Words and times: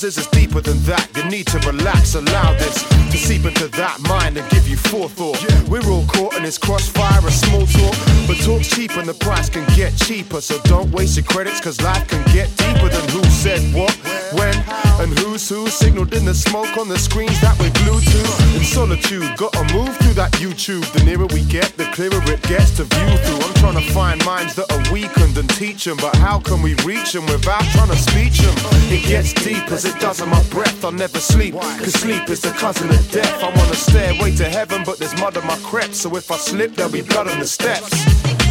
Houses 0.03 0.17
is 0.17 0.27
deeper 0.27 0.59
than 0.59 0.77
that. 0.83 1.07
You 1.15 1.23
need 1.29 1.47
to 1.47 1.59
relax, 1.59 2.15
allow 2.15 2.51
this 2.57 2.83
to 2.83 3.17
seep 3.17 3.45
into 3.45 3.69
that 3.69 4.01
mind 4.01 4.37
and 4.37 4.49
give 4.49 4.67
you 4.67 4.75
forethought. 4.75 5.39
We're 5.69 5.85
all 5.89 6.05
caught 6.07 6.35
in 6.35 6.43
this 6.43 6.57
crossfire 6.57 7.25
of 7.25 7.31
small 7.31 7.65
talk, 7.65 7.95
but 8.27 8.35
talk's 8.43 8.67
cheap 8.67 8.97
and 8.97 9.07
the 9.07 9.13
price 9.13 9.49
can 9.49 9.65
get 9.75 9.95
cheaper. 9.95 10.41
So 10.41 10.59
don't 10.63 10.91
waste 10.91 11.15
your 11.15 11.25
credits, 11.25 11.61
cause 11.61 11.79
life 11.81 12.05
can 12.09 12.21
get 12.33 12.49
deeper 12.57 12.89
than 12.89 13.05
who 13.15 13.23
said 13.23 13.61
what, 13.73 13.95
when, 14.33 14.55
and 14.99 15.17
who's 15.19 15.47
who. 15.47 15.67
Signaled 15.67 16.13
in 16.13 16.25
the 16.25 16.33
smoke 16.33 16.75
on 16.77 16.89
the 16.89 16.99
screens 16.99 17.39
that 17.39 17.57
we're 17.59 17.71
glued 17.83 18.03
to. 18.03 18.12
Solitude, 18.64 19.38
gotta 19.38 19.61
move 19.73 19.95
through 19.97 20.14
that 20.14 20.31
YouTube. 20.42 20.81
The 20.94 21.03
nearer 21.03 21.28
we 21.28 21.44
get, 21.45 21.78
the 21.78 21.86
clearer 21.94 22.22
it 22.31 22.42
gets 22.44 22.75
to 22.78 22.83
view 22.83 23.17
through. 23.22 23.45
I'm 23.45 23.53
trying 23.55 23.75
to 23.75 23.94
find 23.94 24.23
minds 24.25 24.55
that 24.55 24.72
are 24.72 24.94
weakened 24.94 25.38
and 25.38 25.50
teach 25.52 25.86
them, 25.86 25.97
but 25.97 26.16
how 26.16 26.39
can 26.39 26.61
we 26.61 26.73
reach 26.86 27.14
them 27.14 27.25
without 27.28 27.64
trying 27.75 27.89
to 27.89 27.95
speech 27.95 28.39
them? 28.39 28.55
It 28.89 29.05
gets 29.05 29.33
deep 29.33 29.70
as 29.72 29.86
it 29.86 30.00
does 30.00 30.22
in 30.22 30.30
my 30.30 30.42
breath. 30.50 30.83
I'll 30.83 30.92
never 30.92 31.20
sleep, 31.20 31.53
cause 31.53 31.94
sleep 31.94 32.30
is 32.30 32.42
the 32.42 32.52
cousin 32.52 32.89
of 32.89 33.11
death. 33.11 33.44
I'm 33.44 33.53
on 33.53 33.70
a 33.70 33.75
stairway 33.75 34.36
to 34.38 34.50
heaven, 34.50 34.81
but 34.86 34.98
there's 34.98 35.16
mud 35.20 35.38
on 35.38 35.45
my 35.45 35.58
crepe. 35.58 35.94
So 35.94 36.16
if 36.16 36.31
I 36.31 36.38
slip, 36.38 36.75
there'll 36.75 36.92
be 36.92 37.02
blood 37.02 37.27
on 37.27 37.39
the 37.39 37.48
steps. 37.48 37.89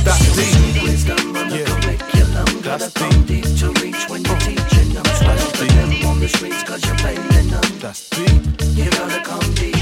That's 0.04 0.22
deep. 0.36 0.82
Wisdom 0.82 1.36
on 1.36 1.48
the 1.48 1.58
yeah. 1.58 1.80
curriculum. 1.80 2.62
Gotta 2.62 2.90
come 2.94 3.24
deep 3.26 3.44
to 3.58 3.70
reach 3.82 4.08
when 4.08 4.24
you're 4.24 4.38
teaching 4.38 4.94
them. 4.94 5.04
Swallow 5.18 5.50
them 5.66 6.06
on 6.06 6.20
the 6.20 6.28
streets 6.28 6.62
cause 6.62 6.84
you're 6.86 6.96
them. 6.96 7.78
That's 7.78 8.08
deep. 8.10 8.42
You 8.76 8.90
gotta 8.90 9.20
come 9.22 9.54
deep. 9.54 9.81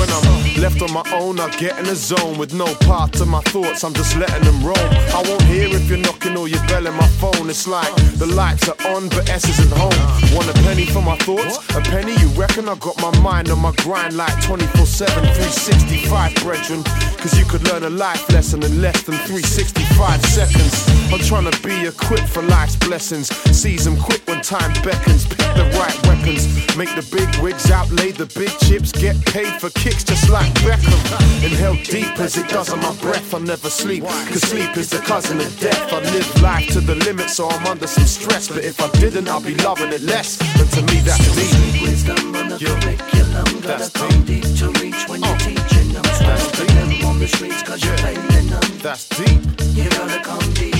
When 0.00 0.08
I'm 0.08 0.62
left 0.62 0.80
on 0.80 0.94
my 0.94 1.04
own, 1.12 1.38
I 1.38 1.50
get 1.58 1.78
in 1.78 1.84
a 1.84 1.94
zone 1.94 2.38
with 2.38 2.54
no 2.54 2.64
part 2.88 3.12
to 3.20 3.26
my 3.26 3.42
thoughts. 3.52 3.84
I'm 3.84 3.92
just 3.92 4.16
letting 4.16 4.44
them 4.44 4.64
roam. 4.64 4.90
I 5.12 5.22
won't 5.28 5.42
hear 5.42 5.68
if 5.68 5.90
you're 5.90 5.98
knocking 5.98 6.38
or 6.38 6.48
you're 6.48 6.66
belling 6.68 6.94
my 6.94 7.06
phone. 7.20 7.50
It's 7.50 7.68
like 7.68 7.94
the 8.16 8.24
lights 8.24 8.66
are 8.66 8.80
on, 8.96 9.10
but 9.10 9.28
S 9.28 9.46
isn't 9.46 9.72
home. 9.76 10.00
Want 10.34 10.48
a 10.48 10.54
penny 10.64 10.86
for 10.86 11.02
my 11.02 11.18
thoughts? 11.18 11.58
A 11.76 11.82
penny? 11.82 12.14
You 12.16 12.28
reckon 12.28 12.66
I 12.66 12.76
got 12.76 12.96
my 13.02 13.12
mind 13.20 13.50
on 13.50 13.58
my 13.58 13.72
grind 13.84 14.16
like 14.16 14.32
24 14.42 14.86
7, 14.86 15.12
365, 15.34 16.34
brethren? 16.36 16.82
Cause 17.20 17.38
you 17.38 17.44
could 17.44 17.62
learn 17.68 17.82
a 17.82 17.90
life 17.90 18.26
lesson 18.32 18.62
in 18.62 18.80
less 18.80 19.02
than 19.02 19.14
365 19.28 20.24
seconds. 20.24 20.72
I'm 21.12 21.20
trying 21.20 21.50
to 21.50 21.62
be 21.62 21.86
equipped 21.86 22.28
for 22.28 22.40
life's 22.40 22.76
blessings. 22.76 23.28
Seize 23.54 23.84
them 23.84 23.98
quick 23.98 24.26
when 24.26 24.40
time 24.40 24.72
beckons. 24.82 25.26
Pick 25.26 25.36
the 25.52 25.68
right 25.76 26.06
weapons. 26.08 26.48
Make 26.78 26.88
the 26.96 27.04
big 27.12 27.28
wigs 27.42 27.70
outlay 27.70 28.12
the 28.12 28.24
big 28.24 28.48
chips. 28.60 28.90
Get 28.90 29.20
paid 29.26 29.52
for 29.60 29.68
kicks 29.70 30.02
just 30.02 30.30
like 30.30 30.48
Beckham. 30.64 31.44
Inhale 31.44 31.76
deep 31.84 32.18
as 32.18 32.38
it 32.38 32.48
does 32.48 32.72
on 32.72 32.80
my 32.80 32.94
breath. 33.02 33.34
I 33.34 33.38
never 33.40 33.68
sleep, 33.68 34.04
cause 34.04 34.40
sleep 34.40 34.74
is 34.78 34.88
the 34.88 35.00
cousin 35.00 35.40
of 35.40 35.60
death. 35.60 35.92
I 35.92 36.00
live 36.00 36.42
life 36.42 36.68
to 36.68 36.80
the 36.80 36.94
limit, 36.94 37.28
so 37.28 37.50
I'm 37.50 37.66
under 37.66 37.86
some 37.86 38.06
stress. 38.06 38.48
But 38.48 38.64
if 38.64 38.80
I 38.80 38.88
didn't, 38.98 39.28
I'd 39.28 39.44
be 39.44 39.56
loving 39.56 39.92
it 39.92 40.00
less. 40.00 40.40
And 40.58 40.70
to 40.72 40.80
me, 40.94 41.00
that's 41.00 41.20
deep. 41.36 41.82
Wisdom 41.82 42.34
on 42.34 42.48
the 42.48 42.56
curriculum. 42.56 43.60
Gotta 43.60 43.90
come 43.92 44.24
deep 44.24 44.44
to 44.56 44.70
reach 44.80 45.06
when 45.06 45.20
you're 45.20 45.28
uh. 45.28 45.38
teaching 45.38 45.54
them. 45.54 45.59
That's 46.30 46.52
deep. 46.52 47.04
on 47.04 47.18
the 47.18 47.26
streets 47.26 47.62
cause 47.62 47.84
you're 47.84 47.96
playing 47.96 48.46
them. 48.48 48.60
That's 48.82 49.08
deep. 49.08 49.42
You 49.74 49.90
gotta 49.90 50.22
come 50.22 50.52
deep. 50.54 50.76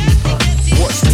What's 0.78 1.09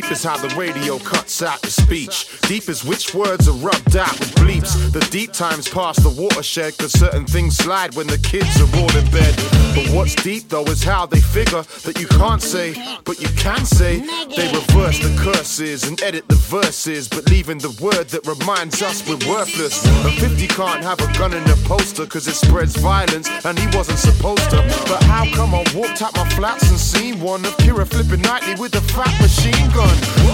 deep? 0.00 0.10
Is 0.10 0.22
how 0.22 0.36
the 0.36 0.54
radio 0.56 0.98
cuts 0.98 1.42
out 1.42 1.60
the 1.62 1.70
speech. 1.70 2.28
Deep 2.42 2.68
is 2.68 2.84
which 2.84 3.14
words 3.14 3.48
are 3.48 3.58
rubbed 3.68 3.96
out 3.96 4.18
with 4.20 4.32
bleeps. 4.36 4.92
The 4.92 5.00
deep 5.10 5.32
times 5.32 5.68
past 5.68 6.02
the 6.02 6.10
watershed, 6.10 6.76
cause 6.78 6.92
certain 6.92 7.24
things 7.24 7.56
slide 7.56 7.94
when 7.94 8.06
the 8.06 8.18
kids 8.18 8.60
are 8.60 8.70
all 8.78 8.94
in 8.96 9.10
bed. 9.10 9.34
But 9.74 9.88
what's 9.94 10.14
deep 10.14 10.48
though 10.48 10.64
is 10.64 10.82
how 10.82 11.06
they 11.06 11.20
figure 11.20 11.62
that 11.84 11.98
you 11.98 12.06
can't 12.08 12.42
say, 12.42 12.74
but 13.04 13.20
you 13.20 13.28
can 13.36 13.64
say. 13.64 14.00
They 14.36 14.46
reverse 14.52 14.98
the 14.98 15.14
curses 15.18 15.84
and 15.88 16.00
edit 16.02 16.28
the 16.28 16.36
verses, 16.36 17.08
but 17.08 17.28
leaving 17.30 17.58
the 17.58 17.74
word 17.80 18.08
that 18.10 18.26
reminds 18.26 18.82
us 18.82 19.06
we're 19.08 19.20
worthless. 19.28 19.84
A 20.04 20.10
50 20.10 20.46
can't 20.48 20.82
have 20.82 21.00
a 21.00 21.10
gun 21.18 21.32
in 21.32 21.44
a 21.44 21.56
poster, 21.68 22.06
cause 22.06 22.28
it 22.28 22.36
spreads 22.36 22.76
violence, 22.76 23.28
and 23.44 23.58
he 23.58 23.66
wasn't 23.76 23.98
supposed 23.98 24.48
to. 24.50 24.58
But 24.88 25.02
how 25.04 25.24
come 25.34 25.54
I 25.54 25.64
walked 25.74 26.02
out 26.02 26.14
my 26.16 26.28
flats 26.30 26.68
and 26.70 26.78
seen 26.78 27.20
one 27.20 27.44
of 27.44 27.56
Kira 27.58 27.86
flipping 27.86 28.22
nightly 28.22 28.54
with 28.60 28.74
a 28.76 28.82
fat 28.92 29.14
machine 29.20 29.68
gun? 29.72 29.85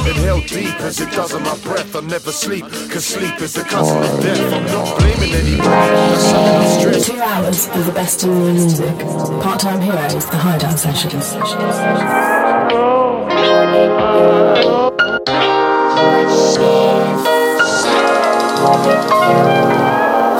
Inhale 0.08 0.40
deep 0.40 0.80
as 0.80 1.00
it 1.00 1.10
does 1.12 1.32
on 1.32 1.42
my 1.42 1.56
breath. 1.58 1.94
I 1.94 2.00
never 2.00 2.32
sleep, 2.32 2.64
cause 2.90 3.04
sleep 3.04 3.40
is 3.40 3.54
the 3.54 3.62
cousin 3.62 3.98
of 3.98 4.20
death. 4.20 4.52
I'm 4.52 4.66
not 4.66 4.98
blaming 4.98 5.32
anyone. 5.34 7.02
Two 7.02 7.20
hours 7.20 7.68
of 7.68 7.86
the 7.86 7.92
best 7.92 8.24
in 8.24 8.30
new 8.30 8.52
music. 8.52 8.98
Part 9.42 9.60
time 9.60 9.80
heroes, 9.80 10.26
the 10.26 10.36
hideout 10.36 10.78
sessions. 10.78 11.34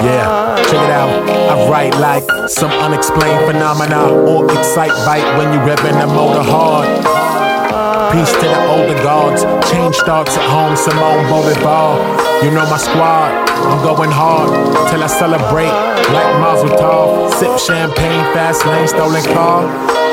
Yeah, 0.02 0.56
check 0.64 0.74
it 0.74 0.90
out. 0.90 1.10
I 1.30 1.70
write 1.70 1.94
like 1.98 2.24
some 2.48 2.70
unexplained 2.72 3.46
phenomena 3.46 4.10
or 4.10 4.44
excite 4.50 4.90
bite 5.06 5.38
when 5.38 5.52
you 5.52 5.60
revving 5.60 6.00
the 6.00 6.06
motor 6.08 6.42
hard. 6.42 7.31
Peace 8.12 8.30
to 8.32 8.44
the 8.44 8.60
older 8.68 9.02
gods. 9.02 9.42
Change 9.70 9.96
starts 9.96 10.36
at 10.36 10.44
home, 10.50 10.76
Simone 10.76 11.24
Bolivar. 11.32 11.96
You 12.44 12.50
know 12.50 12.68
my 12.68 12.76
squad, 12.76 13.32
I'm 13.48 13.82
going 13.82 14.10
hard 14.10 14.52
till 14.90 15.02
I 15.02 15.06
celebrate 15.06 15.72
like 16.12 16.30
Mazel 16.38 16.76
Tov. 16.76 17.32
Sip 17.40 17.56
champagne, 17.58 18.22
fast 18.34 18.66
lane, 18.66 18.86
stolen 18.86 19.24
car. 19.32 19.64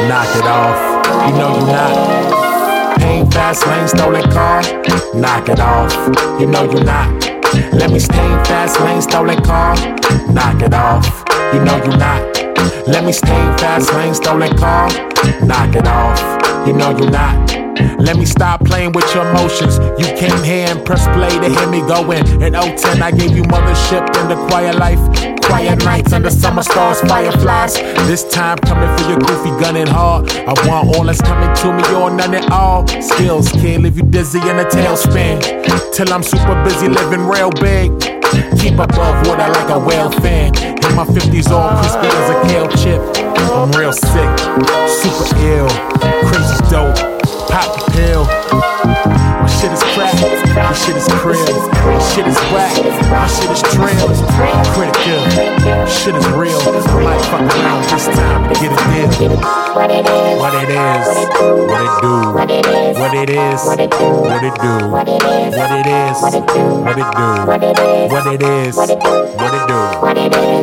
Knock 0.07 0.31
it 0.39 0.47
off, 0.47 0.79
you 1.27 1.35
know 1.35 1.51
you're 1.59 1.67
not. 1.75 2.99
Pain, 2.99 3.29
fast 3.31 3.67
lane, 3.67 3.89
stolen 3.89 4.31
car. 4.31 4.61
Knock 5.13 5.49
it 5.49 5.59
off, 5.59 5.91
you 6.39 6.47
know 6.47 6.63
you're 6.71 6.85
not. 6.85 7.11
Let 7.73 7.91
me 7.91 7.99
stain, 7.99 8.45
fast 8.45 8.79
lane, 8.79 9.01
stolen 9.01 9.43
car. 9.43 9.75
Knock 10.31 10.61
it 10.61 10.73
off, 10.73 11.25
you 11.53 11.59
know 11.65 11.75
you're 11.83 11.97
not. 11.97 12.23
Let 12.87 13.03
me 13.03 13.11
stain, 13.11 13.57
fast 13.57 13.91
lane, 13.93 14.13
stolen 14.13 14.55
car. 14.57 14.87
Knock 15.43 15.75
it 15.75 15.85
off, 15.85 16.38
you 16.65 16.73
know 16.73 16.95
you're 16.97 17.09
not. 17.11 17.49
Let 17.99 18.17
me 18.17 18.25
stop 18.25 18.63
playing 18.65 18.93
with 18.93 19.13
your 19.13 19.29
emotions. 19.29 19.77
You 19.99 20.07
came 20.15 20.43
here 20.43 20.67
and 20.69 20.85
press 20.85 21.05
play 21.07 21.29
to 21.29 21.49
hear 21.49 21.69
me 21.69 21.81
going. 21.81 22.25
In 22.41 22.53
010, 22.53 23.01
I 23.01 23.11
gave 23.11 23.35
you 23.35 23.43
mothership 23.43 24.03
and 24.17 24.31
the 24.31 24.35
quiet 24.47 24.75
life. 24.75 24.99
Quiet 25.41 25.83
nights 25.83 26.13
under 26.13 26.29
summer 26.29 26.63
stars, 26.63 27.01
fireflies. 27.01 27.75
This 28.07 28.23
time 28.29 28.57
coming 28.59 28.89
for 28.97 29.09
your 29.09 29.19
goofy 29.19 29.49
gunning 29.61 29.87
hard. 29.87 30.29
I 30.31 30.53
want 30.67 30.95
all 30.95 31.05
that's 31.05 31.21
coming 31.21 31.53
to 31.55 31.73
me 31.73 31.95
or 31.95 32.11
none 32.11 32.35
at 32.35 32.51
all. 32.51 32.87
Skills 32.87 33.51
can't 33.51 33.83
leave 33.83 33.97
you 33.97 34.03
dizzy 34.03 34.39
in 34.39 34.59
a 34.59 34.65
tailspin. 34.65 35.41
Till 35.93 36.13
I'm 36.13 36.23
super 36.23 36.63
busy 36.63 36.87
living 36.87 37.25
real 37.25 37.51
big. 37.51 38.18
Keep 38.59 38.79
above 38.79 39.27
water 39.27 39.47
like 39.47 39.69
a 39.69 39.79
whale 39.79 40.11
fan. 40.21 40.55
In 40.57 40.95
my 40.95 41.05
50s, 41.05 41.49
all 41.51 41.69
crispy 41.79 42.07
as 42.07 42.29
a 42.29 42.37
kale 42.47 42.69
chip. 42.79 43.01
I'm 43.51 43.71
real 43.71 43.93
sick, 43.93 44.31
super 44.87 45.35
ill, 45.37 45.69
crazy 46.27 46.57
dope 46.69 47.19
pop 47.49 47.75
the 47.75 47.91
pill. 47.91 49.28
My 49.49 49.55
shit 49.65 49.73
is 49.73 49.83
crack, 49.97 50.13
my 50.55 50.73
shit 50.73 50.95
is 50.95 51.07
crib, 51.09 51.35
my 51.83 51.99
shit 52.13 52.27
is 52.27 52.37
whack, 52.53 52.77
my 53.09 53.25
shit 53.27 53.49
is 53.49 53.61
trim, 53.73 53.97
critical, 54.77 55.25
shit 55.89 56.15
is 56.15 56.27
real. 56.37 56.61
I 56.61 57.01
might 57.03 57.19
fuck 57.25 57.41
around 57.41 57.83
this 57.89 58.05
time 58.05 58.47
to 58.47 58.53
get 58.53 58.71
a 58.71 59.17
deal. 59.17 59.35
what 59.75 59.89
it 59.89 60.05
is, 60.05 60.37
what 60.37 60.53
it 61.17 61.33
do, 61.99 62.29
what 62.31 62.51
it 62.51 62.67
is, 62.67 62.97
what 62.97 63.09
it 63.09 63.17
do, 63.17 63.17
what 63.17 63.17
it 63.17 63.29
is, 63.29 63.65
what 63.65 63.79
it 63.79 63.89
do, 63.89 64.21
what 64.21 64.43
it 64.45 65.25
is, 65.25 66.21
what 66.21 66.35
it 66.35 66.45
do, 66.45 66.69
what 66.69 66.91
it 66.91 67.73
is, 67.89 68.05
what 68.05 68.05
it 68.05 68.05
do, 68.09 68.09
what 68.09 68.27
it 68.27 68.43
is, 68.43 68.75
what 68.77 68.89
it 68.89 68.99
do. 68.99 69.79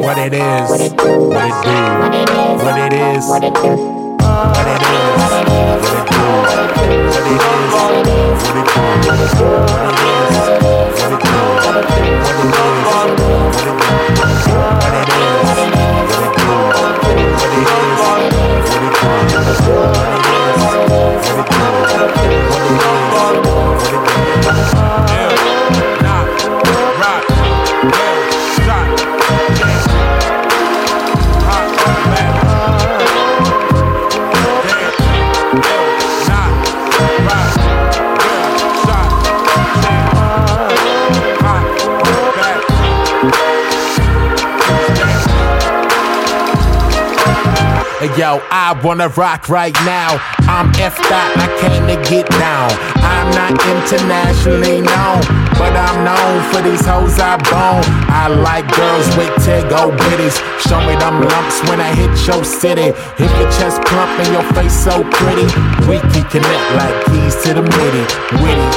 What 0.07 0.19
it 0.19 0.33
is, 0.33 0.71
what 0.71 0.81
it 0.81 0.97
do, 0.97 1.29
what 1.29 1.39
it 1.39 1.53
is, 1.53 1.61
what 1.61 1.83
it 1.83 1.83
do, 1.83 1.89
what 2.63 2.79
it 2.79 2.93
is, 2.93 3.27
what 3.27 3.43
it 3.43 5.16
do. 5.57 5.87
Yo, 48.17 48.41
I 48.51 48.73
wanna 48.83 49.09
rock 49.11 49.51
right 49.51 49.75
now. 49.85 50.17
I'm 50.49 50.71
F 50.81 50.97
dot, 50.97 51.37
I 51.37 51.55
came 51.61 51.87
to 51.87 52.09
get 52.09 52.27
down. 52.31 52.96
I'm 53.17 53.33
not 53.33 53.57
internationally 53.65 54.85
known, 54.85 55.21
but 55.57 55.73
I'm 55.73 56.05
known 56.05 56.37
for 56.53 56.61
these 56.61 56.85
hoes 56.85 57.17
I 57.17 57.41
bone. 57.49 57.85
I 58.13 58.29
like 58.29 58.69
girls 58.77 59.09
with 59.17 59.33
go 59.73 59.89
bitties. 59.89 60.37
Show 60.69 60.81
me 60.85 60.95
them 61.01 61.25
lumps 61.25 61.57
when 61.69 61.81
I 61.81 61.97
hit 61.97 62.13
your 62.29 62.45
city. 62.45 62.93
If 63.17 63.31
your 63.41 63.51
chest 63.57 63.81
plump 63.89 64.13
and 64.21 64.31
your 64.37 64.47
face 64.53 64.77
so 64.77 65.03
pretty, 65.17 65.49
we 65.89 65.97
can 66.13 66.25
connect 66.29 66.65
like 66.77 66.97
keys 67.09 67.35
to 67.45 67.57
the 67.57 67.65
MIDI. 67.65 68.05
Witty, 68.45 68.69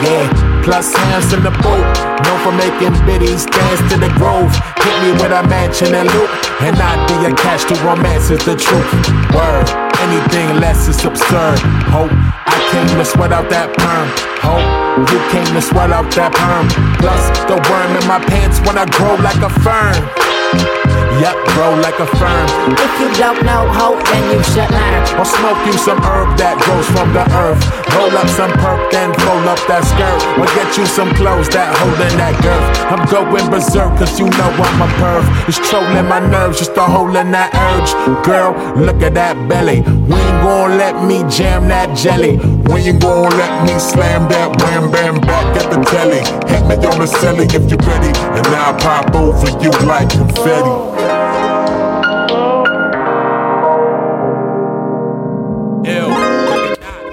yeah. 0.00 0.26
Plus 0.64 0.94
hands 0.94 1.32
in 1.32 1.42
the 1.44 1.52
boat, 1.60 1.84
known 2.24 2.38
for 2.40 2.54
making 2.56 2.96
biddies 3.04 3.44
dance 3.44 3.82
to 3.92 4.00
the 4.00 4.08
grove. 4.16 4.48
Hit 4.80 4.96
me 5.04 5.12
with 5.20 5.32
a 5.32 5.44
mansion 5.46 5.94
and 5.94 6.08
loop, 6.16 6.30
and 6.64 6.76
I'd 6.76 7.04
be 7.04 7.28
a 7.28 7.32
catch 7.36 7.68
to 7.68 7.74
romance 7.84 8.30
is 8.30 8.40
the 8.48 8.56
truth. 8.56 8.90
Word, 9.36 9.68
anything 10.04 10.60
less 10.60 10.88
is 10.88 11.04
absurd. 11.04 11.58
Hope 11.88 12.12
I 12.12 12.58
came 12.70 12.86
to 12.98 13.04
sweat 13.04 13.32
out 13.32 13.48
that 13.50 13.72
perm. 13.80 14.08
Hope 14.44 14.64
you 15.10 15.18
came 15.32 15.48
to 15.56 15.62
sweat 15.62 15.90
out 15.90 16.10
that 16.16 16.32
perm. 16.32 16.68
Plus 17.00 17.22
the 17.48 17.56
worm 17.70 17.90
in 17.96 18.04
my 18.06 18.20
pants 18.20 18.60
when 18.66 18.76
I 18.76 18.84
grow 18.96 19.14
like 19.24 19.40
a 19.40 19.50
fern. 19.64 20.93
Yep, 21.20 21.36
grow 21.54 21.70
like 21.78 21.98
a 22.00 22.06
fern. 22.18 22.46
If 22.74 22.92
you 22.98 23.08
don't 23.14 23.38
know 23.46 23.70
hope, 23.70 24.02
then 24.10 24.34
you 24.34 24.42
should 24.50 24.66
learn. 24.66 25.02
Or 25.14 25.24
smoke 25.24 25.62
you 25.64 25.72
some 25.78 26.02
herb 26.02 26.36
that 26.42 26.58
grows 26.58 26.90
from 26.90 27.14
the 27.14 27.22
earth. 27.38 27.62
Roll 27.94 28.10
up 28.18 28.26
some 28.26 28.50
perk, 28.58 28.90
then 28.90 29.14
roll 29.22 29.46
up 29.46 29.62
that 29.70 29.86
skirt. 29.86 30.18
Or 30.34 30.46
get 30.58 30.74
you 30.76 30.84
some 30.86 31.14
clothes 31.14 31.48
that 31.54 31.70
hold 31.78 31.94
in 32.02 32.18
that 32.18 32.34
girth. 32.42 32.66
I'm 32.90 33.06
going 33.06 33.46
berserk, 33.46 33.94
cause 33.94 34.18
you 34.18 34.26
know 34.26 34.50
I'm 34.58 34.82
a 34.82 34.90
perv. 34.98 35.22
It's 35.46 35.62
trolling 35.70 36.08
my 36.10 36.18
nerves, 36.18 36.58
just 36.58 36.76
a 36.76 36.82
hole 36.82 37.14
in 37.14 37.30
that 37.30 37.54
urge. 37.54 37.94
Girl, 38.26 38.50
look 38.74 39.00
at 39.02 39.14
that 39.14 39.38
belly. 39.48 39.82
When 40.10 40.18
you 40.18 40.34
gon' 40.42 40.76
let 40.76 40.98
me 41.06 41.22
jam 41.30 41.68
that 41.68 41.96
jelly? 41.96 42.42
When 42.66 42.82
you 42.82 42.98
gon' 42.98 43.30
let 43.38 43.62
me 43.62 43.78
slam 43.78 44.26
that 44.34 44.50
wham 44.58 44.90
bam 44.90 45.20
back 45.20 45.46
at 45.62 45.70
the 45.70 45.78
telly? 45.86 46.26
Hit 46.50 46.66
me 46.66 46.74
on 46.90 46.98
the 46.98 47.06
celly 47.06 47.46
if 47.54 47.70
you're 47.70 47.78
ready, 47.86 48.10
and 48.34 48.46
I'll 48.50 48.74
pop 48.74 49.14
over 49.14 49.46
you 49.62 49.70
like 49.86 50.10
confetti. 50.10 51.03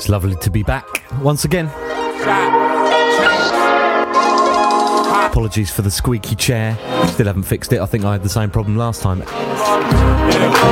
It's 0.01 0.09
lovely 0.09 0.35
to 0.37 0.49
be 0.49 0.63
back 0.63 1.03
once 1.21 1.45
again. 1.45 1.67
Apologies 5.29 5.71
for 5.71 5.83
the 5.83 5.91
squeaky 5.91 6.35
chair. 6.35 6.75
Still 7.09 7.27
haven't 7.27 7.43
fixed 7.43 7.71
it. 7.71 7.79
I 7.79 7.85
think 7.85 8.03
I 8.03 8.13
had 8.13 8.23
the 8.23 8.29
same 8.29 8.49
problem 8.49 8.77
last 8.77 9.03
time. 9.03 9.21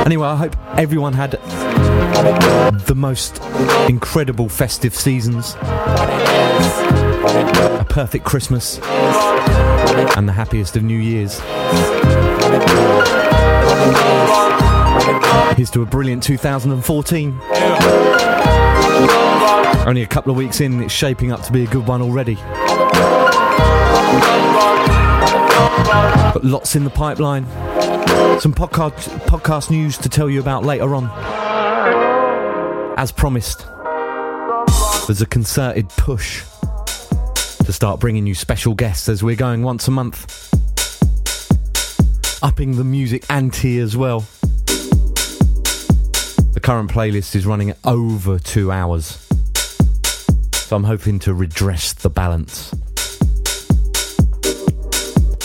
Anyway, 0.04 0.26
I 0.26 0.34
hope 0.34 0.56
everyone 0.76 1.12
had 1.12 1.38
the 2.86 2.94
most 2.96 3.40
incredible 3.88 4.48
festive 4.48 4.96
seasons, 4.96 5.54
a 5.60 7.86
perfect 7.88 8.24
Christmas, 8.24 8.80
and 10.16 10.28
the 10.28 10.32
happiest 10.32 10.76
of 10.76 10.82
New 10.82 10.98
Year's. 10.98 11.40
Here's 15.56 15.70
to 15.70 15.82
a 15.82 15.86
brilliant 15.86 16.22
2014. 16.22 17.40
Only 19.86 20.02
a 20.02 20.06
couple 20.06 20.30
of 20.30 20.36
weeks 20.36 20.60
in, 20.60 20.82
it's 20.82 20.92
shaping 20.92 21.32
up 21.32 21.42
to 21.42 21.52
be 21.52 21.64
a 21.64 21.66
good 21.66 21.86
one 21.86 22.02
already. 22.02 22.34
Got 26.34 26.44
lots 26.44 26.76
in 26.76 26.84
the 26.84 26.90
pipeline. 26.90 27.46
Some 28.40 28.54
podcast 28.54 29.08
podcast 29.26 29.70
news 29.70 29.96
to 29.98 30.08
tell 30.08 30.30
you 30.30 30.40
about 30.40 30.64
later 30.64 30.94
on. 30.94 31.10
As 32.96 33.12
promised, 33.12 33.66
there's 35.06 35.22
a 35.22 35.26
concerted 35.26 35.88
push 35.90 36.44
to 37.64 37.72
start 37.72 38.00
bringing 38.00 38.26
you 38.26 38.34
special 38.34 38.74
guests 38.74 39.08
as 39.08 39.22
we're 39.22 39.36
going 39.36 39.62
once 39.62 39.86
a 39.88 39.90
month. 39.90 40.50
Upping 42.42 42.76
the 42.76 42.84
music 42.84 43.26
ante 43.28 43.78
as 43.80 43.98
well. 43.98 44.20
The 46.54 46.60
current 46.62 46.90
playlist 46.90 47.34
is 47.34 47.44
running 47.44 47.74
over 47.84 48.38
two 48.38 48.72
hours. 48.72 49.26
So 50.52 50.74
I'm 50.74 50.84
hoping 50.84 51.18
to 51.20 51.34
redress 51.34 51.92
the 51.92 52.08
balance. 52.08 52.72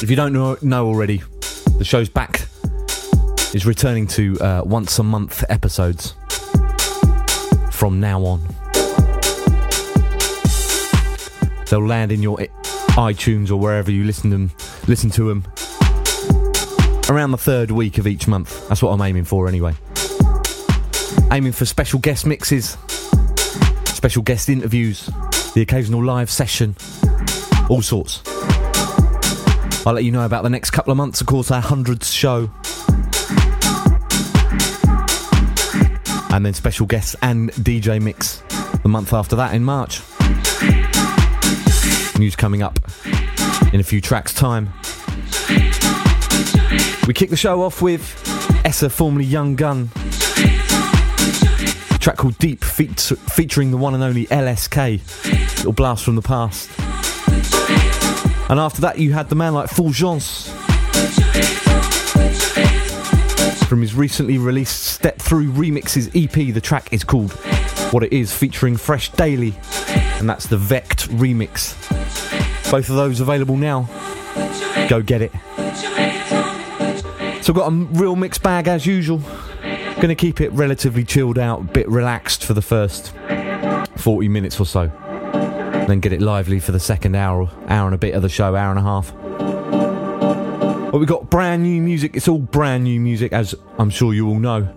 If 0.01 0.09
you 0.09 0.15
don't 0.15 0.31
know, 0.31 0.57
know 0.62 0.88
already, 0.88 1.21
the 1.77 1.83
show's 1.83 2.07
back 2.07 2.47
is 3.54 3.66
returning 3.66 4.07
to 4.07 4.40
uh, 4.40 4.61
once 4.66 4.97
a 4.97 5.04
month 5.04 5.44
episodes 5.49 6.14
from 7.71 7.99
now 7.99 8.23
on. 8.23 8.42
They'll 11.69 11.85
land 11.85 12.14
in 12.14 12.23
your 12.23 12.37
iTunes 12.95 13.52
or 13.52 13.57
wherever 13.57 13.92
you 13.92 14.06
listen 14.06 14.30
them, 14.30 14.52
listen 14.87 15.09
to 15.09 15.28
them 15.28 15.44
around 17.09 17.31
the 17.31 17.38
third 17.38 17.71
week 17.71 17.97
of 17.97 18.07
each 18.07 18.28
month. 18.28 18.68
That's 18.68 18.81
what 18.81 18.92
I'm 18.92 19.02
aiming 19.02 19.26
for 19.26 19.47
anyway. 19.47 19.74
Aiming 21.31 21.52
for 21.52 21.66
special 21.66 22.00
guest 22.00 22.26
mixes 22.26 22.78
special 24.06 24.21
guest 24.21 24.50
interviews, 24.50 25.09
the 25.56 25.64
occasional 25.64 26.04
live 26.04 26.30
session, 26.30 26.76
all 27.71 27.81
sorts. 27.81 28.21
I'll 29.83 29.94
let 29.94 30.04
you 30.04 30.12
know 30.12 30.28
about 30.28 30.44
the 30.44 30.50
next 30.52 30.69
couple 30.69 30.92
of 30.92 30.97
months, 30.97 31.21
of 31.21 31.28
course, 31.28 31.50
our 31.50 31.59
hundreds 31.59 32.14
show. 32.14 32.52
And 36.30 36.45
then 36.45 36.54
special 36.54 36.85
guests 36.85 37.16
and 37.24 37.52
DJ 37.54 38.00
mix 38.00 38.44
the 38.83 38.90
month 38.90 39.12
after 39.12 39.35
that 39.38 39.56
in 39.56 39.64
March. 39.64 40.02
News 42.19 42.35
coming 42.35 42.62
up 42.62 42.80
in 43.74 43.80
a 43.80 43.83
few 43.83 44.02
tracks' 44.02 44.35
time. 44.35 44.69
We 47.07 47.14
kick 47.14 47.30
the 47.30 47.38
show 47.38 47.62
off 47.62 47.83
with 47.83 48.02
Essa, 48.66 48.90
formerly 48.90 49.28
Yungun, 49.28 49.92
track 52.00 52.18
called 52.18 52.38
Deep 52.40 52.64
featuring 52.64 53.71
the 53.71 53.78
one 53.78 53.94
and 53.94 54.04
only 54.04 54.26
LSK. 54.28 55.02
Little 55.57 55.71
blast 55.71 56.04
from 56.04 56.16
the 56.16 56.21
past. 56.21 56.69
And 58.50 58.59
after 58.59 58.81
that, 58.81 58.97
you 58.97 59.14
had 59.14 59.30
the 59.30 59.35
man 59.35 59.54
like 59.54 59.69
Fulgeance 59.69 60.50
from 63.68 63.81
his 63.81 63.94
recently 63.94 64.38
released 64.38 64.83
Step 64.83 65.19
Through 65.19 65.52
Remixes 65.52 66.09
EP. 66.16 66.54
The 66.54 66.62
track 66.62 66.94
is 66.94 67.04
called 67.04 67.33
What 67.92 68.04
It 68.04 68.14
Is, 68.14 68.33
featuring 68.33 68.78
Fresh 68.78 69.12
Daily, 69.12 69.54
and 70.19 70.30
that's 70.30 70.47
the 70.47 70.57
Vect 70.57 71.09
remix. 71.09 71.76
Both 72.71 72.90
of 72.90 72.95
those 72.95 73.19
available 73.19 73.57
now. 73.57 73.90
Go 74.90 75.02
get 75.02 75.21
it. 75.21 75.31
So, 77.45 77.54
I've 77.54 77.57
got 77.57 77.71
a 77.71 77.75
real 78.02 78.16
mixed 78.16 78.42
bag 78.42 78.68
as 78.68 78.87
usual. 78.87 79.19
Going 79.97 80.07
to 80.07 80.16
keep 80.16 80.42
it 80.42 80.52
relatively 80.54 81.04
chilled 81.04 81.37
out, 81.37 81.61
a 81.61 81.64
bit 81.64 81.87
relaxed 81.87 82.44
for 82.44 82.56
the 82.56 82.61
first 82.64 83.14
40 83.97 84.28
minutes 84.30 84.59
or 84.59 84.66
so. 84.66 84.87
Then 85.87 85.99
get 85.99 86.11
it 86.11 86.23
lively 86.23 86.59
for 86.59 86.71
the 86.71 86.80
second 86.80 87.14
hour, 87.14 87.47
hour 87.68 87.85
and 87.85 87.94
a 87.94 87.99
bit 87.99 88.16
of 88.16 88.23
the 88.23 88.30
show, 88.30 88.56
hour 88.56 88.71
and 88.71 88.80
a 88.80 88.81
half. 88.81 89.14
But 90.92 90.97
we've 90.97 91.07
got 91.07 91.30
brand 91.30 91.61
new 91.61 91.83
music. 91.83 92.16
It's 92.16 92.28
all 92.28 92.40
brand 92.40 92.85
new 92.85 92.99
music, 92.99 93.31
as 93.31 93.54
I'm 93.78 93.92
sure 93.92 94.11
you 94.16 94.28
all 94.28 94.40
know. 94.40 94.68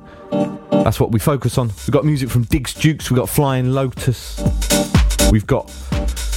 That's 0.71 1.01
what 1.01 1.11
we 1.11 1.19
focus 1.19 1.57
on. 1.57 1.69
We've 1.69 1.93
got 1.93 2.05
music 2.05 2.29
from 2.29 2.43
Diggs 2.43 2.75
Dukes, 2.75 3.11
we've 3.11 3.19
got 3.19 3.31
Flying 3.31 3.73
Lotus, 3.73 4.39
we've 5.33 5.47
got 5.47 5.69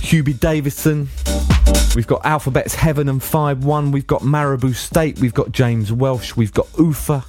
Hubie 0.02 0.40
Davison, 0.40 1.10
we've 1.96 2.08
got 2.08 2.26
Alphabets 2.26 2.76
Heaven 2.76 3.10
and 3.10 3.22
Fybe:one, 3.22 3.92
we've 3.92 4.08
got 4.08 4.22
Maribou 4.22 4.74
State, 4.74 5.20
we've 5.20 5.34
got 5.34 5.52
James 5.52 5.92
Welsh, 5.92 6.36
we've 6.36 6.54
got 6.54 6.68
Uffe, 6.74 7.24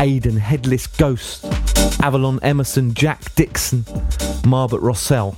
Aden 0.00 0.36
Headless 0.36 0.86
Ghost, 0.86 1.44
Avalon 2.02 2.40
Emerson, 2.42 2.92
Jack 2.94 3.34
Dixon, 3.34 3.82
Marbert 4.42 4.80
Rocel, 4.80 5.36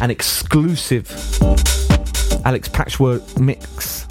an 0.00 0.10
exclusive 0.10 1.10
Alex 2.44 2.68
Patchwork 2.68 3.38
mix 3.38 4.04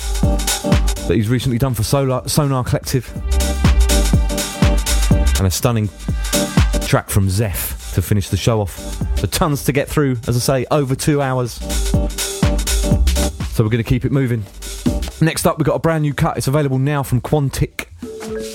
that 1.08 1.13
he's 1.16 1.30
recently 1.30 1.58
done 1.58 1.74
for 1.74 1.84
Solar, 1.84 2.28
Sonar 2.28 2.63
Kollektiv, 2.63 3.08
and 5.38 5.48
a 5.48 5.51
stunning 5.51 5.89
track 6.86 7.10
from 7.10 7.30
Zeph 7.30 7.94
to 7.94 8.01
finish 8.01 8.30
the 8.30 8.38
show 8.38 8.62
off. 8.62 8.78
So 9.18 9.28
tons 9.28 9.63
to 9.66 9.72
get 9.72 9.88
through, 9.88 10.18
as 10.28 10.36
I 10.36 10.39
say, 10.39 10.66
over 10.72 10.96
two 10.96 11.22
hours. 11.22 11.60
So 13.60 13.66
we're 13.66 13.72
going 13.72 13.84
to 13.84 13.89
keep 13.89 14.06
it 14.06 14.13
moving. 14.13 14.46
Next 15.20 15.46
up, 15.46 15.58
we've 15.58 15.66
got 15.66 15.75
a 15.75 15.80
brand 15.80 16.04
new 16.04 16.13
cut. 16.13 16.38
It's 16.38 16.48
available 16.48 16.80
now 16.80 17.04
from 17.04 17.20
Quantic, 17.20 17.88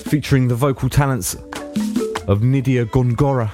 featuring 0.07 0.49
the 0.49 0.55
vocal 0.55 0.89
talents 0.89 1.35
of 1.35 2.41
Nidia 2.41 2.87
Gongora. 2.87 3.51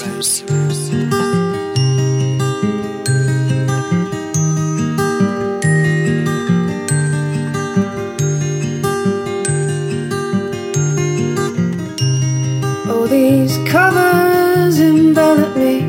All 12.91 13.07
these 13.07 13.57
covers 13.71 14.81
envelop 14.81 15.57
me. 15.57 15.85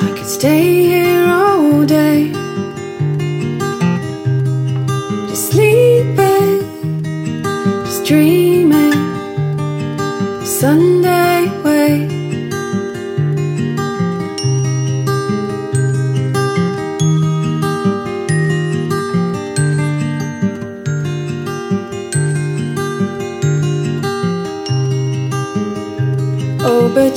I 0.00 0.10
could 0.16 0.26
stay 0.26 0.77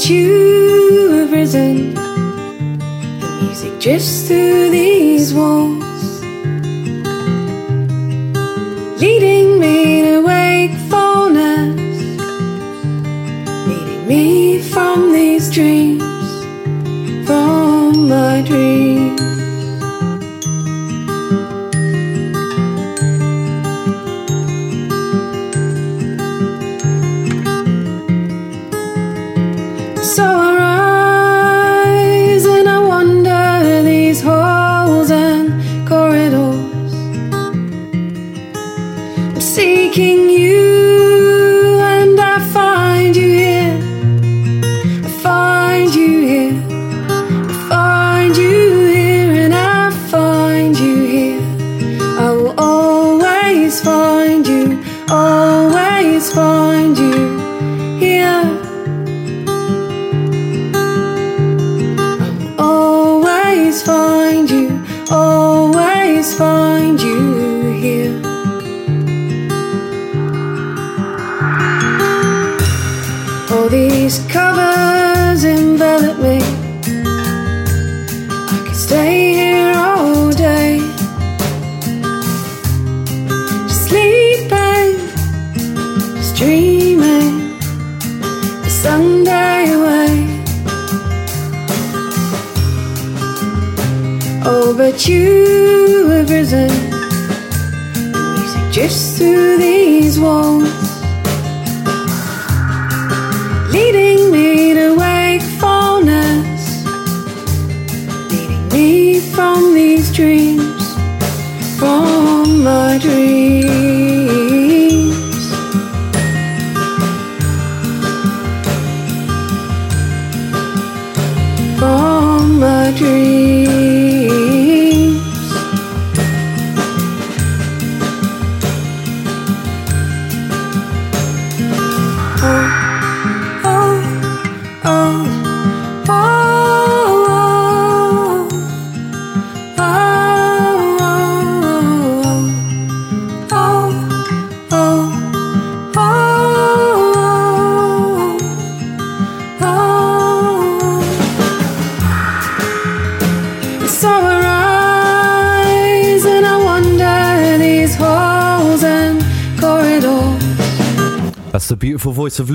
But 0.01 0.09
you 0.09 1.11
have 1.11 1.31
risen. 1.31 1.93
The 1.93 3.39
music 3.43 3.79
drifts 3.79 4.27
through 4.27 4.71
these 4.71 5.31
walls, 5.31 5.70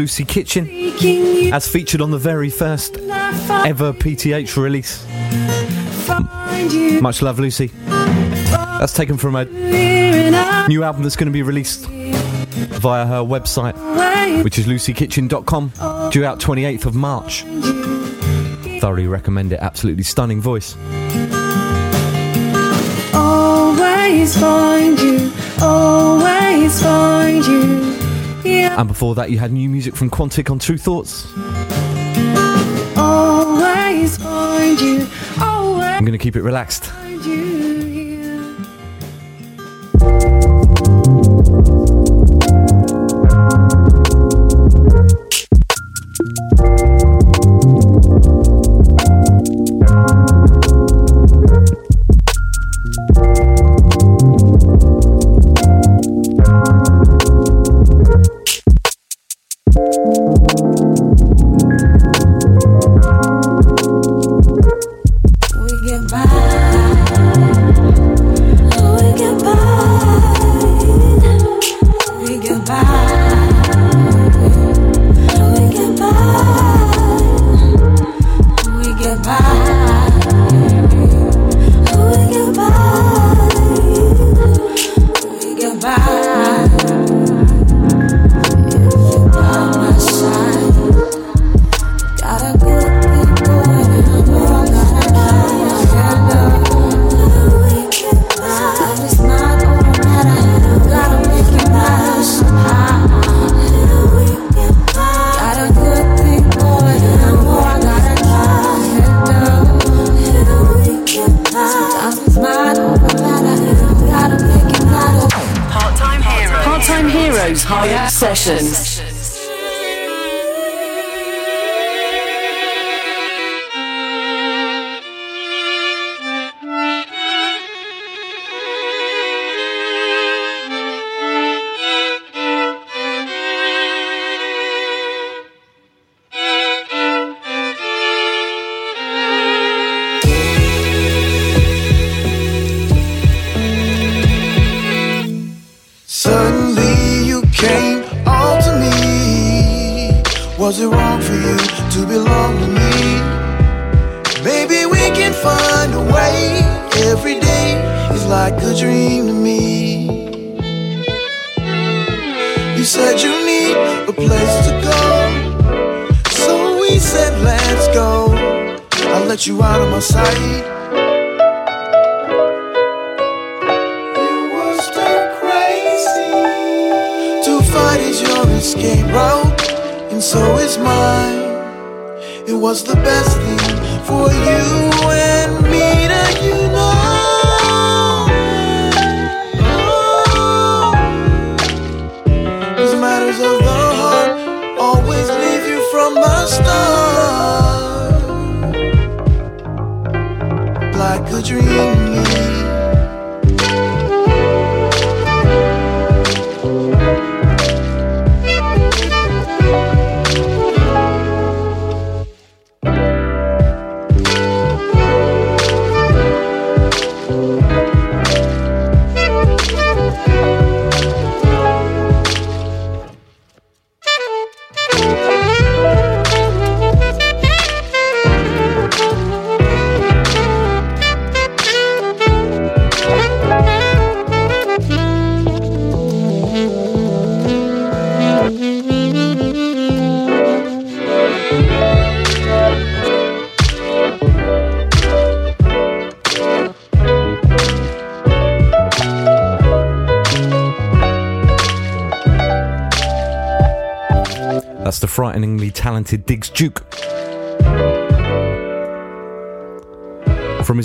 Lucy 0.07 0.25
Kitchen, 0.25 0.69
as 1.53 1.66
featured 1.66 2.01
on 2.01 2.12
the 2.12 2.19
very 2.19 2.49
first 2.49 2.97
ever 2.97 3.92
PTH 3.92 4.57
release. 4.57 5.05
Much 7.01 7.23
love, 7.23 7.40
Lucy. 7.40 7.73
That's 7.88 8.92
taken 8.92 9.16
from 9.16 9.35
a 9.35 9.47
new 10.69 10.85
album 10.85 11.03
that's 11.03 11.16
going 11.16 11.27
to 11.27 11.33
be 11.33 11.42
released 11.42 11.87
via 11.87 13.05
her 13.05 13.21
website, 13.21 13.75
which 14.45 14.61
is 14.61 14.66
lucykitchen.com, 14.66 16.11
due 16.12 16.25
out 16.25 16.38
28th 16.38 16.87
of 16.87 16.95
March. 16.95 17.42
Thoroughly 18.81 19.09
recommend 19.09 19.53
it. 19.53 19.59
Absolutely 19.59 20.05
stunning 20.05 20.40
voice. 20.40 20.77
always 23.12 24.38
find 24.38 25.01
you, 25.01 25.33
always 25.61 26.81
find 26.81 27.45
you. 27.45 27.95
Yeah, 28.46 28.78
And 28.78 28.88
before 28.88 29.14
that, 29.16 29.30
you 29.30 29.38
had 29.38 29.52
new 29.52 29.68
music 29.68 29.96
from 29.96 30.11
Quantic 30.11 30.50
on 30.50 30.59
Tru 30.59 30.76
Thoughts. 30.78 31.26
always 32.96 34.16
find 34.18 34.80
you, 34.80 35.06
always 35.40 35.85
I'm 35.85 36.04
going 36.04 36.12
to 36.12 36.18
keep 36.18 36.37
it 36.37 36.42
relaxed. 36.42 36.90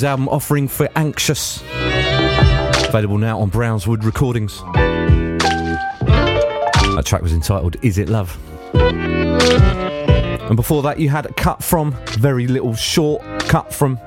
His 0.01 0.05
album 0.07 0.29
Offering 0.29 0.67
for 0.67 0.89
Anxious. 0.95 1.61
Available 2.87 3.19
now 3.19 3.39
on 3.39 3.51
Brownswood 3.51 4.03
Recordings. 4.03 4.59
That 6.95 7.03
track 7.05 7.21
was 7.21 7.33
entitled 7.33 7.75
Is 7.83 7.99
It 7.99 8.09
Love? 8.09 8.35
And 8.73 10.55
before 10.55 10.81
that, 10.81 10.97
you 10.97 11.09
had 11.09 11.27
a 11.27 11.33
cut 11.33 11.63
from, 11.63 11.95
very 12.17 12.47
little 12.47 12.73
short 12.73 13.21
cut 13.41 13.71
from 13.71 13.99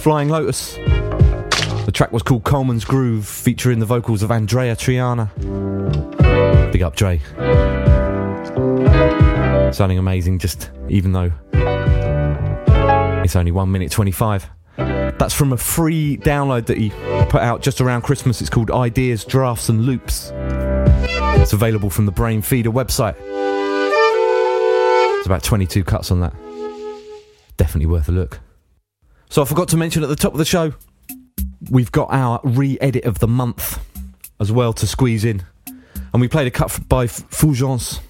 Flying 0.00 0.30
Lotus. 0.30 0.74
The 0.74 1.92
track 1.94 2.10
was 2.10 2.24
called 2.24 2.42
Coleman's 2.42 2.84
Groove, 2.84 3.24
featuring 3.24 3.78
the 3.78 3.86
vocals 3.86 4.24
of 4.24 4.30
Andreya 4.30 4.74
Triana. 4.74 5.30
Big 6.72 6.82
up, 6.82 6.96
Dre. 6.96 7.20
Sounding 9.72 9.98
amazing, 9.98 10.40
just 10.40 10.72
even 10.88 11.12
though 11.12 11.30
it's 13.22 13.36
only 13.36 13.52
1 13.52 13.70
minute 13.70 13.92
25. 13.92 14.50
That's 15.18 15.32
from 15.32 15.52
a 15.52 15.56
free 15.56 16.18
download 16.18 16.66
that 16.66 16.76
he 16.76 16.90
put 17.30 17.40
out 17.40 17.62
just 17.62 17.80
around 17.80 18.02
Christmas. 18.02 18.40
It's 18.40 18.50
called 18.50 18.70
Ideas, 18.70 19.24
Drafts 19.24 19.68
and 19.68 19.86
Loops. 19.86 20.30
It's 20.34 21.52
available 21.52 21.90
from 21.90 22.06
the 22.06 22.12
Brainfeeder 22.12 22.66
website. 22.66 23.14
It's 25.18 25.26
about 25.26 25.42
22 25.42 25.84
cuts 25.84 26.10
on 26.10 26.20
that. 26.20 26.34
Definitely 27.56 27.86
worth 27.86 28.08
a 28.08 28.12
look. 28.12 28.40
So 29.30 29.42
I 29.42 29.44
forgot 29.44 29.68
to 29.68 29.76
mention 29.76 30.02
at 30.02 30.08
the 30.08 30.16
top 30.16 30.32
of 30.32 30.38
the 30.38 30.44
show, 30.44 30.74
we've 31.70 31.90
got 31.90 32.08
our 32.10 32.40
re 32.44 32.78
edit 32.80 33.04
of 33.06 33.18
the 33.18 33.28
month 33.28 33.78
as 34.38 34.52
well 34.52 34.72
to 34.74 34.86
squeeze 34.86 35.24
in. 35.24 35.42
And 36.12 36.20
we 36.20 36.28
played 36.28 36.46
a 36.46 36.50
cut 36.50 36.78
by 36.88 37.06
Fulgeance 37.06 38.00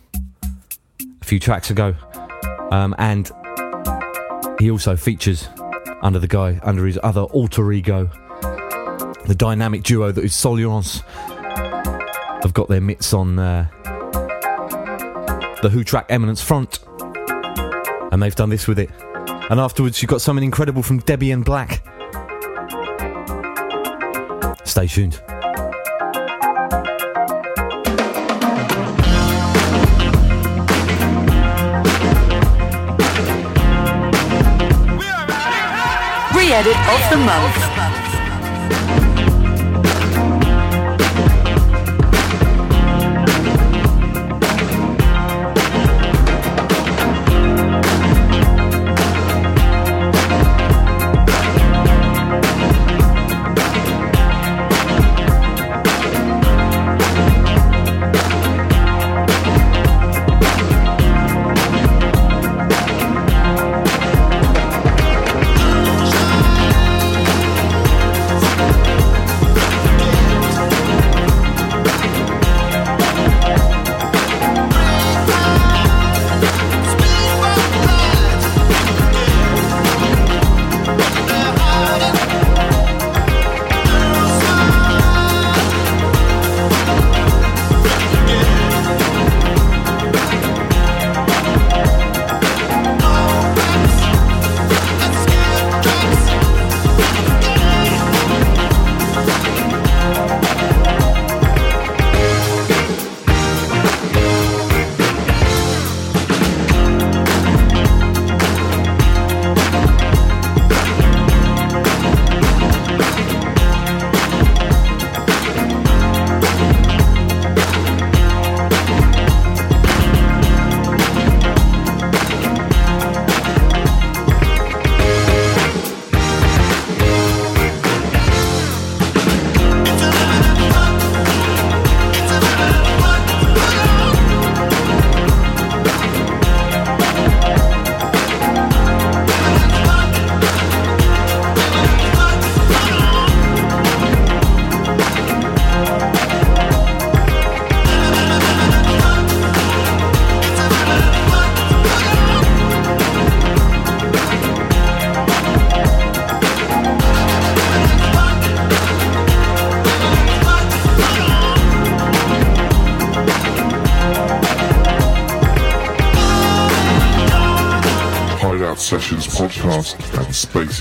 a 1.21 1.25
few 1.25 1.39
tracks 1.39 1.71
ago. 1.71 1.95
Um, 2.71 2.95
and 2.99 3.31
he 4.59 4.71
also 4.71 4.97
features 4.97 5.49
under 6.03 6.19
the 6.19 6.29
guy, 6.29 6.61
under 6.63 6.87
his 6.87 6.99
other 7.03 7.23
alter 7.23 7.73
ego, 7.73 8.11
the 9.27 9.35
dynamic 9.37 9.83
duo 9.83 10.13
that 10.13 10.25
is 10.25 10.33
Souleance. 10.33 11.03
Have 12.43 12.55
got 12.55 12.69
their 12.69 12.81
mitts 12.81 13.13
on 13.13 13.39
uh, 13.39 13.69
the 15.63 15.69
Who 15.73 15.83
track 15.83 16.07
Eminence 16.09 16.41
Front. 16.41 16.81
And 18.13 18.23
they've 18.23 18.35
done 18.35 18.51
this 18.51 18.69
with 18.69 18.79
it. 18.79 18.91
And 19.51 19.59
afterwards, 19.59 20.01
you've 20.01 20.11
got 20.11 20.21
something 20.21 20.45
incredible 20.45 20.83
from 20.83 21.01
Debian 21.03 21.45
Blak. 21.45 21.83
Stay 24.67 24.87
tuned. 24.87 25.21
Re-edit 36.47 36.77
of 36.77 37.11
the 37.11 37.17
month. 37.17 37.66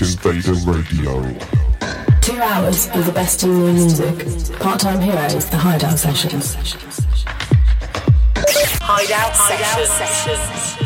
Space 0.04 0.46
Invader 0.46 0.70
Radio. 0.70 1.22
Two 2.20 2.38
hours 2.38 2.88
of 2.88 3.06
the 3.06 3.12
best 3.12 3.44
in 3.44 3.58
new 3.58 3.72
music. 3.72 4.58
Part-time 4.58 5.00
heroes, 5.00 5.48
the 5.48 5.56
Hideout 5.56 5.98
Sessions. 5.98 6.54
Hideout, 8.82 9.32
Hideout 9.32 9.88
Sessions. 9.88 10.76
Say 10.76 10.85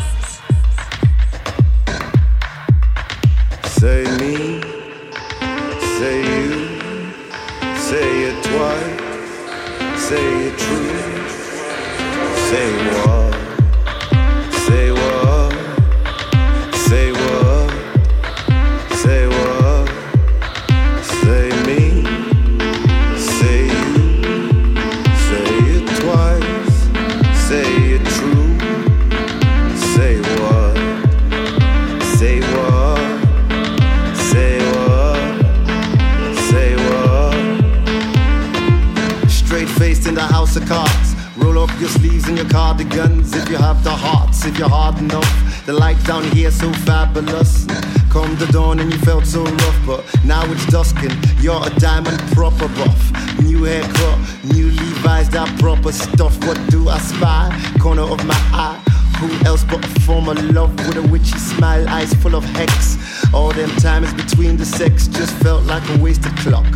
and 42.31 42.37
your 42.37 42.49
cardigans 42.49 43.33
if 43.33 43.49
you 43.49 43.57
have 43.57 43.83
the 43.83 43.89
hearts, 43.89 44.45
if 44.45 44.57
you're 44.57 44.69
hard 44.69 44.97
enough. 44.99 45.65
The 45.65 45.73
lights 45.73 46.03
down 46.05 46.23
here 46.31 46.49
so 46.49 46.71
fabulous. 46.87 47.65
Come 48.09 48.35
the 48.37 48.47
dawn 48.51 48.79
and 48.79 48.91
you 48.91 48.99
felt 48.99 49.25
so 49.25 49.43
rough, 49.43 49.79
but 49.85 50.23
now 50.23 50.43
it's 50.51 50.65
dusking. 50.67 51.11
You're 51.41 51.61
a 51.61 51.69
diamond 51.79 52.19
proper 52.31 52.69
buff. 52.79 53.01
New 53.41 53.63
haircut, 53.63 54.17
new 54.45 54.71
Levi's, 54.71 55.29
that 55.31 55.49
proper 55.59 55.91
stuff. 55.91 56.37
What 56.45 56.57
do 56.69 56.87
I 56.87 56.99
spy? 56.99 57.49
Corner 57.79 58.03
of 58.03 58.23
my 58.25 58.39
eye. 58.53 58.79
Who 59.19 59.27
else 59.45 59.65
but 59.65 59.83
a 59.83 59.99
former 60.01 60.35
love 60.35 60.73
with 60.87 60.97
a 60.97 61.07
witchy 61.11 61.37
smile, 61.37 61.87
eyes 61.89 62.13
full 62.13 62.35
of 62.35 62.45
hex? 62.45 62.97
All 63.33 63.51
them 63.51 63.69
times 63.77 64.13
between 64.13 64.55
the 64.55 64.65
sex 64.65 65.07
just 65.07 65.35
felt 65.43 65.63
like 65.63 65.83
a 65.89 66.01
wasted 66.01 66.35
clock. 66.37 66.67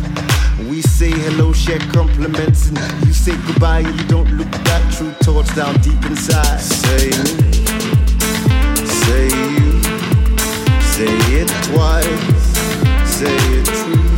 We 0.58 0.80
say 0.80 1.10
hello, 1.10 1.52
share 1.52 1.78
compliments, 1.92 2.68
and 2.70 3.06
you 3.06 3.12
say 3.12 3.36
goodbye, 3.46 3.80
and 3.80 4.00
you 4.00 4.06
don't 4.06 4.30
look 4.38 4.50
back. 4.64 4.90
True 4.92 5.12
thoughts 5.22 5.54
down 5.54 5.74
deep 5.80 6.02
inside. 6.06 6.60
Say 6.60 7.10
me, 7.10 7.52
say 8.86 9.26
you, 9.26 9.82
say 10.80 11.12
it 11.40 11.48
twice, 11.64 12.08
say 13.06 13.36
it 13.36 13.66
true. 13.66 14.15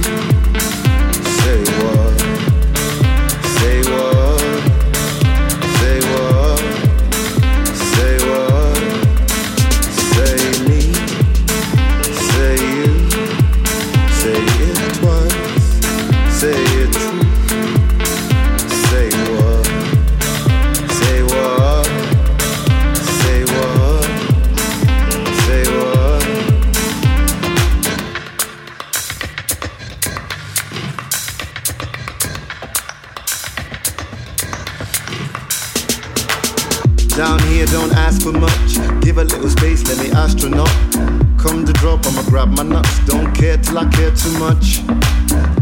Come 40.57 41.67
to 41.67 41.73
drop, 41.75 42.07
I'ma 42.07 42.23
grab 42.23 42.49
my 42.49 42.63
nuts. 42.63 42.99
Don't 43.07 43.35
care 43.35 43.59
till 43.59 43.79
I 43.79 43.87
care 43.91 44.11
too 44.11 44.33
much. 44.39 44.81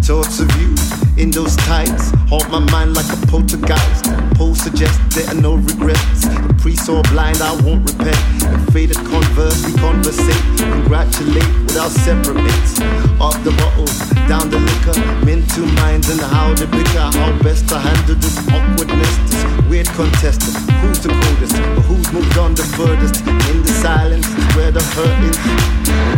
Thoughts 0.05 0.39
of 0.39 0.49
you 0.61 0.75
in 1.17 1.31
those 1.31 1.57
tights 1.57 2.11
haunt 2.29 2.51
my 2.51 2.61
mind 2.71 2.95
like 2.95 3.07
a 3.13 3.27
poltergeist. 3.27 4.05
Pole 4.35 4.55
suggests 4.55 5.15
there 5.15 5.29
are 5.29 5.41
no 5.41 5.57
regrets. 5.57 6.29
The 6.29 6.57
priest 6.61 6.87
so 6.87 7.03
blind, 7.11 7.43
I 7.43 7.53
won't 7.63 7.91
repent. 7.91 8.19
In 8.45 8.67
faded 8.73 8.97
converse, 8.97 9.67
we 9.67 9.75
conversate. 9.75 10.43
Congratulate 10.59 11.53
without 11.67 11.91
separate 11.91 12.43
mates. 12.43 12.81
Off 13.21 13.43
the 13.43 13.51
bottles, 13.59 14.16
down 14.29 14.51
the 14.51 14.59
liquor. 14.59 14.95
Men 15.25 15.47
two 15.55 15.67
minds 15.83 16.11
and 16.11 16.21
how 16.21 16.55
to 16.55 16.67
bicker. 16.67 17.09
How 17.19 17.33
best 17.43 17.69
to 17.69 17.79
handle 17.79 18.17
this 18.17 18.39
awkwardness, 18.49 19.17
this 19.31 19.45
weird 19.69 19.87
contest. 19.89 20.43
Who's 20.83 21.01
the 21.01 21.09
coldest, 21.09 21.57
or 21.57 21.83
who's 21.89 22.13
moved 22.13 22.37
on 22.39 22.55
the 22.55 22.65
furthest? 22.77 23.27
In 23.51 23.63
the 23.63 23.73
silence, 23.83 24.27
is 24.27 24.57
where 24.57 24.71
the 24.71 24.83
hurt 24.95 25.19
is. 25.31 25.39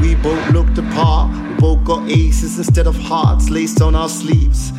We 0.01 0.15
both 0.15 0.51
looked 0.51 0.79
apart. 0.79 1.31
We 1.31 1.55
both 1.57 1.85
got 1.85 2.09
aces 2.11 2.59
instead 2.59 2.87
of 2.87 2.97
hearts 2.97 3.51
laced 3.51 3.83
on 3.83 3.95
our 3.95 4.09
sleeves. 4.09 4.73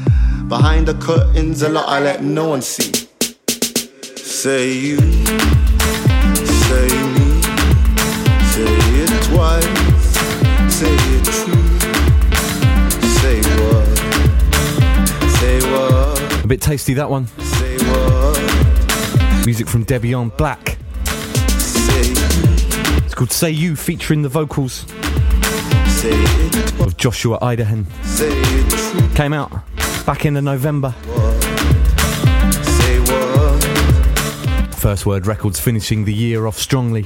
Behind 0.48 0.88
the 0.88 0.96
curtains, 0.96 1.62
a 1.62 1.70
lot 1.70 1.88
I 1.88 2.00
let 2.00 2.24
no 2.24 2.50
one 2.50 2.62
see. 2.62 2.92
Say 4.16 4.72
you, 4.72 4.98
say 6.66 6.88
me, 7.16 7.42
say 8.52 8.72
it 9.04 9.24
twice, 9.26 10.74
say 10.74 10.96
it 10.96 11.26
true. 11.26 11.59
Bit 16.50 16.62
tasty 16.62 16.96
that 16.96 17.12
one. 17.12 17.28
Music 19.46 19.68
from 19.68 19.86
Debian 19.86 20.36
Blak. 20.36 20.80
It's 23.06 23.14
called 23.14 23.32
Say 23.32 23.52
You, 23.52 23.76
featuring 23.76 24.24
the 24.24 24.30
vocals 24.30 24.84
of 26.82 26.98
Joshua 26.98 27.38
Idehen. 27.44 27.86
Came 29.14 29.32
out 29.32 29.52
back 30.08 30.26
in 30.26 30.34
the 30.34 30.42
November. 30.42 30.90
First 34.72 35.06
Word 35.06 35.28
Records 35.28 35.60
finishing 35.60 36.04
the 36.04 36.14
year 36.16 36.48
off 36.48 36.58
strongly. 36.58 37.04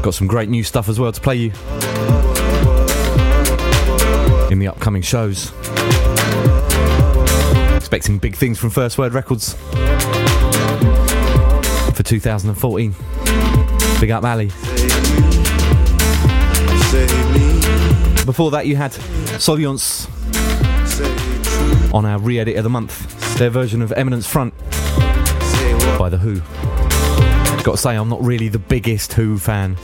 Got 0.00 0.14
some 0.14 0.26
great 0.26 0.48
new 0.48 0.64
stuff 0.64 0.88
as 0.88 0.98
well 0.98 1.12
to 1.12 1.20
play 1.20 1.36
you 1.36 2.21
in 4.52 4.58
the 4.58 4.68
upcoming 4.68 5.02
shows. 5.02 5.50
Expecting 7.74 8.18
big 8.18 8.36
things 8.36 8.58
from 8.58 8.70
First 8.70 8.98
Word 8.98 9.14
Records 9.14 9.54
for 11.94 12.02
2014. 12.02 12.94
Big 14.00 14.10
up 14.10 14.22
Ali. 14.24 14.46
Before 18.24 18.50
that, 18.50 18.66
you 18.66 18.76
had 18.76 18.92
Souleance 19.40 20.06
on 21.94 22.04
our 22.04 22.18
re 22.18 22.38
edit 22.38 22.56
of 22.56 22.64
the 22.64 22.70
month, 22.70 23.38
their 23.38 23.50
version 23.50 23.82
of 23.82 23.92
Eminence 23.92 24.26
Front 24.26 24.56
by 25.98 26.08
The 26.10 26.18
Who. 26.18 26.40
Got 27.62 27.72
to 27.72 27.78
say, 27.78 27.96
I'm 27.96 28.08
not 28.08 28.22
really 28.22 28.48
the 28.48 28.58
biggest 28.58 29.14
Who 29.14 29.38
fan, 29.38 29.76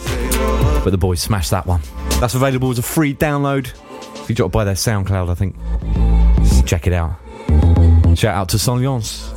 but 0.84 0.90
the 0.90 0.98
boys 0.98 1.20
smashed 1.20 1.50
that 1.52 1.66
one. 1.66 1.80
That's 2.20 2.34
available 2.34 2.70
as 2.70 2.78
a 2.78 2.82
free 2.82 3.14
download. 3.14 3.72
If 4.28 4.32
you 4.32 4.36
drop 4.36 4.52
by 4.52 4.64
their 4.64 4.74
SoundCloud, 4.74 5.30
I 5.30 5.34
think. 5.34 5.56
Check 6.66 6.86
it 6.86 6.92
out. 6.92 7.14
Shout 8.14 8.34
out 8.34 8.50
to 8.50 8.58
Souleance. 8.58 9.32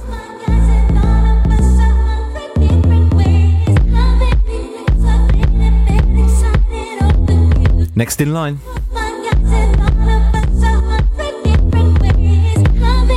Next 7.95 8.19
in 8.19 8.34
line, 8.34 8.60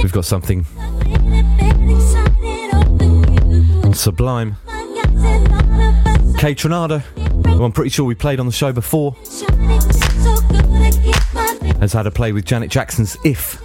we've 0.00 0.12
got 0.12 0.24
something 0.24 0.64
sublime. 3.92 4.56
Kaytranada, 6.38 7.02
I'm 7.46 7.72
pretty 7.72 7.90
sure 7.90 8.04
we 8.04 8.14
played 8.14 8.38
on 8.38 8.46
the 8.46 8.52
show 8.52 8.72
before, 8.72 9.16
has 11.84 11.92
had 11.92 12.06
a 12.06 12.10
play 12.10 12.32
with 12.32 12.46
Janet 12.46 12.70
Jackson's 12.70 13.14
If. 13.24 13.60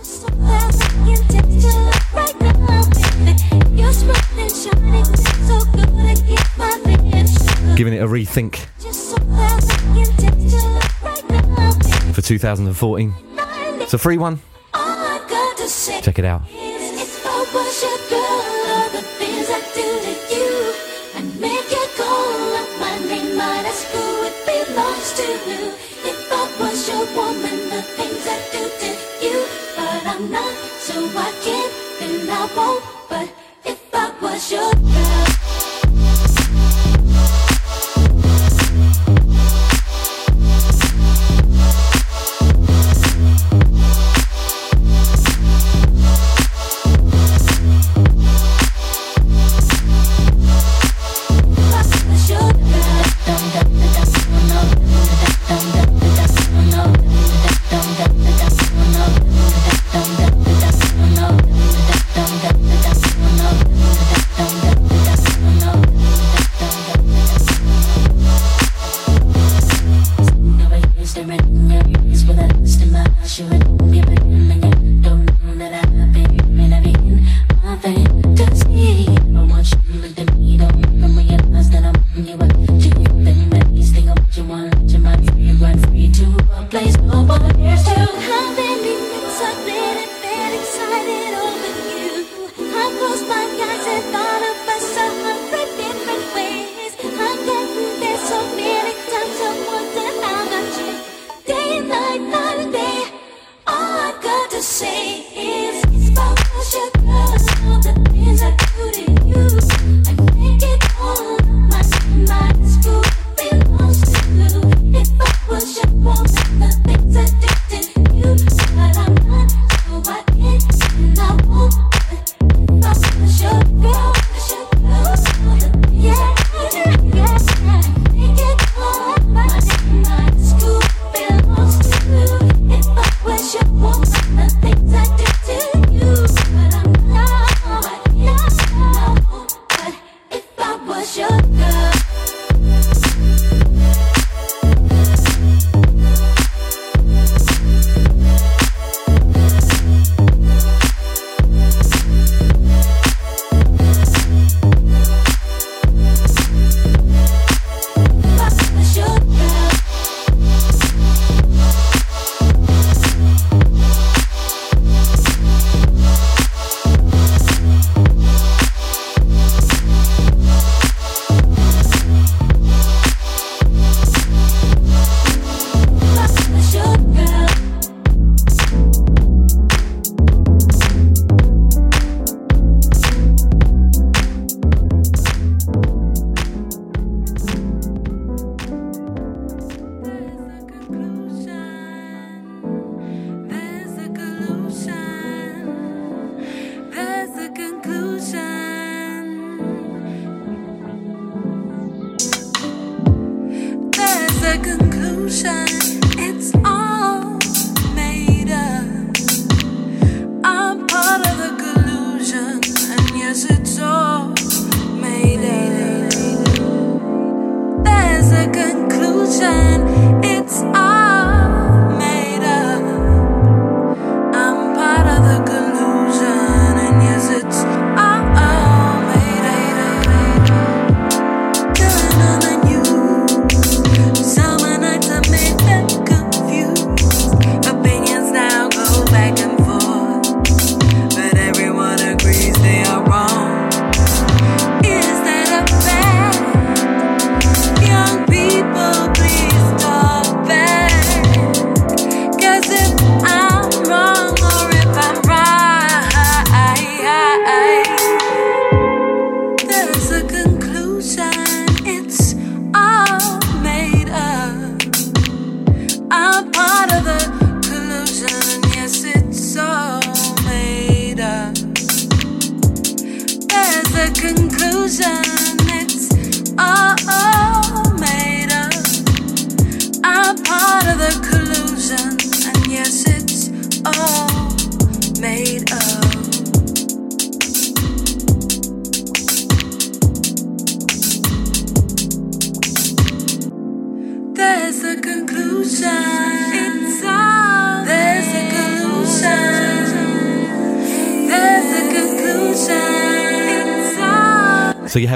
Giving 7.78 7.94
it 7.94 8.02
a 8.02 8.08
rethink 8.08 8.58
for 12.14 12.22
2014. 12.22 13.14
It's 13.80 13.94
a 13.94 13.98
free 13.98 14.18
one. 14.18 14.42
Check 16.02 16.20
it 16.20 16.26
out. 16.26 16.42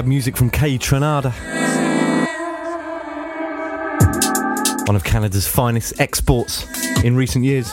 had 0.04 0.08
music 0.08 0.36
from 0.36 0.50
Kaytranada. 0.50 1.32
One 4.86 4.96
of 4.96 5.02
Canada's 5.02 5.46
finest 5.46 5.98
exports 5.98 6.66
in 7.02 7.16
recent 7.16 7.44
years. 7.44 7.72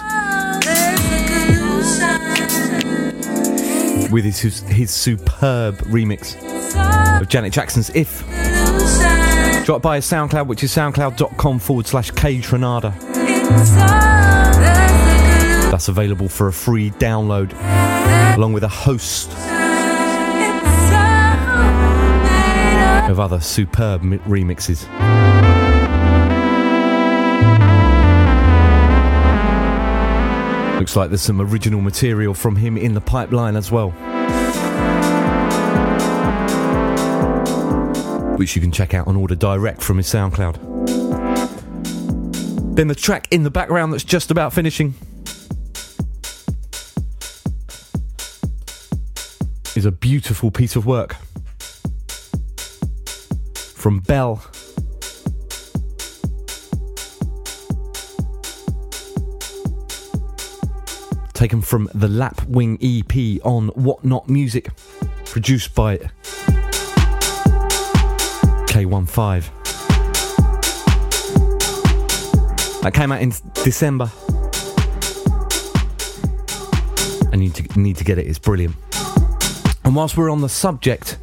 With 4.12 4.24
his, 4.24 4.62
his 4.62 4.92
superb 4.92 5.80
remix 5.80 6.38
of 7.22 7.28
Janet 7.28 7.52
Jackson's 7.52 7.90
If. 7.90 8.26
Drop 9.66 9.82
by 9.82 9.98
his 9.98 10.06
SoundCloud, 10.06 10.48
which 10.48 10.64
is 10.64 10.74
soundcloud.com 10.74 11.60
forward 11.60 11.86
slash 11.86 12.12
Kaytranada. 12.12 12.98
That's 15.70 15.90
available 15.90 16.30
for 16.30 16.48
a 16.48 16.54
free 16.54 16.92
download, 16.92 17.52
along 18.38 18.54
with 18.54 18.64
a 18.64 18.70
host 18.70 19.32
of 23.10 23.20
other 23.20 23.40
superb 23.40 24.04
mi- 24.04 24.18
remixes. 24.20 24.88
Looks 30.80 30.96
like 30.96 31.10
there's 31.10 31.22
some 31.22 31.42
original 31.42 31.80
material 31.82 32.34
from 32.34 32.56
him 32.56 32.76
in 32.76 32.96
the 32.96 33.02
pipeline 33.02 33.56
as 33.56 33.72
well. 33.72 33.92
Which 38.38 38.56
you 38.56 38.62
can 38.62 38.72
check 38.72 38.96
out 38.96 39.08
on 39.08 39.16
order 39.16 39.36
direct 39.36 39.84
from 39.84 39.98
his 39.98 40.08
SoundCloud. 40.08 40.70
Then 42.76 42.88
the 42.88 42.96
track 42.96 43.28
in 43.30 43.44
the 43.44 43.52
background 43.52 43.94
that's 43.94 44.04
just 44.04 44.32
about 44.32 44.54
finishing 44.54 44.96
is 49.76 49.86
a 49.86 49.92
beautiful 49.92 50.50
piece 50.50 50.76
of 50.76 50.86
work 50.86 51.16
from 53.82 54.00
Belle. 54.02 54.36
Taken 61.34 61.62
from 61.64 61.90
the 61.96 62.08
Lapwing 62.08 62.78
EP 62.80 63.44
on 63.44 63.72
WotNot 63.72 64.30
Music, 64.30 64.70
produced 65.26 65.74
by 65.74 65.98
K15. 68.68 69.50
That 72.84 72.94
came 72.94 73.12
out 73.12 73.22
in 73.22 73.34
December. 73.64 74.12
I 77.34 77.36
need 77.36 77.56
to 77.56 77.80
need 77.80 77.98
to 77.98 78.04
get 78.04 78.20
it. 78.20 78.28
It's 78.28 78.38
brilliant. 78.38 78.76
And 79.84 79.96
whilst 79.96 80.18
we're 80.18 80.30
on 80.30 80.42
the 80.42 80.50
subject 80.50 81.18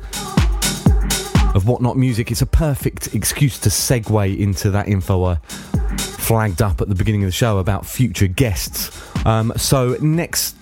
of 1.59 1.65
WotNot 1.65 1.97
music, 1.97 2.31
it's 2.31 2.41
a 2.41 2.47
perfect 2.47 3.17
excuse 3.17 3.59
to 3.59 3.69
segue 3.69 4.39
into 4.39 4.71
that 4.71 4.87
info 4.87 5.25
I 5.25 5.35
flagged 5.35 6.63
up 6.63 6.81
at 6.81 6.89
the 6.89 6.95
beginning 6.95 7.25
of 7.25 7.29
the 7.29 7.33
show 7.33 7.59
about 7.59 7.85
future 7.85 8.29
guests. 8.29 8.97
Um, 9.27 9.53
so 9.57 9.97
next 10.01 10.57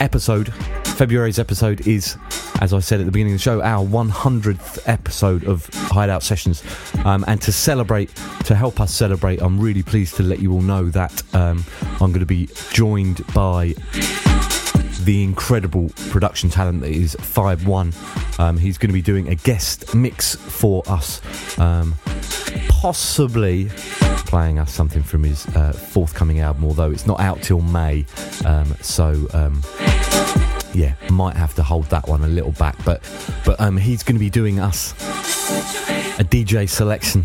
episode, 0.00 0.52
February's 0.84 1.38
episode 1.38 1.86
is, 1.86 2.16
as 2.60 2.74
I 2.74 2.80
said 2.80 2.98
at 2.98 3.06
the 3.06 3.12
beginning 3.12 3.34
of 3.34 3.38
the 3.38 3.42
show, 3.42 3.62
our 3.62 3.86
100th 3.86 4.80
episode 4.86 5.44
of 5.44 5.68
Hideout 5.72 6.24
Sessions. 6.24 6.64
Um, 7.04 7.24
and 7.28 7.40
to 7.42 7.52
celebrate, 7.52 8.12
to 8.46 8.56
help 8.56 8.80
us 8.80 8.92
celebrate, 8.92 9.40
I'm 9.40 9.60
really 9.60 9.84
pleased 9.84 10.16
to 10.16 10.24
let 10.24 10.40
you 10.40 10.52
all 10.52 10.62
know 10.62 10.90
that 10.90 11.22
um, 11.36 11.64
I'm 12.00 12.10
going 12.10 12.18
to 12.18 12.26
be 12.26 12.48
joined 12.72 13.24
by 13.32 13.74
the 15.04 15.22
incredible 15.22 15.90
production 16.10 16.50
talent 16.50 16.80
that 16.82 16.90
is 16.90 17.16
Fybe:one. 17.20 17.92
Um, 18.38 18.56
he's 18.56 18.78
going 18.78 18.88
to 18.88 18.94
be 18.94 19.02
doing 19.02 19.28
a 19.28 19.34
guest 19.34 19.94
mix 19.94 20.34
for 20.34 20.82
us, 20.86 21.20
um, 21.58 21.94
possibly 22.68 23.68
playing 24.26 24.58
us 24.58 24.72
something 24.72 25.02
from 25.02 25.24
his 25.24 25.46
uh, 25.56 25.72
forthcoming 25.72 26.40
album, 26.40 26.64
although 26.64 26.90
it's 26.90 27.06
not 27.06 27.20
out 27.20 27.42
till 27.42 27.60
May. 27.60 28.06
Um, 28.44 28.74
so 28.80 29.26
um, 29.32 29.62
yeah, 30.72 30.94
might 31.10 31.36
have 31.36 31.54
to 31.56 31.62
hold 31.62 31.86
that 31.86 32.08
one 32.08 32.22
a 32.22 32.28
little 32.28 32.52
back. 32.52 32.76
But 32.84 33.02
but 33.44 33.60
um, 33.60 33.76
he's 33.76 34.02
going 34.02 34.16
to 34.16 34.20
be 34.20 34.30
doing 34.30 34.60
us 34.60 34.92
a 36.18 36.24
DJ 36.24 36.68
selection, 36.68 37.24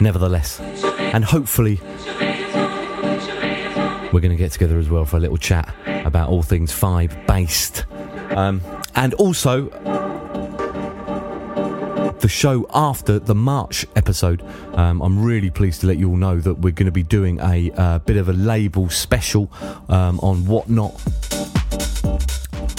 nevertheless, 0.00 0.60
and 0.60 1.24
hopefully 1.24 1.80
we're 4.14 4.20
going 4.20 4.30
to 4.30 4.36
get 4.36 4.52
together 4.52 4.78
as 4.78 4.88
well 4.88 5.04
for 5.04 5.16
a 5.16 5.20
little 5.20 5.36
chat 5.36 5.74
about 5.86 6.28
all 6.28 6.42
things 6.42 6.72
five 6.72 7.14
based. 7.26 7.84
Um, 8.30 8.60
and 8.94 9.12
also, 9.14 9.68
the 12.20 12.28
show 12.28 12.66
after 12.72 13.18
the 13.18 13.34
March 13.34 13.84
episode, 13.96 14.42
um, 14.74 15.02
I'm 15.02 15.22
really 15.22 15.50
pleased 15.50 15.80
to 15.80 15.88
let 15.88 15.98
you 15.98 16.10
all 16.10 16.16
know 16.16 16.38
that 16.38 16.54
we're 16.54 16.72
going 16.72 16.86
to 16.86 16.92
be 16.92 17.02
doing 17.02 17.40
a 17.40 17.72
uh, 17.72 17.98
bit 17.98 18.16
of 18.16 18.28
a 18.28 18.32
label 18.32 18.88
special 18.88 19.50
um, 19.88 20.20
on 20.20 20.42
WotNot. 20.44 21.53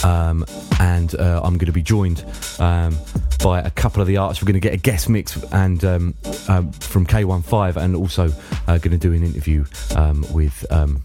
Um, 0.05 0.45
and 0.79 1.15
uh, 1.15 1.41
I'm 1.43 1.57
going 1.57 1.65
to 1.65 1.71
be 1.71 1.81
joined 1.81 2.23
um, 2.59 2.95
by 3.43 3.59
a 3.59 3.71
couple 3.71 4.01
of 4.01 4.07
the 4.07 4.17
artists. 4.17 4.43
We're 4.43 4.47
going 4.47 4.61
to 4.61 4.67
get 4.67 4.73
a 4.73 4.77
guest 4.77 5.09
mix 5.09 5.41
and 5.51 5.83
um, 5.83 6.13
um, 6.47 6.71
from 6.73 7.07
K15, 7.07 7.75
and 7.77 7.95
also 7.95 8.31
uh, 8.67 8.77
going 8.77 8.91
to 8.91 8.97
do 8.97 9.13
an 9.13 9.23
interview 9.23 9.65
um, 9.95 10.23
with 10.31 10.63
um, 10.71 11.01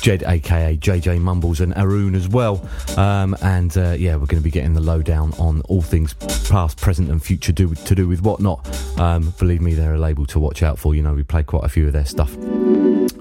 Jed, 0.00 0.22
aka 0.22 0.76
JJ 0.76 1.20
Mumbles, 1.20 1.60
and 1.60 1.76
Arun 1.76 2.14
as 2.14 2.28
well. 2.28 2.64
Um, 2.96 3.36
and 3.42 3.76
uh, 3.76 3.96
yeah, 3.98 4.14
we're 4.14 4.26
going 4.26 4.40
to 4.40 4.44
be 4.44 4.50
getting 4.50 4.74
the 4.74 4.80
lowdown 4.80 5.32
on 5.38 5.60
all 5.62 5.82
things 5.82 6.14
past, 6.48 6.80
present, 6.80 7.10
and 7.10 7.22
future 7.22 7.52
do, 7.52 7.74
to 7.74 7.94
do 7.94 8.06
with 8.06 8.22
WotNot. 8.22 8.98
Um, 8.98 9.34
believe 9.38 9.60
me, 9.60 9.74
they're 9.74 9.94
a 9.94 9.98
label 9.98 10.26
to 10.26 10.38
watch 10.38 10.62
out 10.62 10.78
for. 10.78 10.94
You 10.94 11.02
know, 11.02 11.14
we 11.14 11.24
played 11.24 11.46
quite 11.46 11.64
a 11.64 11.68
few 11.68 11.86
of 11.86 11.92
their 11.92 12.04
stuff 12.04 12.32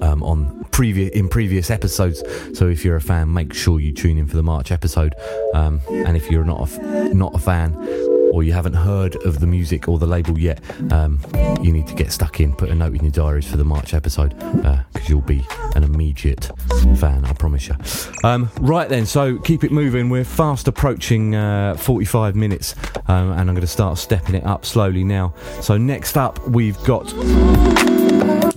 um, 0.02 0.22
on 0.24 0.61
previous 0.72 1.12
in 1.12 1.28
previous 1.30 1.70
episodes. 1.70 2.24
So 2.54 2.68
if 2.68 2.84
you're 2.84 2.96
a 2.96 3.02
fan, 3.02 3.34
make 3.34 3.54
sure 3.54 3.80
you 3.80 3.94
tune 3.94 4.18
in 4.18 4.28
for 4.28 4.36
the 4.36 4.44
March 4.44 4.72
episode. 4.72 5.16
Um, 5.54 5.82
and 5.90 6.16
if 6.18 6.32
you're 6.32 6.44
not 6.44 6.70
a, 6.70 7.14
not 7.14 7.36
a 7.36 7.40
fan 7.40 7.76
or 8.32 8.44
you 8.44 8.54
haven't 8.54 8.74
heard 8.74 9.16
of 9.26 9.40
the 9.40 9.48
music 9.48 9.90
or 9.90 10.00
the 10.00 10.08
label 10.08 10.40
yet, 10.40 10.62
um, 10.92 11.20
you 11.62 11.72
need 11.72 11.86
to 11.88 11.96
get 11.96 12.12
stuck 12.12 12.40
in. 12.40 12.56
Put 12.56 12.70
a 12.70 12.76
note 12.76 12.96
in 12.96 13.04
your 13.04 13.12
diaries 13.12 13.46
for 13.46 13.58
the 13.58 13.66
March 13.66 13.94
episode 13.94 14.38
because 14.94 15.10
you'll 15.10 15.22
be 15.22 15.46
an 15.76 15.84
immediate 15.84 16.50
fan, 16.98 17.26
I 17.26 17.34
promise 17.34 17.68
you. 17.68 17.76
Um, 18.24 18.50
right 18.62 18.88
then, 18.88 19.06
so 19.06 19.38
keep 19.40 19.64
it 19.64 19.72
moving. 19.72 20.10
We're 20.10 20.24
fast 20.24 20.68
approaching 20.68 21.36
uh, 21.36 21.76
45 21.76 22.36
minutes, 22.36 22.76
um, 23.08 23.32
and 23.32 23.42
I'm 23.42 23.48
going 23.48 23.62
to 23.62 23.68
start 23.68 23.98
stepping 23.98 24.36
it 24.36 24.46
up 24.46 24.66
slowly 24.66 25.04
now. 25.04 25.34
So 25.62 25.78
next 25.78 26.18
up, 26.18 26.48
we've 26.48 26.82
got. 26.84 27.12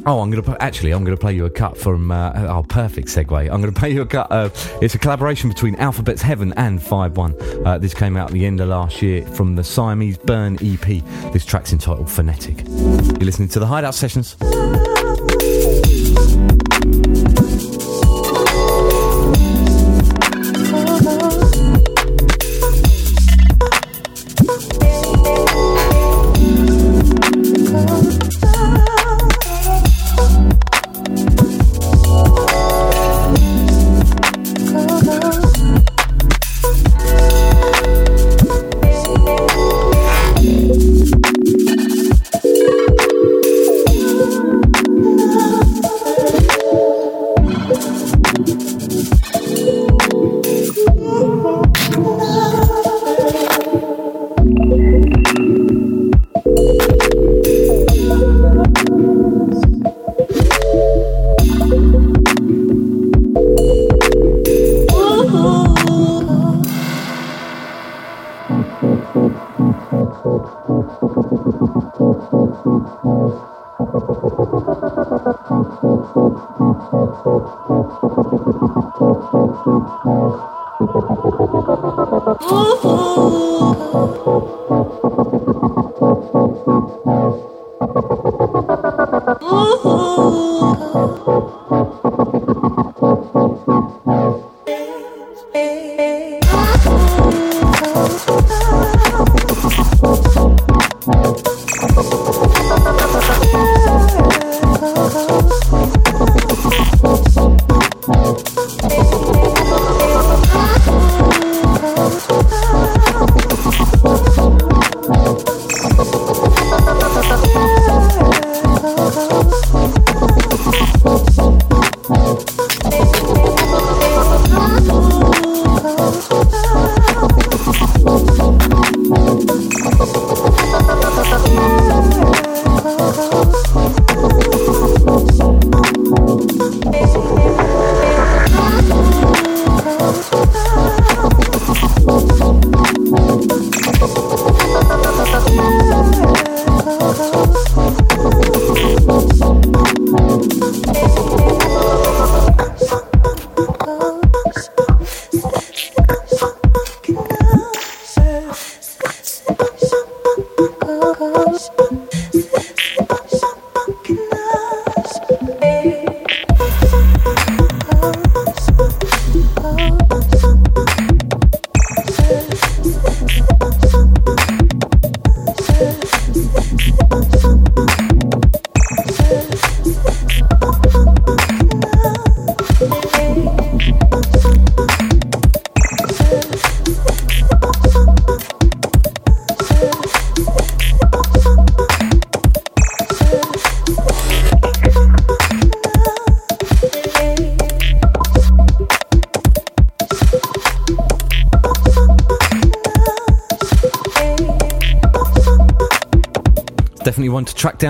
Oh, 0.07 0.21
I'm 0.21 0.31
going 0.31 0.43
to 0.43 0.63
actually. 0.63 0.93
I'm 0.93 1.03
going 1.03 1.17
to 1.17 1.21
play 1.21 1.33
you 1.33 1.47
a 1.47 1.51
cut 1.51 1.79
from. 1.79 2.11
Uh, 2.11 2.33
oh, 2.49 2.63
perfect 2.63 3.09
segue. 3.09 3.41
I'm 3.41 3.61
going 3.63 3.73
to 3.73 3.79
play 3.79 3.91
you 3.91 4.03
a 4.03 4.07
cut. 4.07 4.31
Uh, 4.31 4.51
it's 4.83 4.95
a 4.95 4.99
collaboration 4.99 5.49
between 5.49 5.77
Alphabets 5.77 6.21
Heaven 6.21 6.53
and 6.57 6.83
Fybe:one. 6.83 7.35
Uh, 7.65 7.79
this 7.79 7.95
came 7.95 8.17
out 8.17 8.29
at 8.29 8.35
the 8.35 8.45
end 8.45 8.61
of 8.61 8.69
last 8.69 9.01
year 9.01 9.27
from 9.29 9.57
the 9.57 9.65
Siamese 9.65 10.19
Burn 10.19 10.59
EP. 10.61 11.03
This 11.33 11.47
track's 11.47 11.73
entitled 11.73 12.11
Phonetic. 12.11 12.67
You're 12.67 13.27
listening 13.27 13.49
to 13.49 13.59
the 13.59 13.67
Hideout 13.67 13.95
Sessions. 13.95 14.37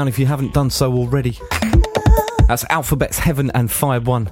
Down 0.04 0.08
if 0.10 0.18
you 0.18 0.26
haven't 0.26 0.52
done 0.52 0.68
so 0.68 0.92
already. 0.92 1.38
That's 2.46 2.62
Alphabets 2.68 3.18
Heaven 3.18 3.50
and 3.54 3.70
Fybe:one, 3.70 4.28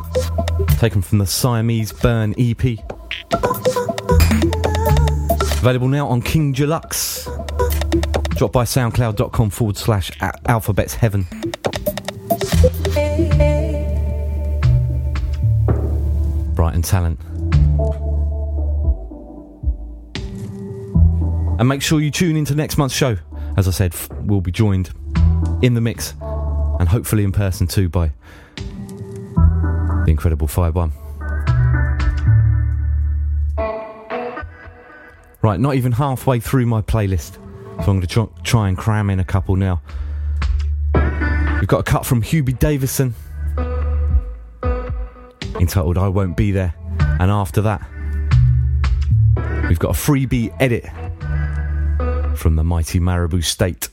taken 0.76 1.00
from 1.00 1.16
the 1.16 1.24
Siamese 1.24 1.92
Burn 1.92 2.34
EP. 2.36 2.78
Available 5.62 5.88
now 5.88 6.08
on 6.08 6.20
King 6.20 6.52
Deluxe. 6.52 7.26
Drop 8.36 8.52
by 8.52 8.64
soundcloud.com 8.64 9.48
forward 9.48 9.78
slash 9.78 10.12
Alphabets 10.46 10.92
Heaven. 10.92 11.26
Brighton 16.54 16.82
talent. 16.82 17.18
And 21.58 21.66
make 21.66 21.80
sure 21.80 21.98
you 21.98 22.10
tune 22.10 22.36
into 22.36 22.54
next 22.54 22.76
month's 22.76 22.94
show. 22.94 23.16
As 23.56 23.66
I 23.66 23.70
said, 23.70 23.94
we'll 24.26 24.42
be 24.42 24.52
joined 24.52 24.90
in 25.62 25.74
the 25.74 25.80
mix 25.80 26.14
and 26.20 26.88
hopefully 26.88 27.24
in 27.24 27.32
person 27.32 27.66
too 27.66 27.88
by 27.88 28.12
the 28.56 30.04
incredible 30.08 30.48
Fybe:one. 30.48 30.92
Right, 35.40 35.58
not 35.58 35.74
even 35.74 35.92
halfway 35.92 36.38
through 36.40 36.66
my 36.66 36.82
playlist, 36.82 37.34
so 37.34 37.40
I'm 37.78 37.84
going 37.84 38.00
to 38.02 38.06
try, 38.06 38.26
try 38.44 38.68
and 38.68 38.76
cram 38.76 39.10
in 39.10 39.18
a 39.18 39.24
couple 39.24 39.56
now. 39.56 39.80
We've 40.94 41.68
got 41.68 41.80
a 41.80 41.84
cut 41.84 42.04
from 42.04 42.22
Hubie 42.22 42.58
Davison 42.58 43.14
entitled 45.60 45.98
I 45.98 46.08
Won't 46.08 46.36
Be 46.36 46.50
There, 46.50 46.74
and 47.20 47.30
after 47.30 47.60
that, 47.62 47.86
we've 49.68 49.78
got 49.78 49.90
a 49.90 49.98
freebie 49.98 50.54
edit 50.60 50.84
from 52.36 52.56
the 52.56 52.64
mighty 52.64 52.98
Maribou 52.98 53.42
State. 53.44 53.88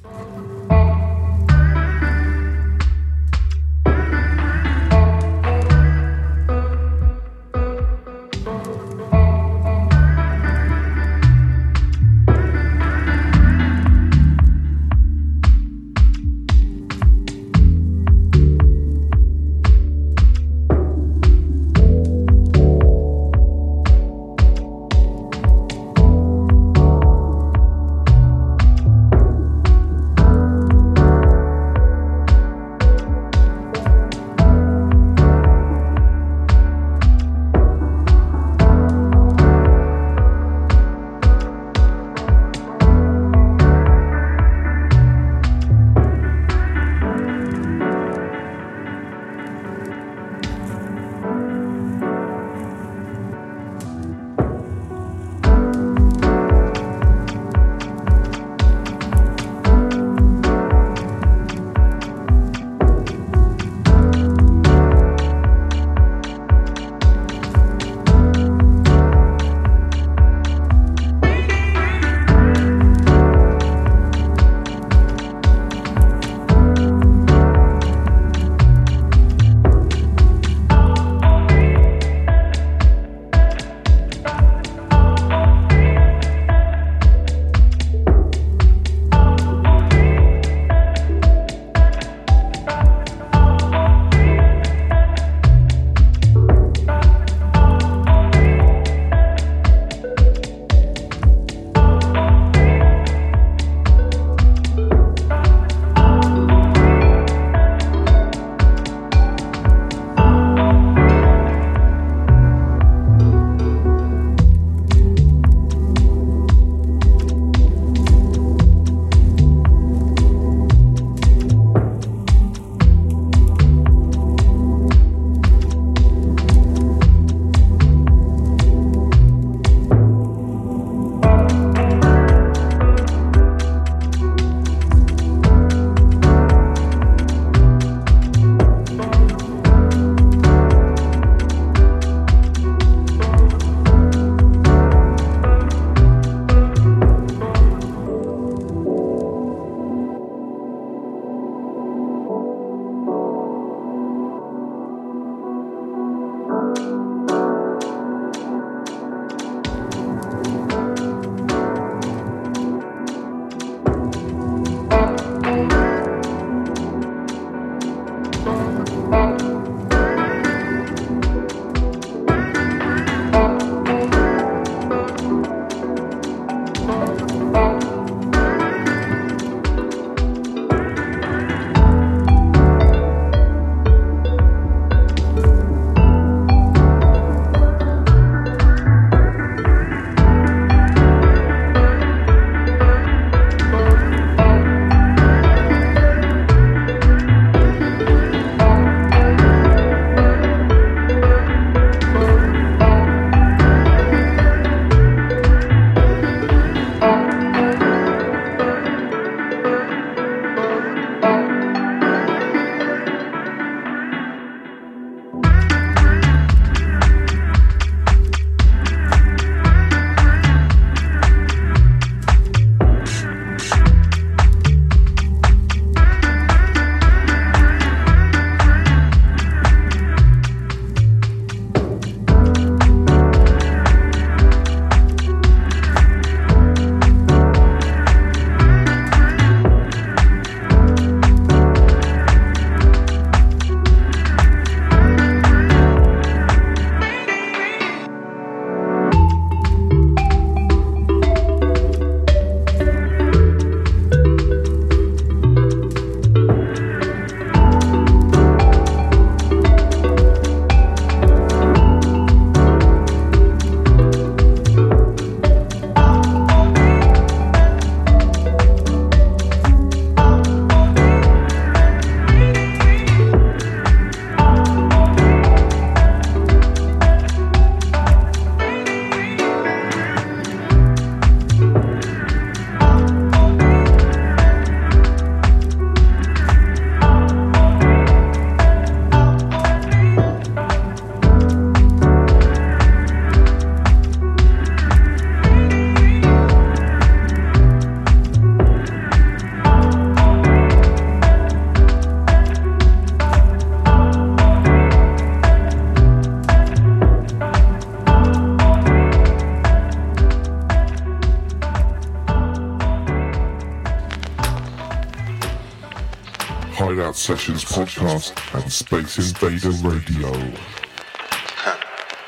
Sessions 317.29 317.63
podcast 317.63 318.59
and 318.59 318.71
Space 318.73 319.19
Invader 319.19 319.69
Radio. 319.87 320.31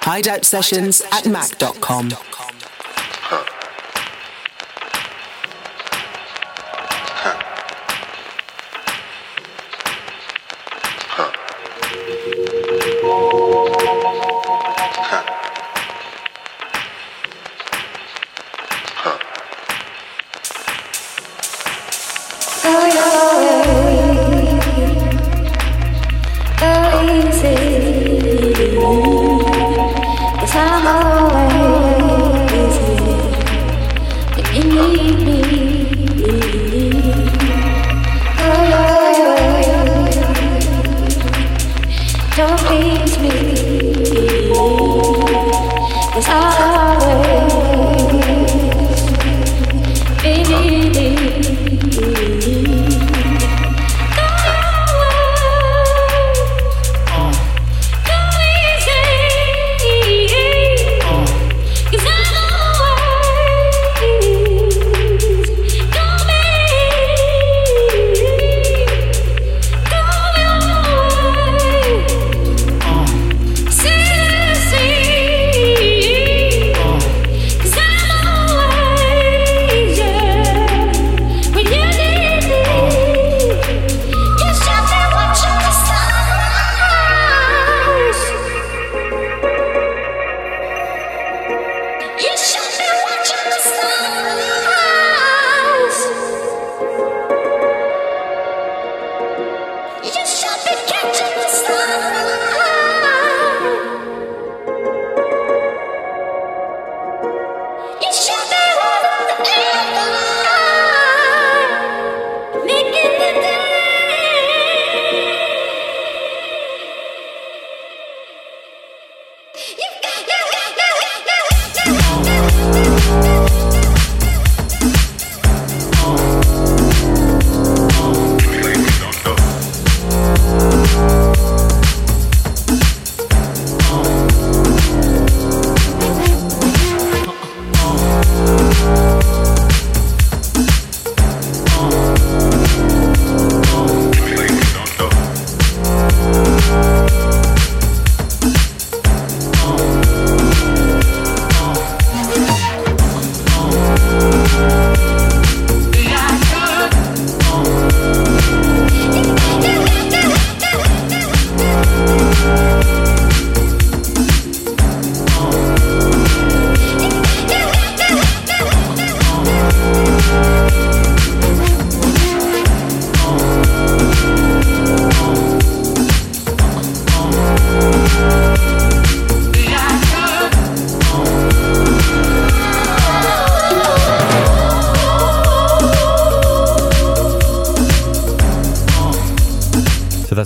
Hideout 0.04 0.46
Sessions 0.46 1.02
at 1.12 1.26
Mac.com. 1.26 2.12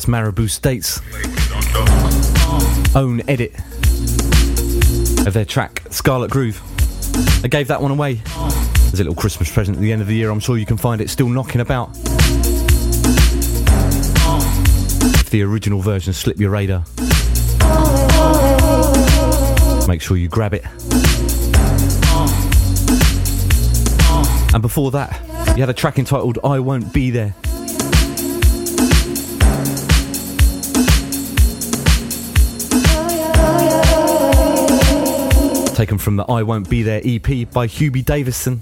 that's 0.06 0.10
Maribou 0.12 0.50
States. 0.50 1.02
Own 2.96 3.22
edit 3.28 3.54
of 5.28 5.34
their 5.34 5.46
track 5.46 5.84
Scarlett 5.90 6.32
Groove. 6.32 6.62
I 7.44 7.48
gave 7.48 7.68
that 7.68 7.82
one 7.82 7.92
away 7.92 8.22
as 8.92 8.94
a 8.94 8.98
little 8.98 9.16
Christmas 9.16 9.52
present 9.52 9.78
at 9.78 9.82
the 9.82 9.92
end 9.92 10.02
of 10.02 10.08
the 10.08 10.16
year. 10.16 10.30
I'm 10.30 10.40
sure 10.40 10.58
you 10.58 10.66
can 10.66 10.78
find 10.78 11.02
it 11.02 11.10
still 11.10 11.30
knocking 11.30 11.62
about. 11.62 11.90
If 15.20 15.30
the 15.30 15.44
original 15.44 15.82
version 15.82 16.14
slip 16.14 16.40
your 16.40 16.52
radar, 16.52 16.84
make 19.88 20.02
sure 20.02 20.18
you 20.18 20.28
grab 20.28 20.54
it. 20.54 20.66
And 24.54 24.62
before 24.62 24.92
that, 24.92 25.20
you 25.56 25.62
had 25.62 25.70
a 25.70 25.74
track 25.74 26.00
entitled 26.00 26.40
I 26.44 26.60
Won't 26.60 26.94
Be 26.94 27.12
There. 27.12 27.36
Taken 35.76 35.98
from 35.98 36.16
the 36.16 36.24
I 36.24 36.42
Won't 36.42 36.70
Be 36.70 36.84
There 36.84 37.02
EP 37.04 37.52
by 37.52 37.68
Hubie 37.68 38.06
Davison. 38.06 38.62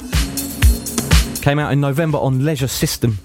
Came 1.44 1.60
out 1.60 1.72
in 1.72 1.80
November 1.80 2.18
on 2.18 2.44
Leisure 2.44 2.68
System. 2.68 3.20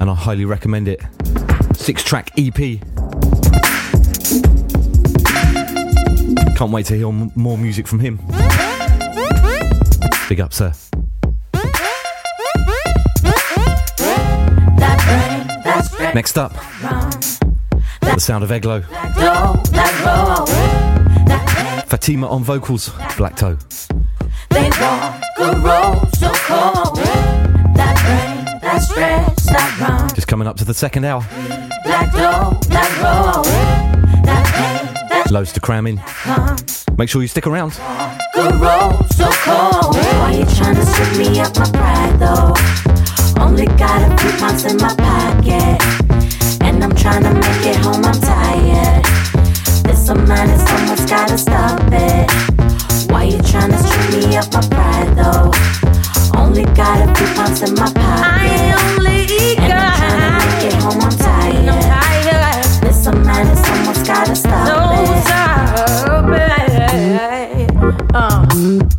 And 0.00 0.10
I 0.10 0.14
highly 0.14 0.44
recommend 0.44 0.86
it. 0.86 1.00
Six 1.72 2.04
track 2.04 2.30
EP. 2.36 2.54
Can't 6.56 6.70
wait 6.70 6.84
to 6.84 6.94
hear 6.94 7.10
more 7.10 7.56
music 7.56 7.88
from 7.88 8.00
him. 8.00 8.18
Big 10.28 10.42
up, 10.42 10.52
sir. 10.52 10.74
Next 16.14 16.36
up, 16.36 16.52
the 18.02 18.18
sound 18.18 18.44
of 18.44 18.52
Eglo. 18.52 18.84
Fatima 22.04 22.28
on 22.28 22.44
vocals, 22.44 22.90
Black 23.16 23.34
Dough. 23.36 23.56
They 24.50 24.68
walk 24.78 25.22
a 25.38 25.56
road 25.58 26.10
so 26.18 26.30
cold. 26.34 26.98
That 27.76 27.96
brain, 28.04 28.60
that 28.60 28.78
stress, 28.82 29.46
that 29.46 29.78
run. 29.80 30.08
Just 30.14 30.28
coming 30.28 30.46
up 30.46 30.58
to 30.58 30.66
the 30.66 30.74
second 30.74 31.06
hour. 31.06 31.26
Black 31.82 32.12
dough, 32.12 32.58
black 32.68 32.90
roll. 33.00 33.42
That 34.24 34.44
pain, 34.52 35.08
that 35.08 35.30
Loads 35.30 35.52
to 35.52 35.60
cram 35.60 35.86
in. 35.86 35.96
Make 36.98 37.08
sure 37.08 37.22
you 37.22 37.28
stick 37.28 37.46
around. 37.46 37.72
Good 38.34 38.54
road 38.56 39.06
so 39.14 39.30
cold. 39.30 39.96
Why 39.96 40.34
you 40.40 40.44
trying 40.56 40.74
to 40.74 40.84
strip 40.84 41.16
me 41.16 41.40
up 41.40 41.56
my 41.56 41.70
pride 41.70 42.18
though? 42.20 43.42
Only 43.42 43.64
got 43.78 44.12
a 44.12 44.18
few 44.18 44.30
pounds 44.38 44.64
in 44.66 44.76
my 44.76 44.94
pocket. 44.94 45.80
And 46.60 46.84
I'm 46.84 46.94
trying 46.94 47.22
to 47.22 47.32
make 47.32 47.64
it 47.64 47.76
home, 47.76 48.04
I'm 48.04 48.20
tired 48.20 49.03
so 50.04 50.14
mad 50.14 50.50
and 50.50 50.60
someone's 50.68 51.06
gotta 51.06 51.38
stop 51.38 51.80
it. 51.90 52.30
Why 53.10 53.24
you 53.24 53.38
tryna 53.38 53.78
string 53.78 54.28
me 54.28 54.36
up 54.36 54.52
my 54.52 54.60
pride 54.68 55.16
though? 55.16 55.50
Only 56.38 56.64
got 56.76 57.08
a 57.08 57.14
few 57.14 57.26
pounds 57.34 57.62
in 57.62 57.74
my 57.74 57.86
pocket. 57.86 57.96
I 57.96 58.74
only 58.96 59.56
and 59.56 59.72
got. 59.72 59.96
I'm 59.96 60.20
tryna 60.20 60.32
make 60.50 60.64
it 60.66 60.76
home, 60.82 61.00
I'm 61.00 61.10
tired. 61.10 61.68
I'm 61.68 61.80
tired. 61.80 62.82
There's 62.82 63.02
so 63.02 63.12
mad 63.12 63.56
someone's 63.56 64.06
gotta 64.06 64.36
stop 64.36 64.66
no, 64.68 64.76
it. 65.00 65.22
Stop 65.24 66.28
it. 66.28 67.70
Mm-hmm. 68.12 68.93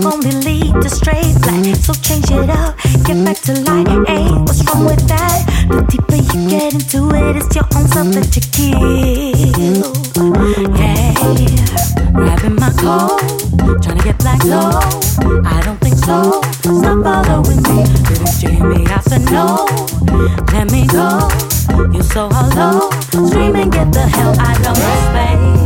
only 0.00 0.32
lead 0.46 0.74
to 0.80 0.88
straight 0.88 1.34
black. 1.42 1.64
So 1.76 1.92
change 1.94 2.30
it 2.30 2.48
up, 2.50 2.76
get 3.04 3.18
back 3.24 3.38
to 3.48 3.52
light. 3.66 3.88
Hey, 4.08 4.28
what's 4.46 4.64
wrong 4.66 4.84
with 4.86 5.06
that? 5.08 5.44
The 5.68 5.82
deeper 5.90 6.16
you 6.16 6.48
get 6.48 6.74
into 6.74 7.10
it, 7.14 7.36
it's 7.36 7.54
your 7.54 7.66
own 7.76 7.86
self 7.88 8.08
that 8.16 8.30
you 8.36 8.42
kill. 8.56 9.92
Hey, 10.76 11.14
grabbing 12.12 12.56
my 12.56 12.70
coat, 12.80 13.20
trying 13.82 13.98
to 13.98 14.04
get 14.04 14.18
black 14.18 14.42
low. 14.44 14.80
I 15.44 15.60
don't 15.64 15.80
think 15.80 15.96
so. 15.96 16.40
Stop 16.62 17.02
following 17.04 17.62
me. 17.62 17.84
little 18.08 18.32
Jamie. 18.40 18.86
I 18.86 19.00
said 19.00 19.24
no. 19.30 19.66
Let 20.52 20.70
me 20.70 20.86
go. 20.86 21.28
You're 21.92 22.02
so 22.02 22.28
hollow. 22.30 22.90
Scream 23.10 23.56
and 23.56 23.72
get 23.72 23.92
the 23.92 24.06
hell 24.06 24.34
out 24.38 24.58
of 24.66 24.76
my 24.78 24.94
space. 25.08 25.61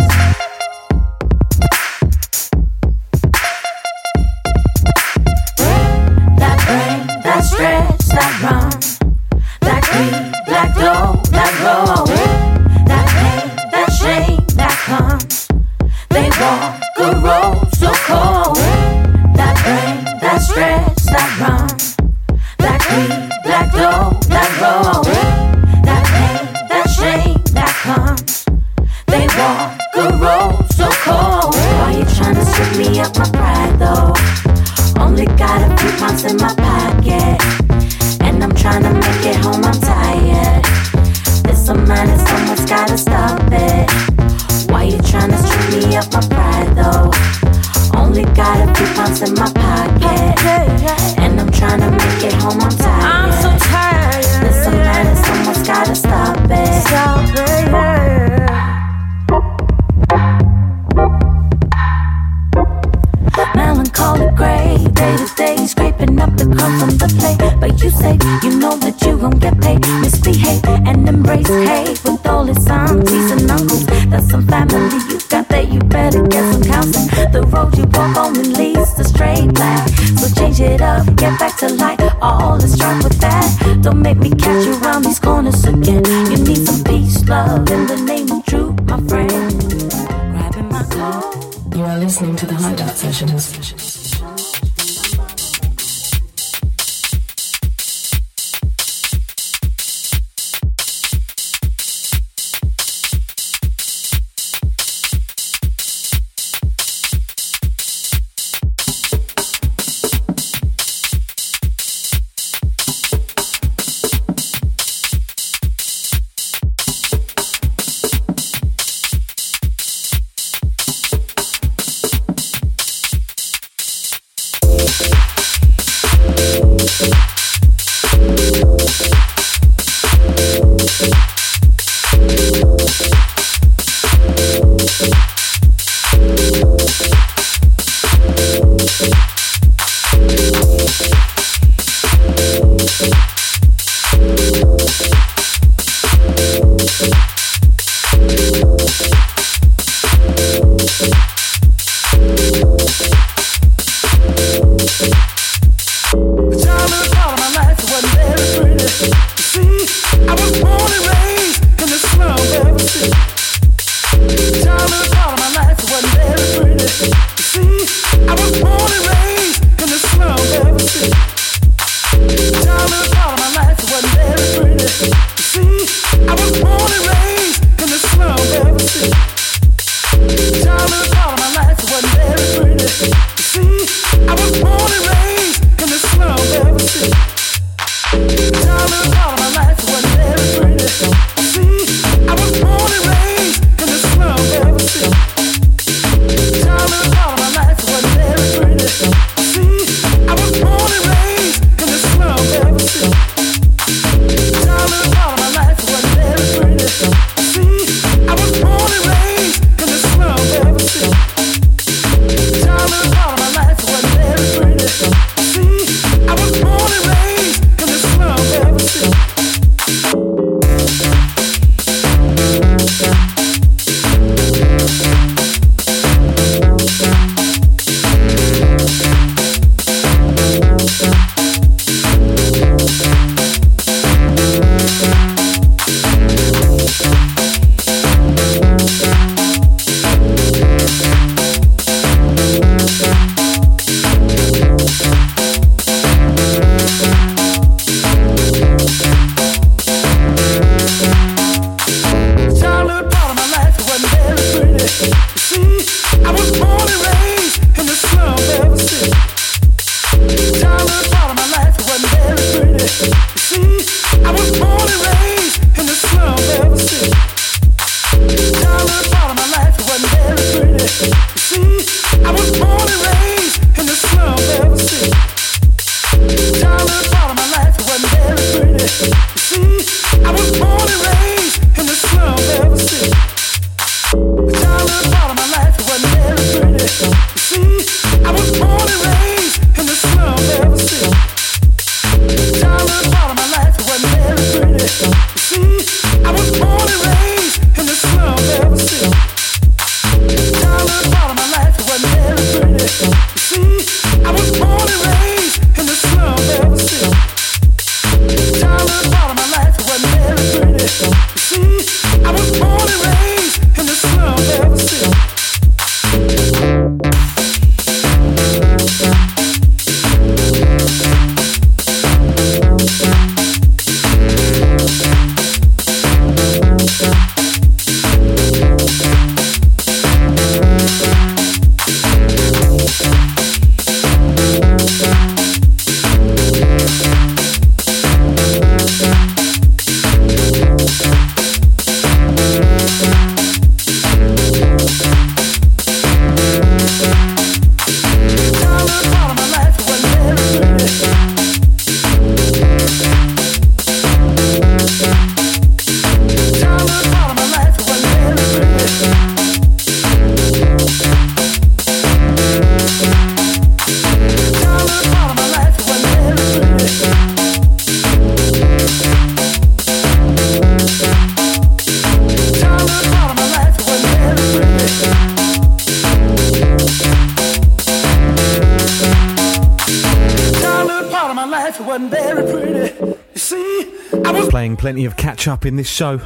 Catch 385.46 385.52
up 385.52 385.66
in 385.66 385.76
this 385.76 385.88
show. 385.88 386.16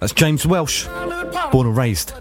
That's 0.00 0.14
James 0.14 0.46
Welsh, 0.46 0.86
born 1.52 1.66
and 1.66 1.76
raised, 1.76 2.14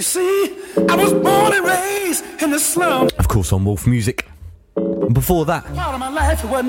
see, 0.00 0.56
I 0.88 0.96
was 0.96 1.12
born 1.12 1.52
and 1.52 1.64
raised 1.64 2.24
in 2.42 2.50
the 2.50 2.58
slum. 2.58 3.08
of 3.20 3.28
course, 3.28 3.52
on 3.52 3.64
Wolf 3.64 3.86
Music. 3.86 4.26
And 4.74 5.14
before 5.14 5.44
that, 5.44 5.64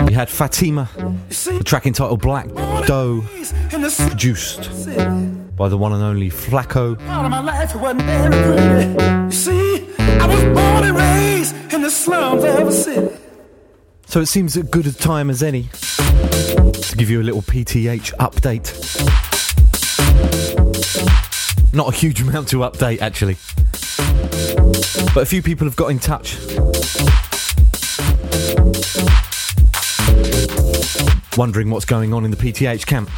we 0.06 0.14
had 0.14 0.30
Fatima, 0.30 0.88
the 1.30 1.64
track 1.66 1.88
entitled 1.88 2.22
Black 2.22 2.48
Dough, 2.86 3.24
produced 3.98 4.70
by 5.56 5.68
the 5.68 5.78
one 5.80 5.94
and 5.94 6.04
only 6.04 6.30
Flako. 6.30 6.96
So 14.06 14.20
it 14.20 14.28
seems 14.28 14.56
as 14.58 14.64
good 14.64 14.86
a 14.86 14.92
time 14.92 15.32
as 15.32 15.42
any 15.42 15.70
give 17.02 17.10
you 17.10 17.20
a 17.20 17.24
little 17.24 17.42
PTH 17.42 18.14
update. 18.18 18.70
Not 21.74 21.92
a 21.92 21.98
huge 21.98 22.22
amount 22.22 22.50
to 22.50 22.58
update, 22.58 23.02
actually. 23.02 23.38
But 25.16 25.24
a 25.24 25.26
few 25.26 25.42
people 25.42 25.66
have 25.66 25.76
got 25.76 25.88
in 25.88 25.98
touch. 25.98 26.38
Wondering 31.38 31.72
what's 31.72 31.86
going 31.86 32.14
on 32.14 32.24
in 32.24 32.30
the 32.30 32.38
PTH 32.38 32.86
camp. 32.86 33.10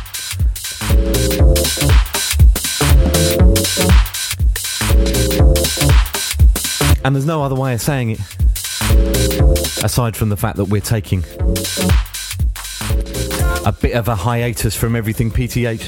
And 7.04 7.14
there's 7.14 7.26
no 7.26 7.44
other 7.44 7.56
way 7.56 7.74
of 7.74 7.82
saying 7.82 8.12
it 8.12 8.20
aside 9.84 10.16
from 10.16 10.30
the 10.30 10.38
fact 10.38 10.56
that 10.56 10.70
we're 10.70 10.80
taking 10.80 11.26
a 13.66 13.72
bit 13.72 13.94
of 13.94 14.08
a 14.08 14.16
hiatus 14.16 14.76
from 14.76 14.96
everything 14.96 15.32
PTH. 15.32 15.82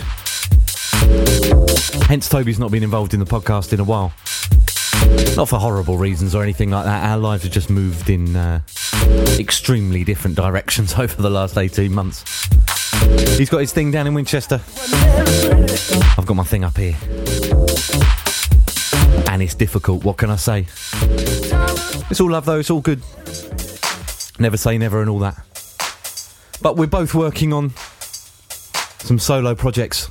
Hence, 2.08 2.30
Toby's 2.30 2.60
not 2.60 2.72
been 2.72 2.84
involved 2.84 3.14
in 3.14 3.20
the 3.20 3.26
podcast 3.26 3.74
in 3.74 3.80
a 3.80 3.84
while. 3.84 4.14
Not 5.36 5.50
for 5.50 5.60
horrible 5.60 5.98
reasons 5.98 6.34
or 6.34 6.44
anything 6.44 6.70
like 6.72 6.86
that. 6.86 7.10
Our 7.10 7.18
lives 7.18 7.44
have 7.44 7.52
just 7.52 7.70
moved 7.70 8.10
in 8.10 8.36
uh, 8.36 8.62
extremely 9.40 10.04
different 10.04 10.36
directions 10.36 10.94
over 10.98 11.22
the 11.22 11.30
last 11.30 11.58
18 11.58 11.94
months. 11.94 12.24
He's 13.38 13.50
got 13.50 13.60
his 13.60 13.74
thing 13.74 13.92
down 13.92 14.08
in 14.08 14.14
Winchester. 14.14 14.62
I've 16.18 16.26
got 16.26 16.36
my 16.36 16.44
thing 16.44 16.64
up 16.64 16.78
here. 16.78 16.96
And 19.30 19.42
it's 19.42 19.56
difficult, 19.56 20.04
what 20.06 20.18
can 20.18 20.30
I 20.30 20.38
say? 20.38 20.68
It's 22.10 22.22
all 22.22 22.32
love 22.32 22.46
though, 22.46 22.60
it's 22.60 22.70
all 22.70 22.82
good. 22.82 23.02
Never 24.40 24.58
say 24.58 24.78
never 24.78 25.02
and 25.02 25.10
all 25.10 25.20
that. 25.20 25.55
But 26.62 26.78
we're 26.78 26.88
both 26.88 27.14
working 27.14 27.54
on 27.54 27.72
some 29.00 29.20
solo 29.20 29.56
projects. 29.56 30.10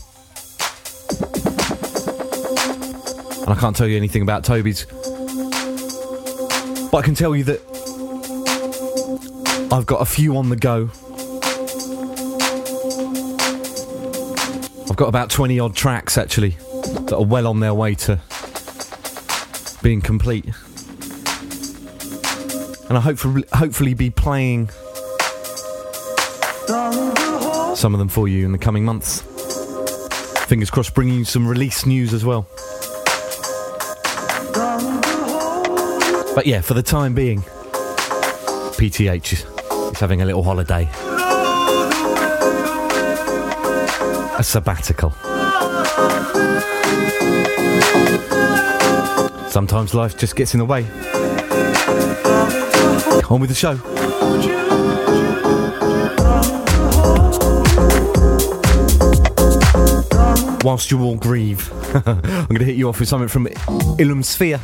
And 3.43 3.53
I 3.53 3.57
can't 3.59 3.77
tell 3.77 3.87
you 3.87 3.97
anything 3.97 4.23
about 4.23 4.45
Toby's. 4.45 4.87
But 6.91 6.99
I 6.99 7.03
can 7.03 7.15
tell 7.15 7.35
you 7.35 7.45
that 7.45 7.61
I've 9.73 9.87
got 9.87 10.01
a 10.01 10.05
few 10.05 10.37
on 10.37 10.49
the 10.49 10.57
go. 10.57 10.91
I've 14.89 14.97
got 14.97 15.09
about 15.09 15.31
20 15.31 15.59
odd 15.59 15.75
tracks 15.75 16.17
actually 16.17 16.51
that 17.07 17.15
are 17.15 17.25
well 17.25 17.49
on 17.49 17.59
their 17.61 17.75
way 17.75 17.95
to 17.97 18.21
being 19.83 20.01
complete. 20.01 20.47
And 22.89 22.97
I 22.97 23.01
hopefully 23.01 23.45
hopefully 23.53 23.95
be 23.95 24.11
playing 24.11 24.71
some 26.67 27.93
of 27.93 27.99
them 27.99 28.09
for 28.09 28.27
you 28.29 28.45
in 28.45 28.53
the 28.53 28.59
coming 28.59 28.85
months. 28.85 29.21
Fingers 30.47 30.71
crossed, 30.71 30.95
bringing 30.95 31.19
you 31.19 31.25
some 31.25 31.47
release 31.47 31.85
news 31.85 32.15
as 32.15 32.25
well. 32.25 32.47
But 36.35 36.47
yeah, 36.47 36.63
for 36.63 36.75
the 36.75 36.83
time 36.83 37.15
being, 37.15 37.43
PTH 38.77 39.33
is, 39.33 39.99
having 39.99 40.23
a 40.23 40.25
little 40.25 40.43
holiday. 40.43 40.89
A 44.37 44.43
sabbatical. 44.43 45.11
Sometimes 49.51 49.95
life 49.95 50.19
just 50.19 50.35
gets 50.35 50.55
in 50.55 50.59
the 50.59 50.65
way. 50.65 50.85
On 53.31 53.41
with 53.41 53.51
the 53.51 53.55
show. 53.55 54.74
whilst 60.65 60.91
you 60.91 61.03
all 61.03 61.17
grieve. 61.17 61.71
I'm 62.07 62.47
going 62.47 62.59
to 62.59 62.65
hit 62.65 62.77
you 62.77 62.89
off 62.89 62.99
with 62.99 63.09
something 63.09 63.29
from 63.29 63.47
Illum 63.99 64.23
Sphere. 64.23 64.59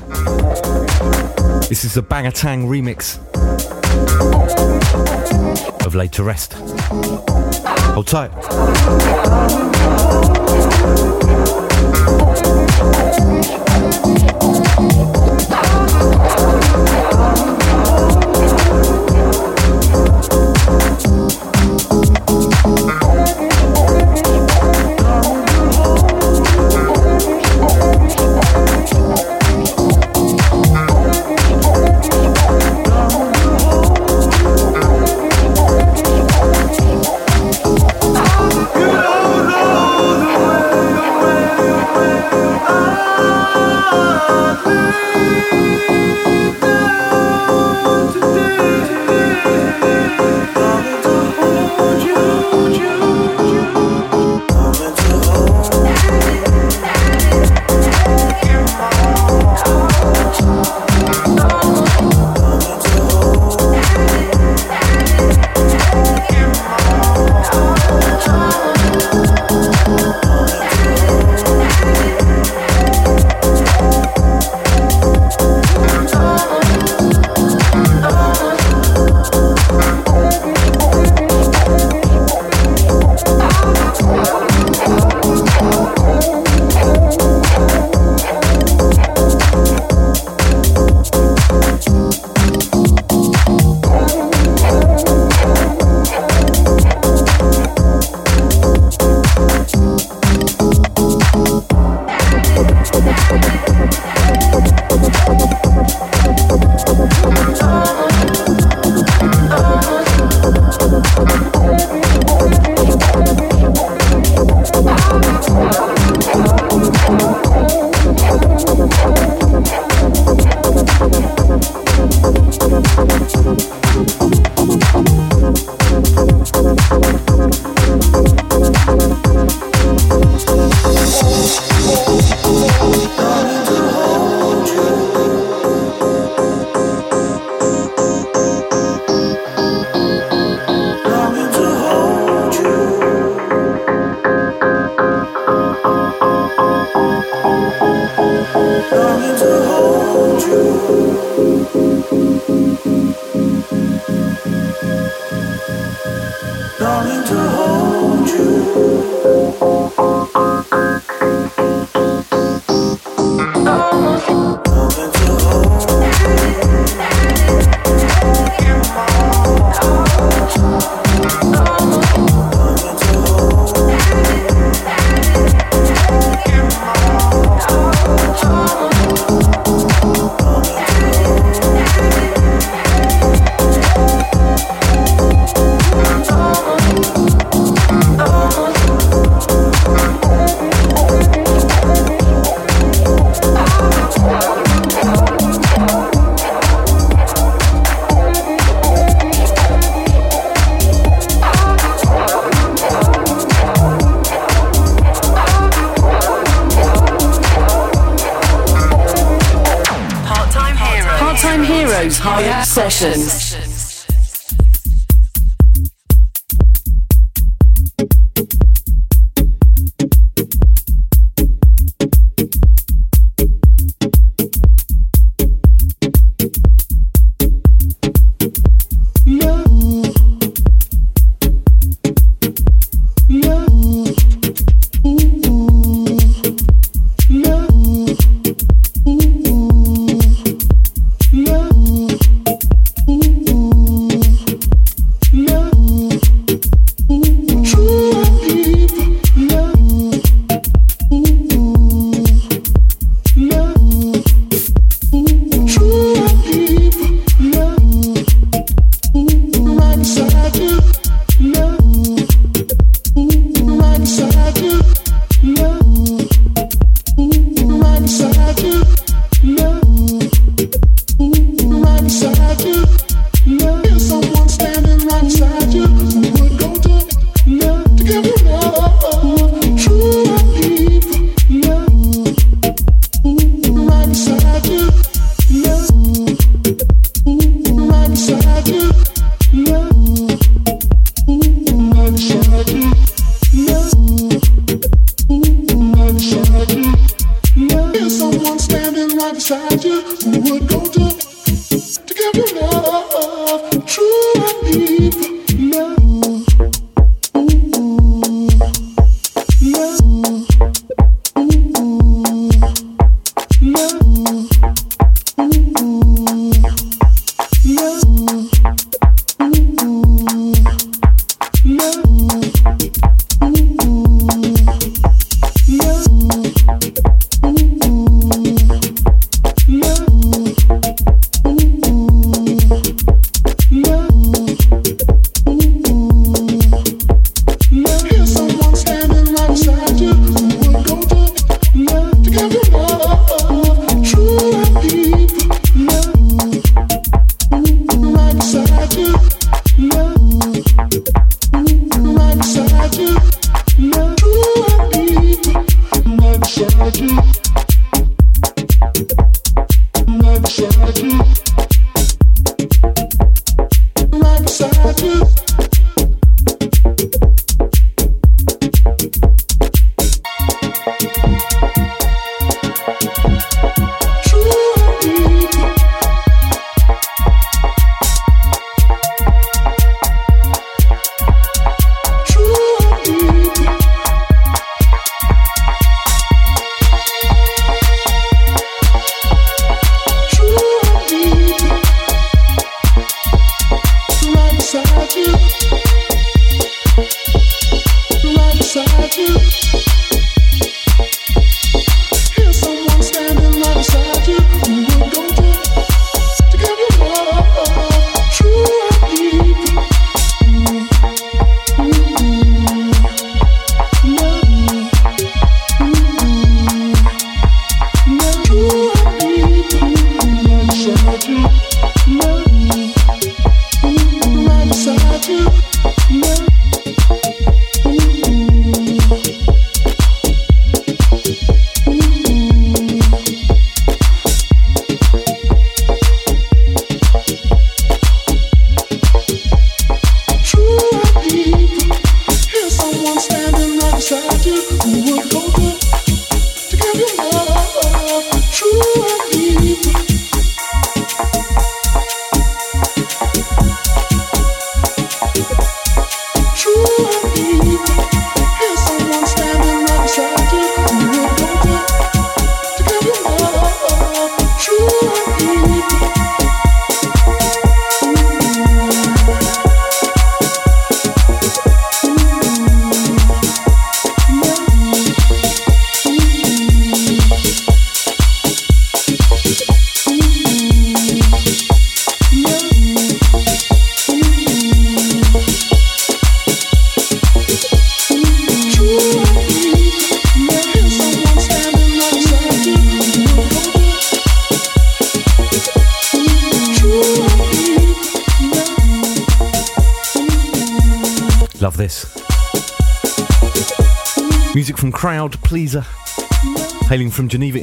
This 1.68 1.84
is 1.84 1.94
the 1.94 2.02
Bangatang 2.02 2.66
remix 2.66 3.18
of 5.86 5.94
Laid 5.94 6.12
to 6.12 6.24
Rest. 6.24 6.54
Hold 7.94 8.06
tight. 8.06 8.30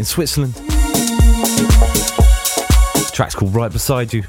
Switzerland. 0.08 0.56
Track's 3.14 3.36
called 3.36 3.54
Right 3.54 3.72
Beside 3.72 4.14
You. 4.14 4.24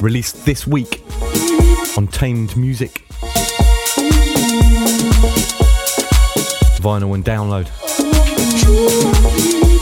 Released 0.00 0.44
this 0.46 0.66
week 0.66 1.02
on 1.96 2.06
Tamed 2.08 2.50
Musiq. 2.50 3.02
Vinyl 6.80 7.14
and 7.14 7.24
download. 7.24 7.68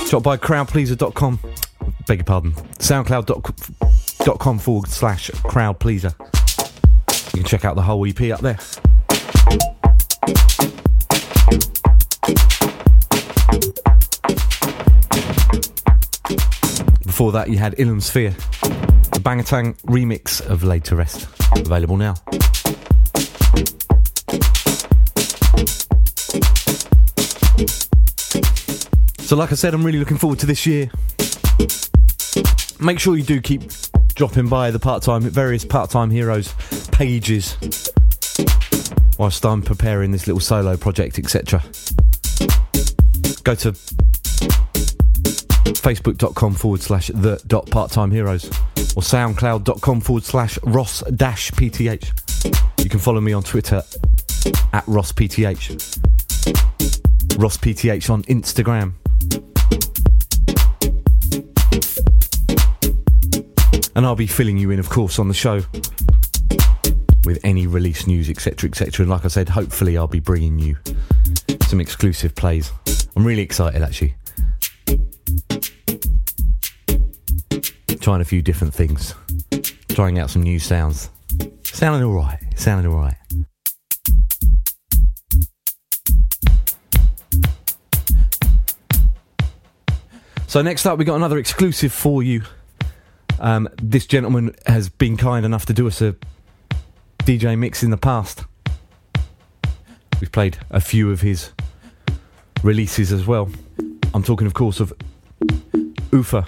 Drop 0.08 0.22
by 0.22 0.36
crowdpleaser.com. 0.36 1.38
Beg 2.06 2.18
your 2.18 2.24
pardon. 2.24 2.52
Soundcloud.com 2.78 4.58
forward 4.58 4.88
slash 4.88 5.30
crowdpleaser. 5.30 6.29
You 7.32 7.40
can 7.40 7.44
check 7.44 7.64
out 7.64 7.76
the 7.76 7.82
whole 7.82 8.04
EP 8.06 8.20
up 8.32 8.40
there. 8.40 8.58
Before 17.06 17.32
that, 17.32 17.48
you 17.48 17.58
had 17.58 17.78
Illum 17.78 18.00
Sphere, 18.00 18.30
the 18.30 19.20
Bangatang 19.22 19.80
remix 19.82 20.44
of 20.44 20.64
Laid 20.64 20.84
to 20.84 20.96
Rest. 20.96 21.28
Available 21.56 21.96
now. 21.96 22.14
So, 29.18 29.36
like 29.36 29.52
I 29.52 29.54
said, 29.54 29.74
I'm 29.74 29.84
really 29.84 30.00
looking 30.00 30.16
forward 30.16 30.40
to 30.40 30.46
this 30.46 30.66
year. 30.66 30.90
Make 32.80 32.98
sure 32.98 33.16
you 33.16 33.22
do 33.22 33.40
keep 33.40 33.62
dropping 34.14 34.48
by 34.48 34.70
the 34.72 34.78
part-time 34.80 35.22
various 35.22 35.64
part-time 35.64 36.10
heroes 36.10 36.52
pages 37.00 37.56
whilst 39.16 39.46
I'm 39.46 39.62
preparing 39.62 40.10
this 40.12 40.26
little 40.26 40.38
solo 40.38 40.76
project, 40.76 41.18
etc. 41.18 41.62
Go 43.42 43.54
to 43.54 43.72
facebook.com 45.80 46.52
forward 46.52 46.82
slash 46.82 47.06
the 47.14 47.42
dot 47.46 47.70
part-time 47.70 48.10
heroes 48.10 48.44
or 48.96 49.00
soundcloud.com 49.00 50.02
forward 50.02 50.24
slash 50.24 50.58
ross 50.64 51.00
dash 51.16 51.50
pth. 51.52 52.84
You 52.84 52.90
can 52.90 53.00
follow 53.00 53.22
me 53.22 53.32
on 53.32 53.44
Twitter 53.44 53.82
at 54.74 54.86
ross 54.86 55.10
pth. 55.10 55.70
Ross 57.38 57.56
pth 57.56 58.10
on 58.10 58.24
Instagram. 58.24 58.92
And 63.96 64.04
I'll 64.04 64.14
be 64.14 64.26
filling 64.26 64.58
you 64.58 64.70
in, 64.70 64.78
of 64.78 64.90
course, 64.90 65.18
on 65.18 65.28
the 65.28 65.34
show 65.34 65.62
with 67.30 67.44
any 67.44 67.68
release 67.68 68.08
news, 68.08 68.28
etc., 68.28 68.68
etc. 68.68 69.04
And 69.04 69.10
like 69.10 69.24
I 69.24 69.28
said, 69.28 69.48
hopefully, 69.48 69.96
I'll 69.96 70.08
be 70.08 70.18
bringing 70.18 70.58
you 70.58 70.76
some 71.62 71.80
exclusive 71.80 72.34
plays. 72.34 72.72
I'm 73.14 73.24
really 73.24 73.42
excited, 73.42 73.82
actually. 73.82 74.16
Trying 78.00 78.20
a 78.20 78.24
few 78.24 78.42
different 78.42 78.74
things, 78.74 79.14
trying 79.90 80.18
out 80.18 80.30
some 80.30 80.42
new 80.42 80.58
sounds. 80.58 81.08
Sounding 81.62 82.02
alright, 82.02 82.40
sounding 82.56 82.92
alright. 82.92 83.14
So 90.48 90.62
next 90.62 90.84
up, 90.84 90.98
we 90.98 91.04
got 91.04 91.14
another 91.14 91.38
exclusive 91.38 91.92
for 91.92 92.24
you. 92.24 92.42
Um, 93.38 93.68
this 93.80 94.06
gentleman 94.06 94.56
has 94.66 94.88
been 94.88 95.16
kind 95.16 95.46
enough 95.46 95.66
to 95.66 95.72
do 95.72 95.86
us 95.86 96.02
a 96.02 96.16
DJ 97.24 97.58
mix 97.58 97.82
in 97.82 97.90
the 97.90 97.96
past. 97.96 98.44
We've 100.20 100.32
played 100.32 100.58
a 100.70 100.80
few 100.80 101.10
of 101.10 101.20
his 101.20 101.50
releases 102.62 103.12
as 103.12 103.26
well. 103.26 103.50
I'm 104.12 104.22
talking, 104.22 104.46
of 104.46 104.54
course, 104.54 104.80
of 104.80 104.92
Uffe. 106.10 106.46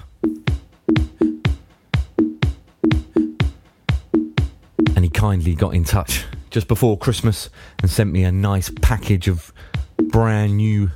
And 4.94 5.04
he 5.04 5.08
kindly 5.08 5.54
got 5.54 5.74
in 5.74 5.84
touch 5.84 6.24
just 6.50 6.68
before 6.68 6.98
Christmas 6.98 7.48
and 7.80 7.90
sent 7.90 8.12
me 8.12 8.24
a 8.24 8.32
nice 8.32 8.70
package 8.82 9.28
of 9.28 9.52
brand 10.10 10.56
new 10.56 10.90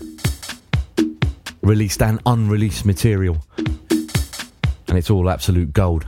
released 1.63 2.03
and 2.03 2.21
unreleased 2.27 2.85
material. 2.85 3.39
And 3.59 4.99
it's 4.99 5.11
all 5.11 5.31
absolute 5.31 5.73
gold. 5.73 6.07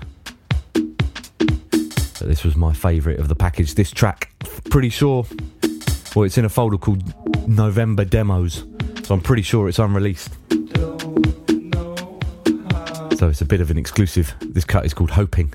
But 2.18 2.28
this 2.28 2.44
was 2.44 2.56
my 2.56 2.72
favourite 2.72 3.20
of 3.20 3.28
the 3.28 3.34
package. 3.36 3.74
This 3.74 3.90
track, 3.90 4.32
pretty 4.70 4.88
sure, 4.88 5.24
well, 6.16 6.24
it's 6.24 6.36
in 6.36 6.44
a 6.44 6.48
folder 6.48 6.76
called 6.76 7.02
November 7.48 8.04
Demos, 8.04 8.64
so 9.04 9.14
I'm 9.14 9.20
pretty 9.20 9.42
sure 9.42 9.68
it's 9.68 9.78
unreleased. 9.78 10.30
So 13.18 13.28
it's 13.28 13.40
a 13.40 13.44
bit 13.44 13.60
of 13.60 13.70
an 13.70 13.78
exclusive. 13.78 14.34
This 14.40 14.64
cut 14.64 14.84
is 14.84 14.94
called 14.94 15.10
Hoping. 15.10 15.52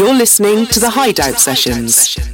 You're 0.00 0.14
listening 0.14 0.64
to 0.68 0.80
the 0.80 0.88
Hideout 0.88 1.38
Sessions. 1.38 2.29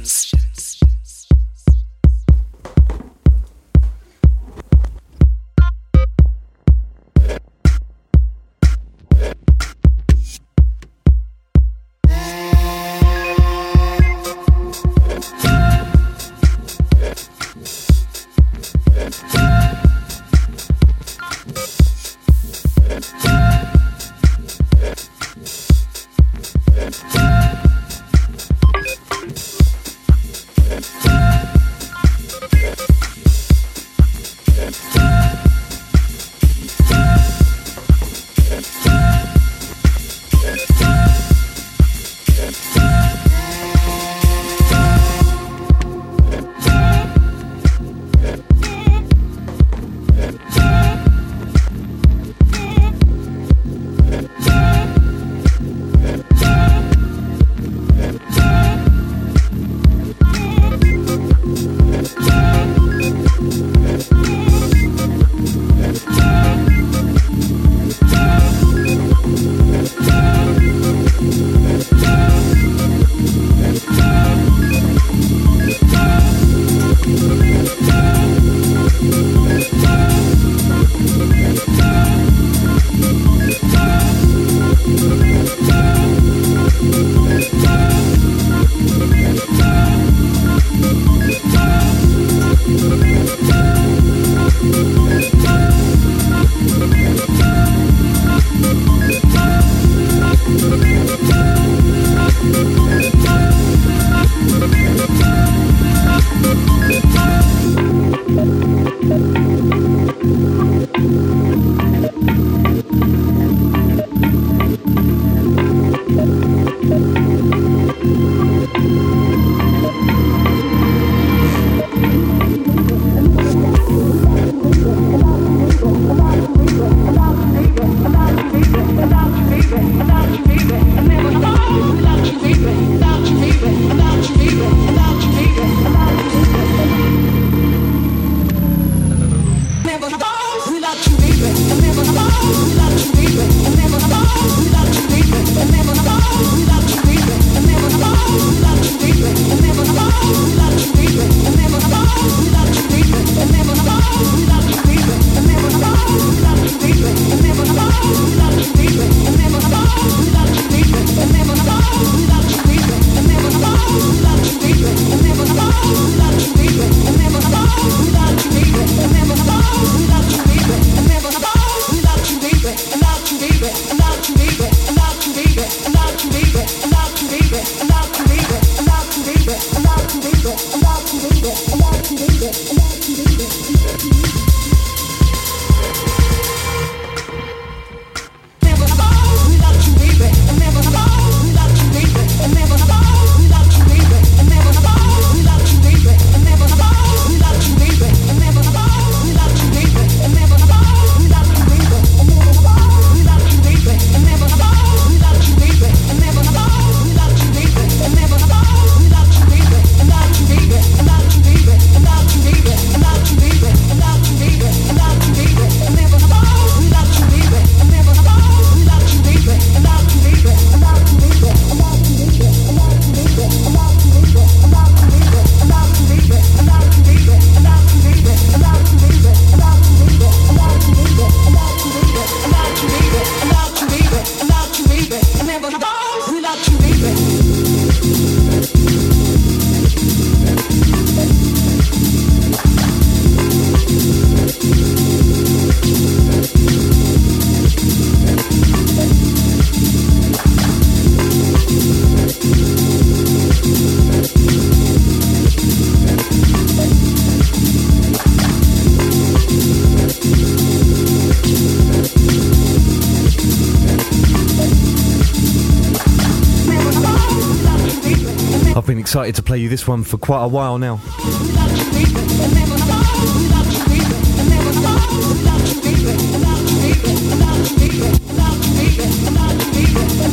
Excited 269.17 269.35
to 269.37 269.41
play 269.41 269.57
you 269.57 269.67
this 269.67 269.87
one 269.87 270.03
for 270.03 270.19
quite 270.19 270.43
a 270.43 270.47
while 270.47 270.77
now. 270.77 270.97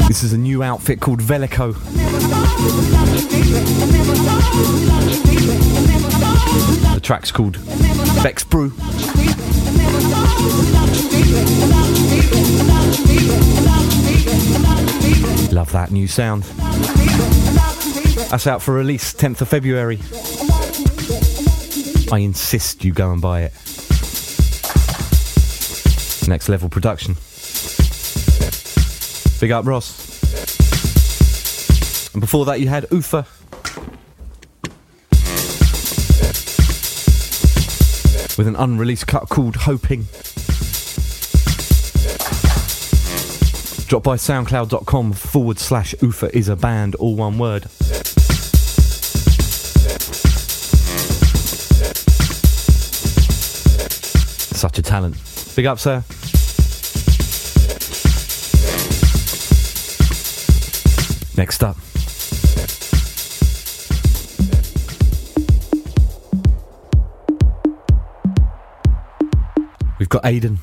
This 0.06 0.22
is 0.22 0.34
a 0.34 0.36
new 0.36 0.62
outfit 0.62 1.00
called 1.00 1.22
Vellico. 1.22 1.72
The 6.92 7.00
track's 7.00 7.32
called 7.32 7.56
Beck's 8.22 8.44
Brew. 8.44 8.68
Love 15.54 15.72
that 15.72 15.88
new 15.90 16.06
sound. 16.06 16.44
That's 18.34 18.48
out 18.48 18.62
for 18.62 18.74
release 18.74 19.14
10th 19.14 19.42
of 19.42 19.48
February. 19.48 20.00
I 22.10 22.18
insist 22.18 22.84
you 22.84 22.92
go 22.92 23.12
and 23.12 23.22
buy 23.22 23.42
it. 23.42 23.52
Next 26.26 26.48
level 26.48 26.68
production. 26.68 27.14
Big 29.40 29.52
up 29.52 29.64
Ross. 29.64 30.20
And 32.12 32.20
before 32.20 32.44
that 32.46 32.58
you 32.58 32.66
had 32.66 32.88
Uffe. 32.90 33.24
With 38.36 38.48
an 38.48 38.56
unreleased 38.56 39.06
cut 39.06 39.28
called 39.28 39.54
Hoping. 39.54 40.08
Drop 43.86 44.02
by 44.02 44.16
soundcloud.com 44.16 45.12
forward 45.12 45.60
slash 45.60 45.94
Uffe 46.00 46.30
is 46.30 46.48
a 46.48 46.56
band, 46.56 46.96
all 46.96 47.14
one 47.14 47.38
word. 47.38 47.68
Such 54.64 54.78
a 54.78 54.82
talent. 54.82 55.14
Big 55.54 55.66
up, 55.66 55.78
sir. 55.78 56.02
Next 61.36 61.62
up. 61.62 61.76
We've 69.98 70.08
got 70.08 70.24
Aden. 70.24 70.58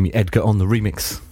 me 0.00 0.12
Edgar 0.12 0.42
on 0.42 0.58
the 0.58 0.64
remix. 0.64 1.27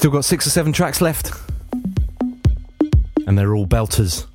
Still 0.00 0.12
got 0.12 0.24
six 0.24 0.46
or 0.46 0.50
seven 0.50 0.72
tracks 0.72 1.02
left. 1.02 1.30
And 3.26 3.36
they're 3.36 3.54
all 3.54 3.66
belters. 3.66 4.29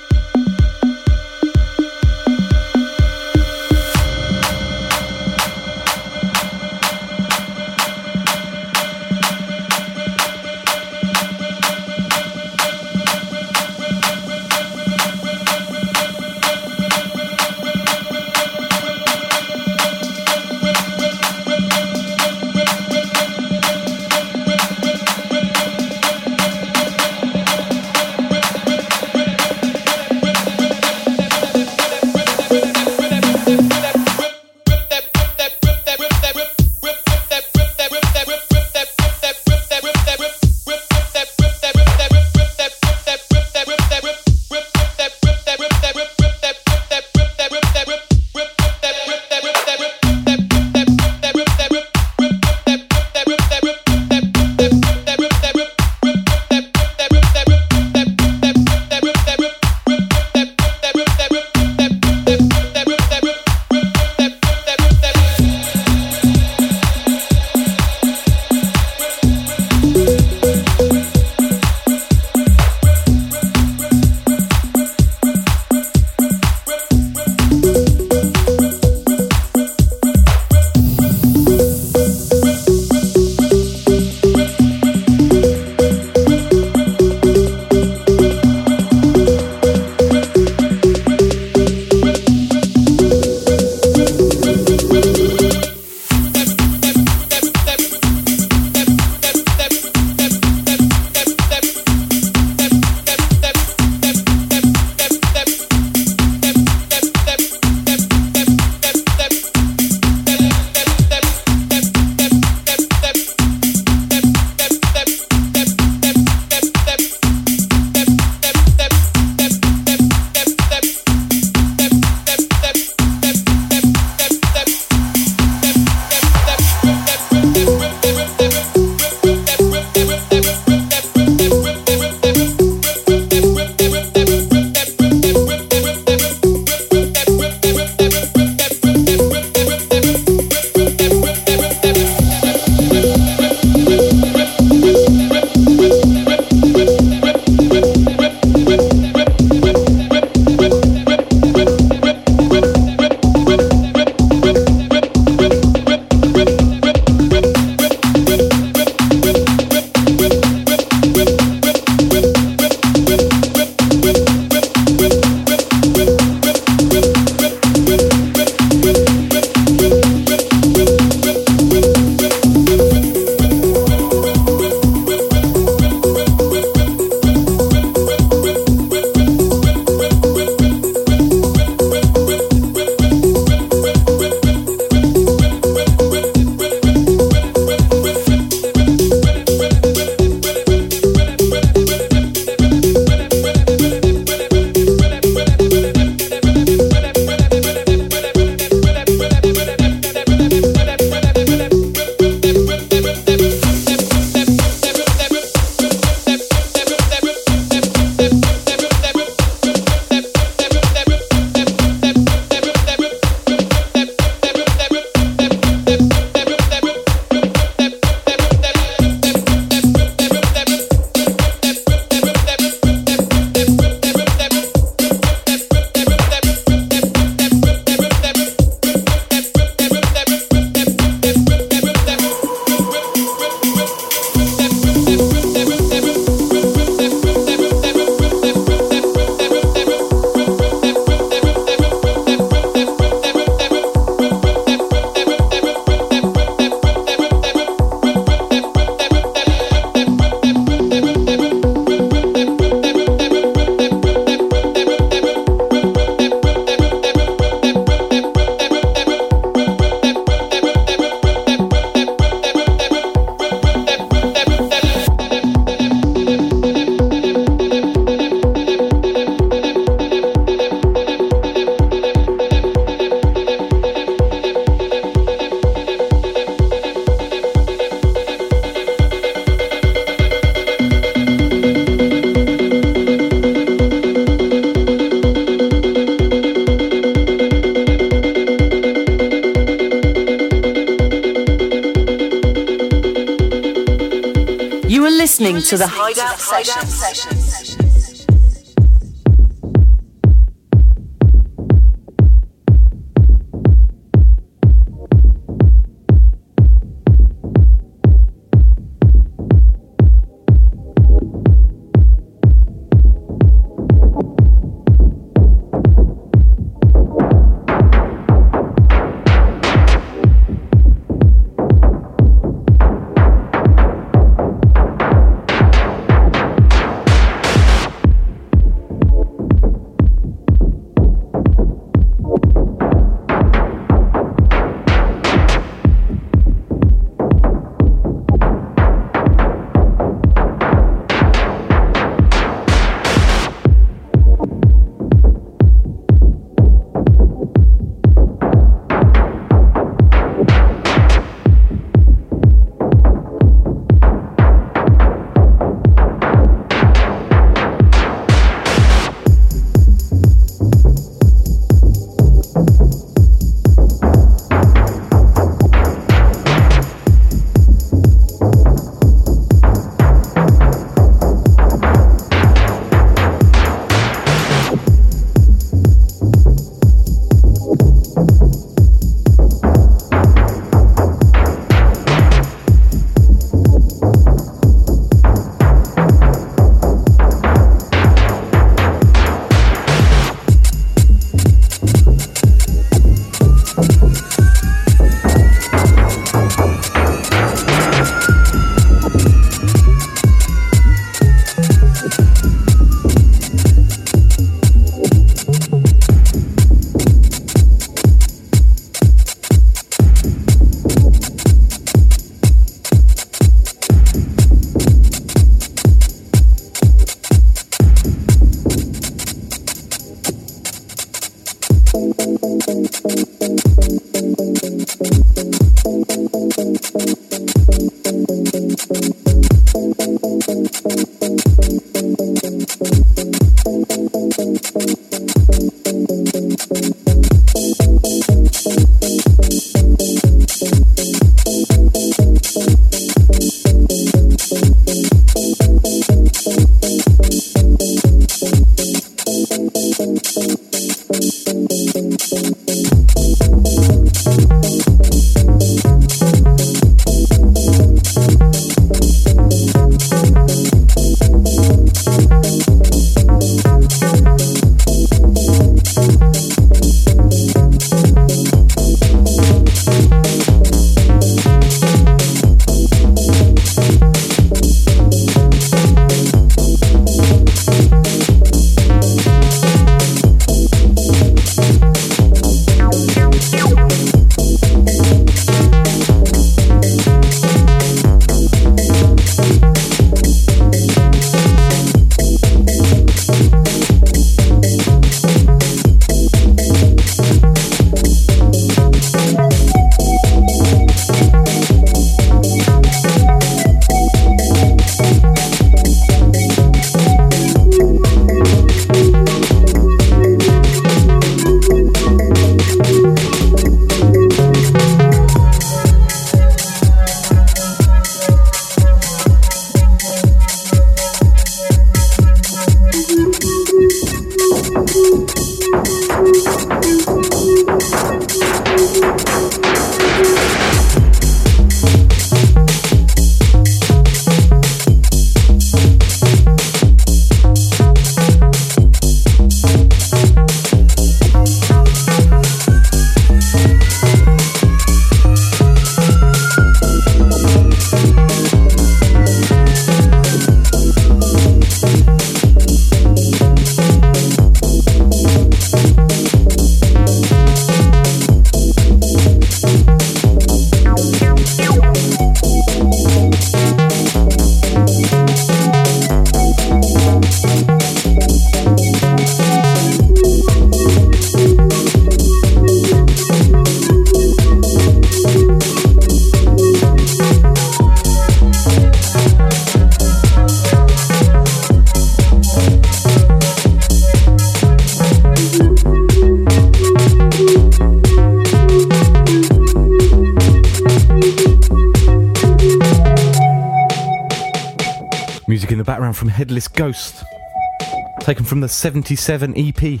77 598.76 599.54
EP. 599.56 600.00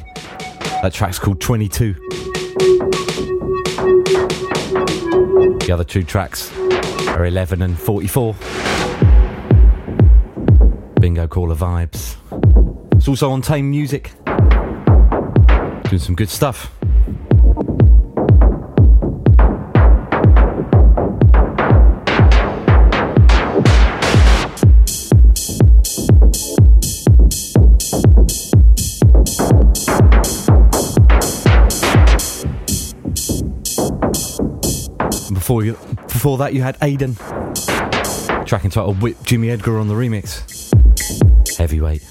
That 0.82 0.92
track's 0.92 1.18
called 1.18 1.40
22. 1.40 1.94
The 5.60 5.70
other 5.72 5.82
two 5.82 6.02
tracks 6.02 6.52
are 7.08 7.24
11 7.24 7.62
and 7.62 7.78
44. 7.78 8.34
Bingo 11.00 11.26
Caller 11.26 11.54
vibes. 11.54 12.16
It's 12.96 13.08
also 13.08 13.30
on 13.30 13.40
Tamed 13.40 13.74
Musiq. 13.74 14.10
Doing 15.88 15.98
some 15.98 16.14
good 16.14 16.28
stuff. 16.28 16.75
Before 35.46 35.62
you, 35.64 35.74
before 36.08 36.38
that, 36.38 36.54
you 36.54 36.62
had 36.62 36.76
Aden. 36.82 37.14
Track 38.46 38.64
entitled 38.64 39.00
"Whip 39.00 39.16
Jimmy 39.22 39.48
Edgar" 39.48 39.78
on 39.78 39.86
the 39.86 39.94
remix. 39.94 40.42
Heavyweight. 41.56 42.02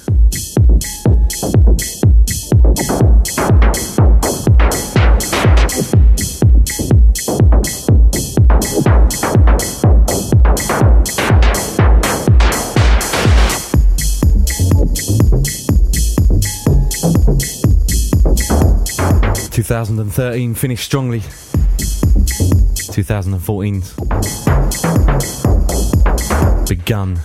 2013 19.52 20.54
finished 20.54 20.86
strongly. 20.86 21.22
2014's 22.96 23.94
begun 26.70 27.20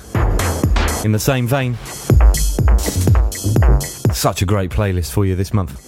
in 1.04 1.12
the 1.12 1.18
same 1.18 1.46
vein. 1.46 1.76
Such 4.12 4.42
a 4.42 4.46
great 4.46 4.72
playlist 4.72 5.12
for 5.12 5.24
you 5.24 5.36
this 5.36 5.54
month. 5.54 5.86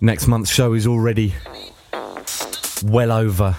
Next 0.00 0.28
month's 0.28 0.52
show 0.52 0.74
is 0.74 0.86
already 0.86 1.34
well 2.84 3.10
over 3.10 3.56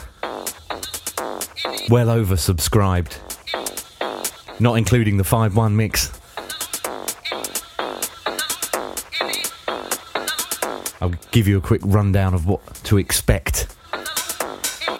well 1.90 2.10
over 2.10 2.38
subscribed 2.38 3.18
not 4.60 4.78
including 4.78 5.18
the 5.18 5.24
5 5.24 5.56
1 5.56 5.76
mix. 5.76 6.19
I'll 11.02 11.14
give 11.32 11.48
you 11.48 11.58
a 11.58 11.62
quick 11.62 11.82
rundown 11.84 12.34
of 12.34 12.46
what 12.46 12.62
to 12.86 12.98
expect, 12.98 13.68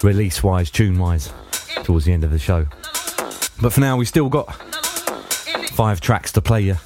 release 0.02 0.42
wise, 0.42 0.72
tune 0.72 0.98
wise, 0.98 1.32
towards 1.84 2.06
the 2.06 2.14
end 2.14 2.24
of 2.24 2.32
the 2.32 2.40
show. 2.40 2.68
But 3.62 3.74
for 3.74 3.82
now, 3.82 3.98
we 3.98 4.06
still 4.06 4.30
got 4.30 4.54
five 5.74 6.00
tracks 6.00 6.32
to 6.34 6.42
play 6.42 6.62
you. 6.62 6.78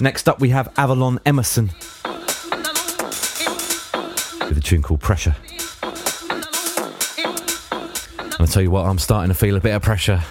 Next 0.00 0.28
up, 0.28 0.40
we 0.40 0.48
have 0.50 0.72
Avalon 0.78 1.20
Emerson 1.26 1.70
with 4.48 4.56
a 4.56 4.60
tune 4.62 4.82
called 4.82 5.00
Pressure. 5.00 5.36
And 8.22 8.40
I 8.40 8.46
tell 8.46 8.62
you 8.62 8.70
what, 8.70 8.86
I'm 8.86 8.98
starting 8.98 9.28
to 9.28 9.34
feel 9.34 9.56
a 9.56 9.60
bit 9.60 9.74
of 9.74 9.82
pressure 9.82 10.22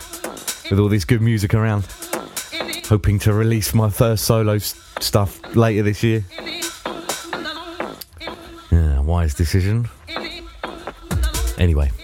with 0.70 0.80
all 0.80 0.90
this 0.90 1.06
good 1.06 1.22
music 1.22 1.54
around. 1.54 1.88
Hoping 2.90 3.20
to 3.20 3.34
release 3.34 3.74
my 3.74 3.90
first 3.90 4.26
solo 4.26 4.58
stuff 4.58 5.40
later 5.56 5.84
this 5.84 6.04
year. 6.04 6.26
Wise 9.24 9.36
decision. 9.36 9.88
Anyway. 11.58 12.03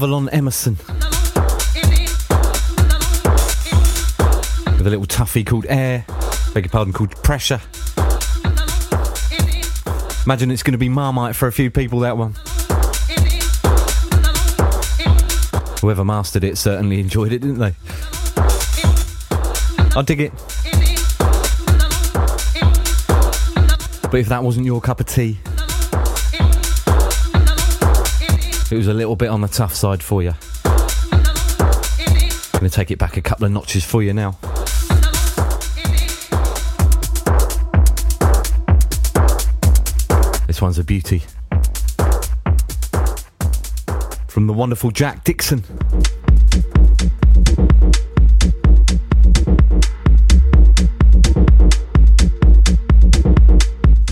Avalon 0.00 0.30
Emerson. 0.30 0.78
With 4.78 4.86
a 4.86 4.88
little 4.88 5.04
toughie 5.04 5.44
called 5.44 5.66
Air, 5.68 6.06
beg 6.54 6.64
your 6.64 6.70
pardon, 6.70 6.94
called 6.94 7.10
Pressure. 7.22 7.60
Imagine 10.24 10.50
it's 10.50 10.62
going 10.62 10.72
to 10.72 10.78
be 10.78 10.88
Marmite 10.88 11.36
for 11.36 11.48
a 11.48 11.52
few 11.52 11.70
people, 11.70 11.98
that 12.00 12.16
one. 12.16 12.34
Whoever 15.82 16.02
mastered 16.02 16.44
it 16.44 16.56
certainly 16.56 16.98
enjoyed 16.98 17.32
it, 17.32 17.40
didn't 17.40 17.58
they? 17.58 17.74
I 19.94 20.02
dig 20.02 20.22
it. 20.22 20.32
But 24.10 24.14
if 24.14 24.28
that 24.30 24.42
wasn't 24.42 24.64
your 24.64 24.80
cup 24.80 25.00
of 25.00 25.04
tea, 25.04 25.40
it 28.72 28.76
was 28.76 28.88
a 28.88 28.94
little 28.94 29.16
bit 29.16 29.28
on 29.28 29.40
the 29.40 29.48
tough 29.48 29.74
side 29.74 30.02
for 30.02 30.22
you. 30.22 30.32
I'm 30.64 31.22
gonna 32.52 32.70
take 32.70 32.90
it 32.90 32.98
back 32.98 33.16
a 33.16 33.22
couple 33.22 33.46
of 33.46 33.52
notches 33.52 33.84
for 33.84 34.02
you 34.02 34.12
now. 34.12 34.38
This 40.46 40.62
one's 40.62 40.78
a 40.78 40.84
beauty. 40.84 41.22
From 44.28 44.46
the 44.46 44.52
wonderful 44.52 44.90
Jack 44.90 45.24
Dixon. 45.24 45.64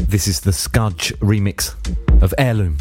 This 0.08 0.26
is 0.26 0.40
the 0.40 0.52
Scudge 0.52 1.12
remix 1.20 1.74
of 2.22 2.34
Heirloom. 2.38 2.78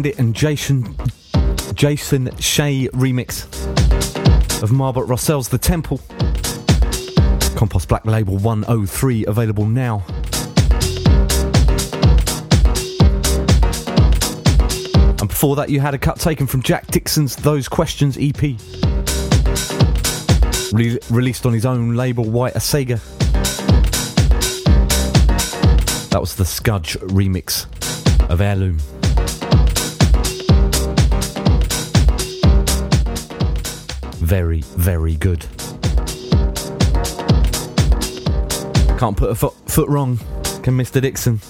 Bandit 0.00 0.18
and 0.18 0.34
Jason 0.34 0.96
Jason 1.74 2.34
Shea 2.38 2.88
remix 2.94 3.44
of 4.62 4.70
Marbert 4.70 5.06
Rocel's 5.06 5.50
The 5.50 5.58
Temple. 5.58 6.00
Compost 7.54 7.86
Black 7.86 8.06
Label 8.06 8.38
103 8.38 9.26
available 9.26 9.66
now. 9.66 10.02
And 15.18 15.28
before 15.28 15.54
that, 15.56 15.68
you 15.68 15.80
had 15.80 15.92
a 15.92 15.98
cut 15.98 16.18
taken 16.18 16.46
from 16.46 16.62
Jack 16.62 16.86
Dixon's 16.86 17.36
Those 17.36 17.68
Questions 17.68 18.16
EP. 18.18 18.40
Re- 20.72 20.98
released 21.10 21.44
on 21.44 21.52
his 21.52 21.66
own 21.66 21.94
label, 21.94 22.24
White 22.24 22.54
Sega. 22.54 22.98
That 26.08 26.22
was 26.22 26.36
the 26.36 26.46
Scudge 26.46 26.96
remix 27.00 27.66
of 28.30 28.40
Heirloom. 28.40 28.78
Very, 34.30 34.60
very 34.60 35.16
good. 35.16 35.40
Can't 38.96 39.16
put 39.16 39.30
a 39.30 39.34
foot, 39.34 39.54
foot 39.66 39.88
wrong, 39.88 40.18
can 40.62 40.78
Mr. 40.78 41.02
Dixon? 41.02 41.40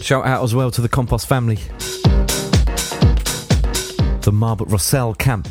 Shout 0.00 0.24
out 0.24 0.42
as 0.42 0.54
well 0.54 0.70
to 0.70 0.80
the 0.80 0.88
Compost 0.88 1.28
family. 1.28 1.56
The 4.22 4.32
Marbert 4.32 4.70
Rocel 4.70 5.18
camp. 5.18 5.48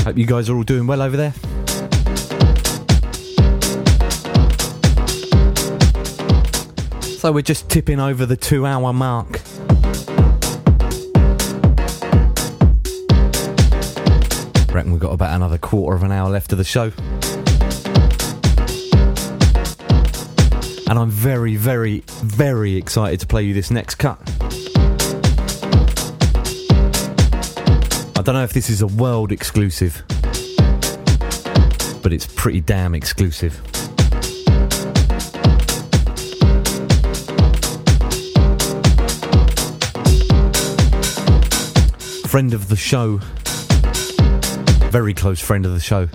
Hope 0.00 0.18
you 0.18 0.26
guys 0.26 0.50
are 0.50 0.56
all 0.56 0.62
doing 0.62 0.86
well 0.86 1.00
over 1.00 1.16
there. 1.16 1.32
So 7.24 7.32
we're 7.32 7.40
just 7.40 7.70
tipping 7.70 8.00
over 8.00 8.26
the 8.26 8.36
two 8.36 8.66
hour 8.66 8.92
mark. 8.92 9.40
Reckon 14.70 14.92
we've 14.92 15.00
got 15.00 15.12
about 15.12 15.34
another 15.34 15.56
quarter 15.56 15.96
of 15.96 16.02
an 16.02 16.12
hour 16.12 16.28
left 16.28 16.52
of 16.52 16.58
the 16.58 16.64
show. 16.64 16.92
And 20.86 20.98
I'm 20.98 21.08
very, 21.08 21.56
very, 21.56 22.04
very 22.06 22.76
excited 22.76 23.20
to 23.20 23.26
play 23.26 23.44
you 23.44 23.54
this 23.54 23.70
next 23.70 23.94
cut. 23.94 24.20
I 28.18 28.22
don't 28.22 28.34
know 28.34 28.44
if 28.44 28.52
this 28.52 28.68
is 28.68 28.82
a 28.82 28.86
world 28.86 29.32
exclusive, 29.32 30.02
but 32.02 32.12
it's 32.12 32.26
pretty 32.26 32.60
damn 32.60 32.94
exclusive. 32.94 33.73
Friend 42.34 42.52
of 42.52 42.66
the 42.66 42.74
show, 42.74 43.18
very 44.90 45.14
close 45.14 45.40
friend 45.40 45.64
of 45.64 45.72
the 45.72 45.78
show, 45.78 46.08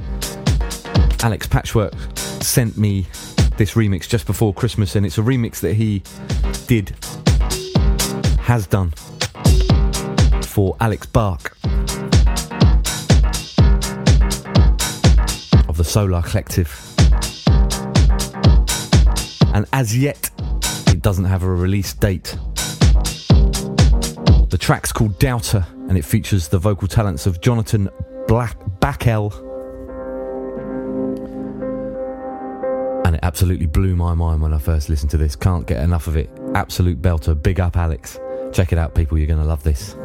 Alex 1.23 1.47
Patchwork 1.47 1.93
sent 2.17 2.77
me 2.77 3.07
this 3.55 3.75
remix 3.75 4.05
just 4.05 4.25
before 4.27 4.53
Christmas, 4.53 4.97
and 4.97 5.05
it's 5.05 5.17
a 5.17 5.21
remix 5.21 5.61
that 5.61 5.75
he 5.75 6.03
did, 6.67 6.93
has 8.41 8.67
done 8.67 8.91
for 10.43 10.75
Alex 10.81 11.05
Barck 11.05 11.55
of 15.69 15.77
the 15.77 15.85
Sonar 15.85 16.21
Kollektiv. 16.21 16.67
And 19.55 19.65
as 19.71 19.97
yet, 19.97 20.29
it 20.87 21.01
doesn't 21.01 21.23
have 21.23 21.43
a 21.43 21.49
release 21.49 21.93
date. 21.93 22.37
The 24.49 24.57
track's 24.59 24.91
called 24.91 25.17
Doubter, 25.17 25.65
and 25.89 25.97
it 25.97 26.05
features 26.05 26.47
the 26.47 26.59
vocal 26.59 26.87
talents 26.87 27.25
of 27.25 27.41
Jonathan 27.41 27.89
Black 28.27 28.55
and 33.05 33.15
it 33.15 33.19
absolutely 33.23 33.65
blew 33.65 33.95
my 33.95 34.13
mind 34.13 34.39
when 34.39 34.53
I 34.53 34.59
first 34.59 34.87
listened 34.87 35.09
to 35.11 35.17
this. 35.17 35.35
Can't 35.35 35.65
get 35.65 35.83
enough 35.83 36.05
of 36.05 36.15
it. 36.15 36.29
Absolute 36.53 37.01
belter. 37.01 37.41
Big 37.41 37.59
up, 37.59 37.75
Alex. 37.75 38.19
Check 38.53 38.71
it 38.71 38.77
out, 38.77 38.93
people. 38.93 39.17
You're 39.17 39.25
going 39.25 39.41
to 39.41 39.45
love 39.45 39.63
this. 39.63 39.95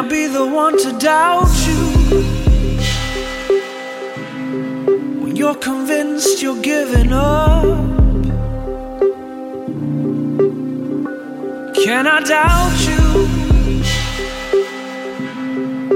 I 0.00 0.08
be 0.08 0.26
the 0.28 0.46
one 0.46 0.78
to 0.78 0.92
doubt 0.98 1.52
you? 1.68 1.82
When 5.20 5.36
you're 5.36 5.54
convinced 5.56 6.40
you're 6.40 6.62
giving 6.62 7.12
up? 7.12 7.64
Can 11.84 12.06
I 12.06 12.20
doubt 12.22 12.78
you? 12.88 13.02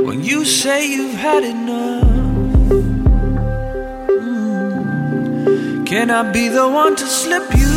When 0.05 0.23
you 0.23 0.45
say 0.45 0.87
you've 0.87 1.15
had 1.15 1.43
enough? 1.43 2.05
Mm. 4.21 5.87
Can 5.87 6.11
I 6.11 6.31
be 6.31 6.49
the 6.49 6.69
one 6.69 6.95
to 6.95 7.07
slip 7.07 7.57
you? 7.57 7.73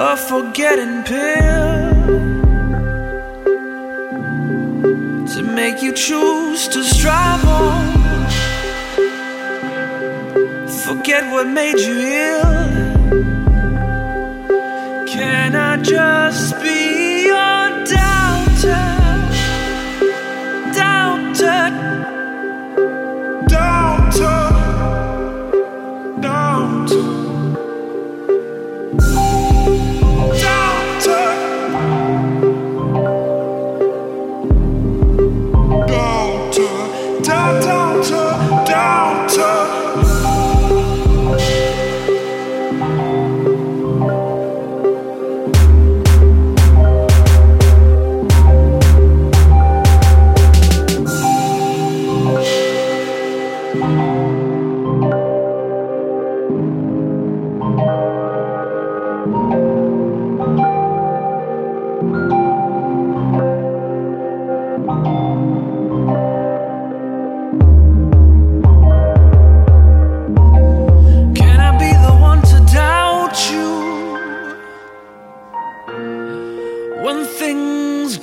a 0.00 0.16
forgetting 0.16 1.02
pill 1.02 1.77
to 5.38 5.44
make 5.44 5.80
you 5.80 5.92
choose 5.92 6.66
to 6.66 6.82
strive 6.82 7.44
on. 7.44 7.86
Forget 10.84 11.30
what 11.30 11.46
made 11.46 11.78
you 11.78 11.96
ill. 12.26 12.42
Can 15.06 15.54
I 15.54 15.76
just 15.80 16.60
be 16.60 16.77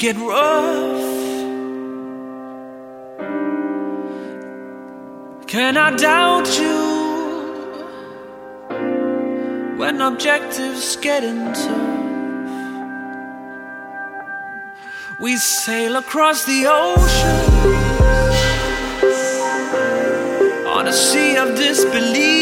get 0.05 0.17
rough? 0.17 1.15
Can 5.47 5.77
I 5.77 5.95
doubt 5.95 6.47
you 6.59 6.79
when 9.79 10.01
objectives 10.01 10.95
getting 10.97 11.41
tough? 11.53 12.03
We 15.19 15.37
sail 15.37 15.95
across 15.95 16.45
the 16.45 16.61
ocean 16.67 17.39
on 20.77 20.87
a 20.87 20.93
sea 20.93 21.35
of 21.37 21.55
disbelief. 21.55 22.34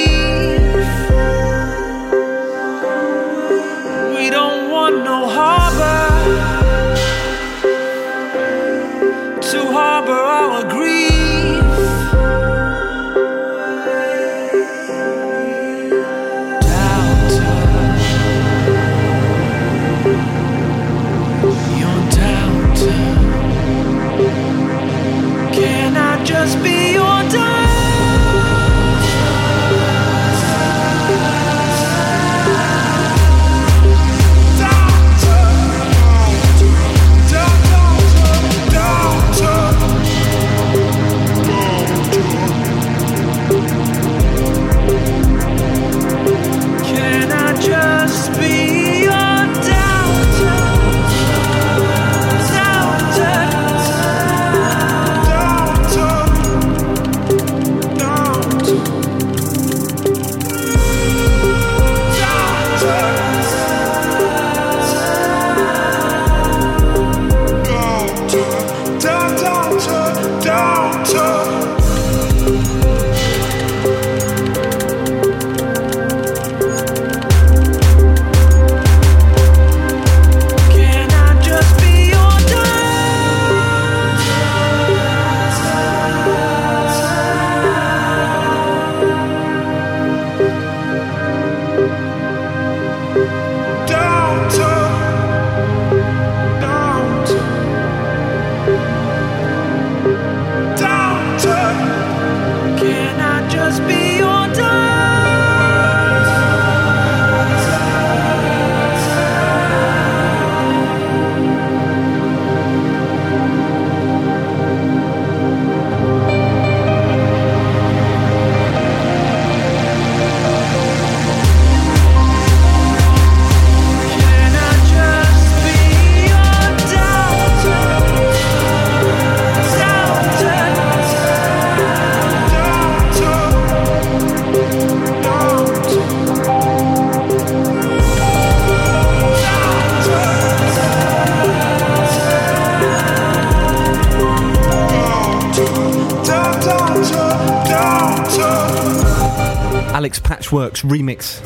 Patchworks 150.53 150.84
remix 150.84 151.41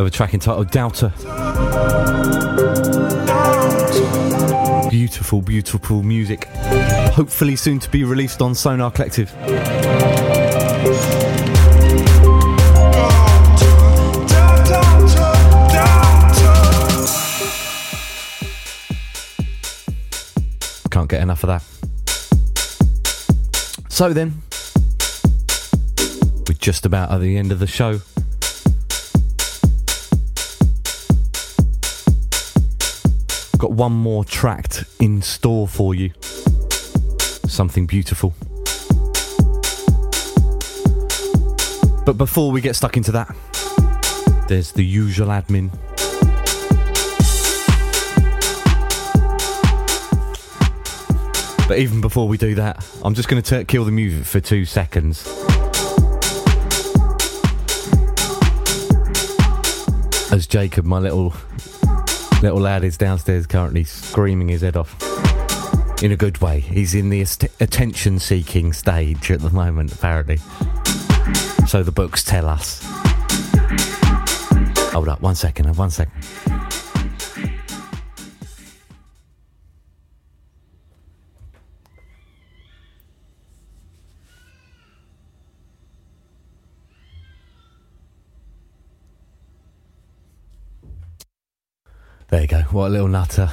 of 0.00 0.04
a 0.04 0.10
track 0.10 0.34
entitled 0.34 0.68
Doubter. 0.72 1.10
Beautiful, 4.90 5.42
beautiful 5.42 6.02
music. 6.02 6.46
Hopefully 7.14 7.54
soon 7.54 7.78
to 7.78 7.88
be 7.88 8.02
released 8.02 8.42
on 8.42 8.56
Sonar 8.56 8.90
Kollektiv. 8.90 9.30
Can't 20.90 21.08
get 21.08 21.22
enough 21.22 21.44
of 21.44 21.46
that. 21.46 21.62
So 23.88 24.12
then, 24.12 24.42
just 26.60 26.84
about 26.84 27.10
at 27.10 27.20
the 27.20 27.36
end 27.38 27.52
of 27.52 27.58
the 27.58 27.66
show. 27.66 28.00
Got 33.58 33.72
one 33.72 33.92
more 33.92 34.24
tract 34.24 34.84
in 35.00 35.22
store 35.22 35.66
for 35.66 35.94
you. 35.94 36.12
Something 37.46 37.86
beautiful. 37.86 38.34
But 42.04 42.14
before 42.18 42.50
we 42.50 42.60
get 42.60 42.76
stuck 42.76 42.96
into 42.96 43.12
that, 43.12 43.34
there's 44.48 44.72
the 44.72 44.84
usual 44.84 45.28
admin. 45.28 45.70
But 51.68 51.78
even 51.78 52.00
before 52.00 52.26
we 52.26 52.36
do 52.36 52.56
that, 52.56 52.84
I'm 53.04 53.14
just 53.14 53.28
going 53.28 53.42
to 53.42 53.64
kill 53.64 53.84
the 53.84 53.92
music 53.92 54.24
for 54.24 54.40
two 54.40 54.64
seconds. 54.64 55.39
As 60.32 60.46
Jacob, 60.46 60.84
my 60.84 60.98
little 60.98 61.34
little 62.40 62.60
lad, 62.60 62.84
is 62.84 62.96
downstairs 62.96 63.46
currently 63.46 63.82
screaming 63.82 64.48
his 64.48 64.62
head 64.62 64.76
off. 64.76 64.96
In 66.02 66.12
a 66.12 66.16
good 66.16 66.38
way. 66.38 66.60
He's 66.60 66.94
in 66.94 67.10
the 67.10 67.20
attention 67.58 68.18
seeking 68.20 68.72
stage 68.72 69.30
at 69.30 69.40
the 69.40 69.50
moment, 69.50 69.92
apparently. 69.92 70.38
So 71.66 71.82
the 71.82 71.92
books 71.92 72.22
tell 72.24 72.48
us. 72.48 72.80
Hold 74.92 75.08
up, 75.08 75.20
one 75.20 75.34
second, 75.34 75.76
one 75.76 75.90
second. 75.90 76.12
There 92.30 92.42
you 92.42 92.46
go. 92.46 92.60
What 92.70 92.86
a 92.86 92.90
little 92.90 93.08
nutter. 93.08 93.50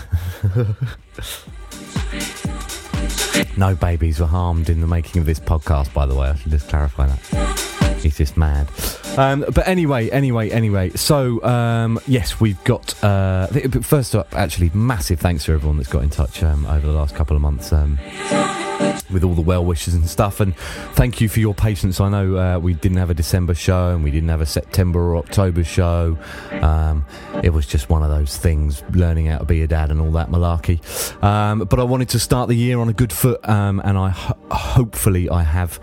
no 3.57 3.73
babies 3.75 4.19
were 4.19 4.27
harmed 4.27 4.69
in 4.69 4.81
the 4.81 4.87
making 4.87 5.19
of 5.19 5.25
this 5.25 5.39
podcast, 5.39 5.91
by 5.95 6.05
the 6.05 6.13
way. 6.13 6.29
I 6.29 6.35
should 6.35 6.51
just 6.51 6.69
clarify 6.69 7.07
that. 7.07 7.99
He's 8.03 8.17
just 8.17 8.37
mad. 8.37 8.67
Um, 9.17 9.45
but 9.53 9.67
anyway, 9.67 10.09
anyway, 10.09 10.49
anyway. 10.49 10.91
So, 10.91 11.43
um, 11.43 11.99
yes, 12.07 12.39
we've 12.39 12.63
got. 12.63 13.03
Uh, 13.03 13.47
first 13.81 14.15
up, 14.15 14.33
actually, 14.35 14.71
massive 14.73 15.19
thanks 15.19 15.45
to 15.45 15.53
everyone 15.53 15.77
that's 15.77 15.89
got 15.89 16.03
in 16.03 16.09
touch 16.09 16.43
um, 16.43 16.65
over 16.67 16.85
the 16.85 16.93
last 16.93 17.15
couple 17.15 17.35
of 17.35 17.41
months. 17.41 17.73
Um, 17.73 17.97
with 19.11 19.23
all 19.23 19.33
the 19.33 19.41
well 19.41 19.63
wishes 19.63 19.93
and 19.93 20.07
stuff. 20.07 20.39
And 20.39 20.55
thank 20.93 21.21
you 21.21 21.29
for 21.29 21.39
your 21.39 21.53
patience. 21.53 21.99
I 21.99 22.09
know 22.09 22.37
uh, 22.37 22.59
we 22.59 22.73
didn't 22.73 22.97
have 22.97 23.09
a 23.09 23.13
December 23.13 23.55
show 23.55 23.89
and 23.89 24.03
we 24.03 24.11
didn't 24.11 24.29
have 24.29 24.41
a 24.41 24.45
September 24.45 24.99
or 24.99 25.17
October 25.17 25.63
show. 25.63 26.17
Um, 26.51 27.05
it 27.43 27.51
was 27.51 27.65
just 27.65 27.89
one 27.89 28.03
of 28.03 28.09
those 28.09 28.37
things, 28.37 28.83
learning 28.91 29.27
how 29.27 29.39
to 29.39 29.45
be 29.45 29.61
a 29.61 29.67
dad 29.67 29.91
and 29.91 29.99
all 30.01 30.11
that 30.11 30.29
malarkey. 30.29 30.79
Um, 31.23 31.59
but 31.59 31.79
I 31.79 31.83
wanted 31.83 32.09
to 32.09 32.19
start 32.19 32.49
the 32.49 32.55
year 32.55 32.79
on 32.79 32.89
a 32.89 32.93
good 32.93 33.13
foot, 33.13 33.39
and 33.43 33.81
I 33.81 34.09
ho- 34.09 34.37
hopefully 34.51 35.29
I 35.29 35.43
have. 35.43 35.79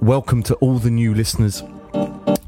Welcome 0.00 0.42
to 0.44 0.54
all 0.56 0.78
the 0.78 0.90
new 0.90 1.14
listeners. 1.14 1.62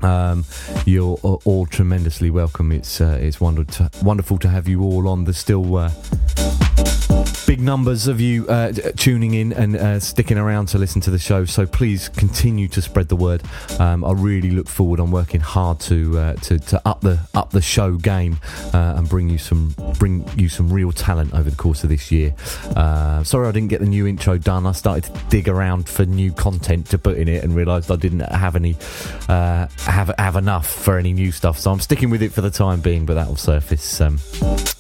Um, 0.03 0.45
you're 0.85 1.17
all 1.23 1.67
tremendously 1.67 2.31
welcome. 2.31 2.73
It's 2.73 3.01
uh, 3.01 3.19
it's 3.21 3.41
wonderful 3.41 3.89
to, 3.89 4.05
wonderful 4.05 4.39
to 4.39 4.49
have 4.49 4.69
you 4.69 4.83
all 4.83 5.09
on. 5.09 5.25
There's 5.25 5.39
still 5.39 5.77
uh, 5.77 5.91
big 7.53 7.61
numbers 7.61 8.07
of 8.07 8.19
you 8.19 8.49
uh, 8.49 8.73
tuning 8.97 9.35
in 9.35 9.53
and 9.53 9.77
uh, 9.77 10.01
sticking 10.01 10.39
around 10.39 10.69
to 10.69 10.79
listen 10.79 11.03
to 11.03 11.11
the 11.11 11.19
show. 11.19 11.45
So 11.45 11.67
please 11.67 12.09
continue 12.09 12.67
to 12.69 12.81
spread 12.81 13.09
the 13.09 13.17
word. 13.17 13.43
Um, 13.79 14.07
I 14.07 14.13
really 14.13 14.51
look 14.51 14.69
forward. 14.69 15.01
I'm 15.01 15.11
working 15.11 15.43
hard 15.43 15.79
to 15.81 16.19
uh, 16.19 16.35
to, 16.37 16.59
to 16.59 16.81
up 16.89 17.03
the 17.03 17.21
up 17.35 17.51
the 17.51 17.61
show 17.61 17.97
game 17.97 18.39
uh, 18.73 18.95
and 18.97 19.07
bring 19.07 19.29
you 19.29 19.37
some 19.37 19.75
bring 19.99 20.27
you 20.35 20.49
some 20.49 20.73
real 20.73 20.93
talent 20.93 21.35
over 21.35 21.51
the 21.51 21.57
course 21.57 21.85
of 21.85 21.91
this 21.91 22.11
year. 22.11 22.35
Uh, 22.75 23.23
sorry, 23.23 23.49
I 23.49 23.53
didn't 23.53 23.69
get 23.69 23.81
the 23.81 23.87
new 23.87 24.07
intro 24.07 24.39
done. 24.39 24.65
I 24.65 24.73
started 24.73 25.13
to 25.13 25.21
dig 25.29 25.47
around 25.47 25.91
for 25.91 26.07
new 26.07 26.33
content 26.33 26.87
to 26.87 26.97
put 26.97 27.19
in 27.19 27.29
it 27.29 27.45
and 27.45 27.55
realised 27.55 27.91
I 27.91 27.97
didn't 27.97 28.21
have 28.21 28.57
any 28.57 28.77
uh, 29.29 29.67
have 29.81 30.11
have 30.17 30.37
enough 30.37 30.67
for 30.67 30.97
any 30.97 31.13
new 31.13 31.31
stuff. 31.31 31.59
So 31.59 31.71
I'm 31.71 31.81
sticking 31.81 32.09
with 32.09 32.23
it 32.23 32.33
for 32.33 32.41
the 32.41 32.51
time 32.51 32.81
being, 32.81 33.05
but 33.05 33.13
that 33.13 33.29
will 33.29 33.37
surface 33.37 34.01
um, 34.01 34.17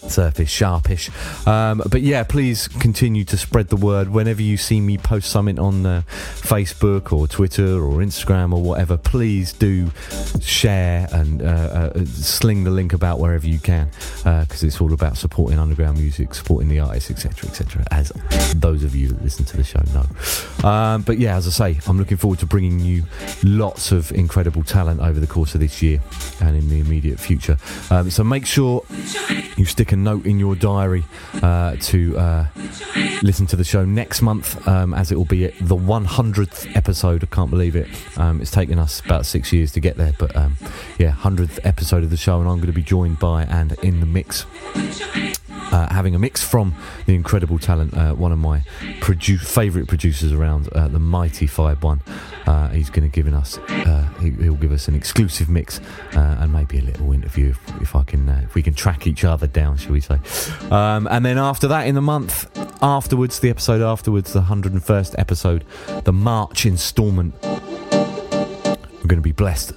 surface, 0.08 0.50
sharpish. 0.50 1.10
Um, 1.46 1.82
but 1.90 2.02
yeah, 2.02 2.22
please 2.22 2.61
continue 2.68 3.24
to 3.24 3.36
spread 3.36 3.68
the 3.68 3.76
word. 3.76 4.08
Whenever 4.08 4.42
you 4.42 4.56
see 4.56 4.80
me 4.80 4.98
post 4.98 5.30
something 5.30 5.58
on 5.58 5.86
uh, 5.86 6.02
Facebook 6.06 7.12
or 7.12 7.26
Twitter 7.26 7.82
or 7.82 7.98
Instagram 7.98 8.52
or 8.52 8.62
whatever, 8.62 8.96
please 8.96 9.52
do 9.52 9.90
share 10.40 11.08
and 11.12 11.42
uh, 11.42 11.44
uh, 11.94 12.04
sling 12.06 12.64
the 12.64 12.70
link 12.70 12.92
about 12.92 13.18
wherever 13.18 13.46
you 13.46 13.58
can 13.58 13.90
because 14.22 14.62
it's 14.62 14.80
all 14.80 14.92
about 14.92 15.16
supporting 15.16 15.58
underground 15.58 15.98
music, 15.98 16.34
supporting 16.34 16.68
the 16.68 16.80
artists, 16.80 17.10
etc., 17.10 17.48
etc. 17.48 17.84
As 17.90 18.10
those 18.56 18.84
of 18.84 18.94
you 18.94 19.08
that 19.08 19.22
listen 19.22 19.44
to 19.44 19.56
the 19.56 19.64
show 19.64 19.82
know. 19.92 20.68
Um, 20.68 21.02
but 21.02 21.18
yeah, 21.18 21.36
as 21.36 21.46
I 21.46 21.50
say, 21.50 21.80
I'm 21.86 21.98
looking 21.98 22.16
forward 22.16 22.38
to 22.40 22.46
bringing 22.46 22.80
you 22.80 23.04
lots 23.42 23.92
of 23.92 24.12
incredible 24.12 24.62
talent 24.62 25.00
over 25.00 25.18
the 25.18 25.26
course 25.26 25.54
of 25.54 25.60
this 25.60 25.82
year 25.82 26.00
and 26.40 26.56
in 26.56 26.68
the 26.68 26.80
immediate 26.80 27.18
future. 27.18 27.56
Um, 27.90 28.10
so 28.10 28.24
make 28.24 28.46
sure 28.46 28.84
you 29.56 29.64
stick 29.64 29.92
a 29.92 29.96
note 29.96 30.26
in 30.26 30.38
your 30.38 30.54
diary 30.54 31.04
uh, 31.42 31.76
to 31.80 32.16
uh, 32.18 32.46
listen 33.22 33.46
to 33.46 33.56
the 33.56 33.64
show 33.64 33.84
next 33.84 34.22
month, 34.22 34.66
um, 34.68 34.94
as 34.94 35.12
it 35.12 35.16
will 35.16 35.24
be 35.24 35.46
the 35.46 35.76
100th 35.76 36.76
episode. 36.76 37.22
I 37.22 37.26
can't 37.26 37.50
believe 37.50 37.76
it. 37.76 37.88
Um, 38.18 38.40
it's 38.40 38.50
taken 38.50 38.78
us 38.78 39.00
about 39.00 39.26
six 39.26 39.52
years 39.52 39.72
to 39.72 39.80
get 39.80 39.96
there, 39.96 40.12
but 40.18 40.34
um, 40.36 40.56
yeah, 40.98 41.12
100th 41.12 41.58
episode 41.64 42.04
of 42.04 42.10
the 42.10 42.16
show, 42.16 42.40
and 42.40 42.48
I'm 42.48 42.56
going 42.56 42.66
to 42.66 42.72
be 42.72 42.82
joined 42.82 43.18
by 43.18 43.44
and 43.44 43.72
in 43.82 44.00
the 44.00 44.06
mix. 44.06 44.46
Uh, 45.72 45.90
having 45.90 46.14
a 46.14 46.18
mix 46.18 46.44
from 46.44 46.74
the 47.06 47.14
incredible 47.14 47.58
talent, 47.58 47.96
uh, 47.96 48.12
one 48.12 48.30
of 48.30 48.38
my 48.38 48.60
produ- 49.00 49.40
favourite 49.40 49.88
producers 49.88 50.30
around, 50.32 50.68
uh, 50.72 50.86
the 50.88 50.98
mighty 50.98 51.46
Fybe:one. 51.46 52.02
Uh, 52.46 52.68
he's 52.68 52.90
going 52.90 53.08
to 53.08 53.22
give 53.22 53.32
us, 53.32 53.58
uh, 53.58 54.08
he, 54.20 54.30
will 54.30 54.56
give 54.56 54.72
us 54.72 54.88
an 54.88 54.94
exclusive 54.94 55.48
mix 55.48 55.80
uh, 56.14 56.36
and 56.40 56.52
maybe 56.52 56.78
a 56.78 56.82
little 56.82 57.12
interview 57.12 57.50
if, 57.50 57.80
if 57.80 57.96
I 57.96 58.02
can, 58.02 58.28
if 58.28 58.54
we 58.54 58.62
can 58.62 58.74
track 58.74 59.06
each 59.06 59.24
other 59.24 59.46
down, 59.46 59.76
shall 59.78 59.92
we 59.92 60.00
say? 60.00 60.18
Um, 60.70 61.06
and 61.10 61.24
then 61.24 61.38
after 61.38 61.68
that, 61.68 61.86
in 61.86 61.94
the 61.94 62.02
month 62.02 62.50
afterwards, 62.82 63.38
the 63.40 63.48
episode 63.48 63.80
afterwards, 63.80 64.32
the 64.32 64.42
101st 64.42 65.14
episode, 65.18 65.64
the 66.04 66.12
March 66.12 66.66
instalment, 66.66 67.34
we're 67.42 69.08
going 69.08 69.16
to 69.16 69.20
be 69.20 69.32
blessed 69.32 69.72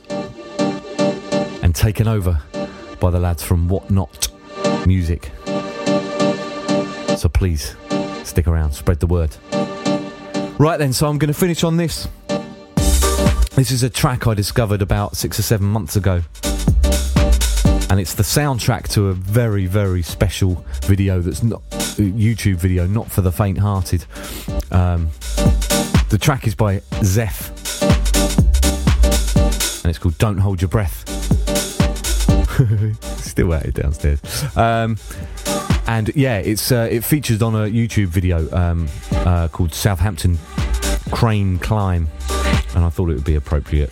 and 1.64 1.76
taken 1.76 2.08
over 2.08 2.42
by 3.00 3.12
the 3.12 3.20
lads 3.20 3.44
from 3.44 3.70
WotNot 3.70 4.86
Music. 4.86 5.32
So 7.26 7.30
please 7.30 7.76
stick 8.24 8.48
around, 8.48 8.74
spread 8.74 9.00
the 9.00 9.08
word. 9.08 9.36
Right 10.60 10.78
then, 10.78 10.94
so 10.94 11.08
I'm 11.08 11.18
going 11.18 11.34
to 11.34 11.34
finish 11.34 11.64
on 11.64 11.76
this. 11.76 12.08
This 13.56 13.72
is 13.72 13.82
a 13.82 13.90
track 13.90 14.28
I 14.28 14.36
discovered 14.36 14.84
about 14.84 15.18
six 15.18 15.40
or 15.40 15.42
seven 15.42 15.66
months 15.66 15.96
ago. 15.96 16.22
And 17.90 18.00
it's 18.00 18.14
the 18.14 18.22
soundtrack 18.22 18.90
to 18.90 19.08
a 19.08 19.14
very, 19.14 19.66
very 19.66 20.04
special 20.04 20.64
video 20.84 21.20
that's 21.20 21.42
not 21.42 21.68
YouTube 21.72 22.58
video, 22.58 22.86
not 22.86 23.10
for 23.10 23.22
the 23.22 23.32
faint 23.32 23.58
hearted. 23.58 24.06
Um, 24.70 25.10
the 26.10 26.20
track 26.22 26.46
is 26.46 26.54
by 26.54 26.84
Zeph. 27.02 27.50
And 29.84 29.90
it's 29.90 29.98
called 29.98 30.20
Don't 30.20 30.38
Hold 30.38 30.62
Your 30.62 30.70
Breath. 30.70 31.10
Still 33.18 33.52
at 33.56 33.66
it 33.66 33.74
downstairs. 33.74 34.22
Um, 34.56 34.98
and 35.88 36.12
yeah, 36.16 36.38
it's 36.38 36.72
uh, 36.72 36.88
it 36.90 37.04
features 37.04 37.42
on 37.42 37.56
a 37.56 37.70
YouTube 37.70 38.08
video 38.08 38.50
um, 38.56 38.88
uh, 39.12 39.48
called 39.48 39.74
Southampton 39.74 40.38
Crane 41.12 41.60
Climb, 41.60 42.08
and 42.76 42.84
I 42.84 42.90
thought 42.90 43.10
it 43.10 43.14
would 43.16 43.24
be 43.24 43.36
appropriate 43.36 43.92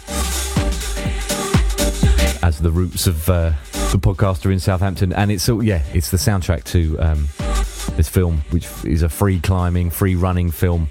as 2.44 2.60
the 2.60 2.72
roots 2.72 3.08
of 3.08 3.30
uh, 3.30 3.52
the 3.92 4.00
podcast 4.00 4.46
are 4.46 4.52
in 4.52 4.60
Southampton, 4.60 5.14
and 5.14 5.32
it's 5.32 5.48
all 5.48 5.64
yeah, 5.64 5.84
it's 5.94 6.12
the 6.12 6.18
soundtrack 6.18 6.64
to 6.66 7.00
um, 7.00 7.28
this 7.96 8.10
film, 8.10 8.44
which 8.50 8.68
is 8.84 9.04
a 9.04 9.10
free 9.10 9.40
climbing, 9.40 9.90
free 9.90 10.16
running 10.16 10.52
film. 10.52 10.90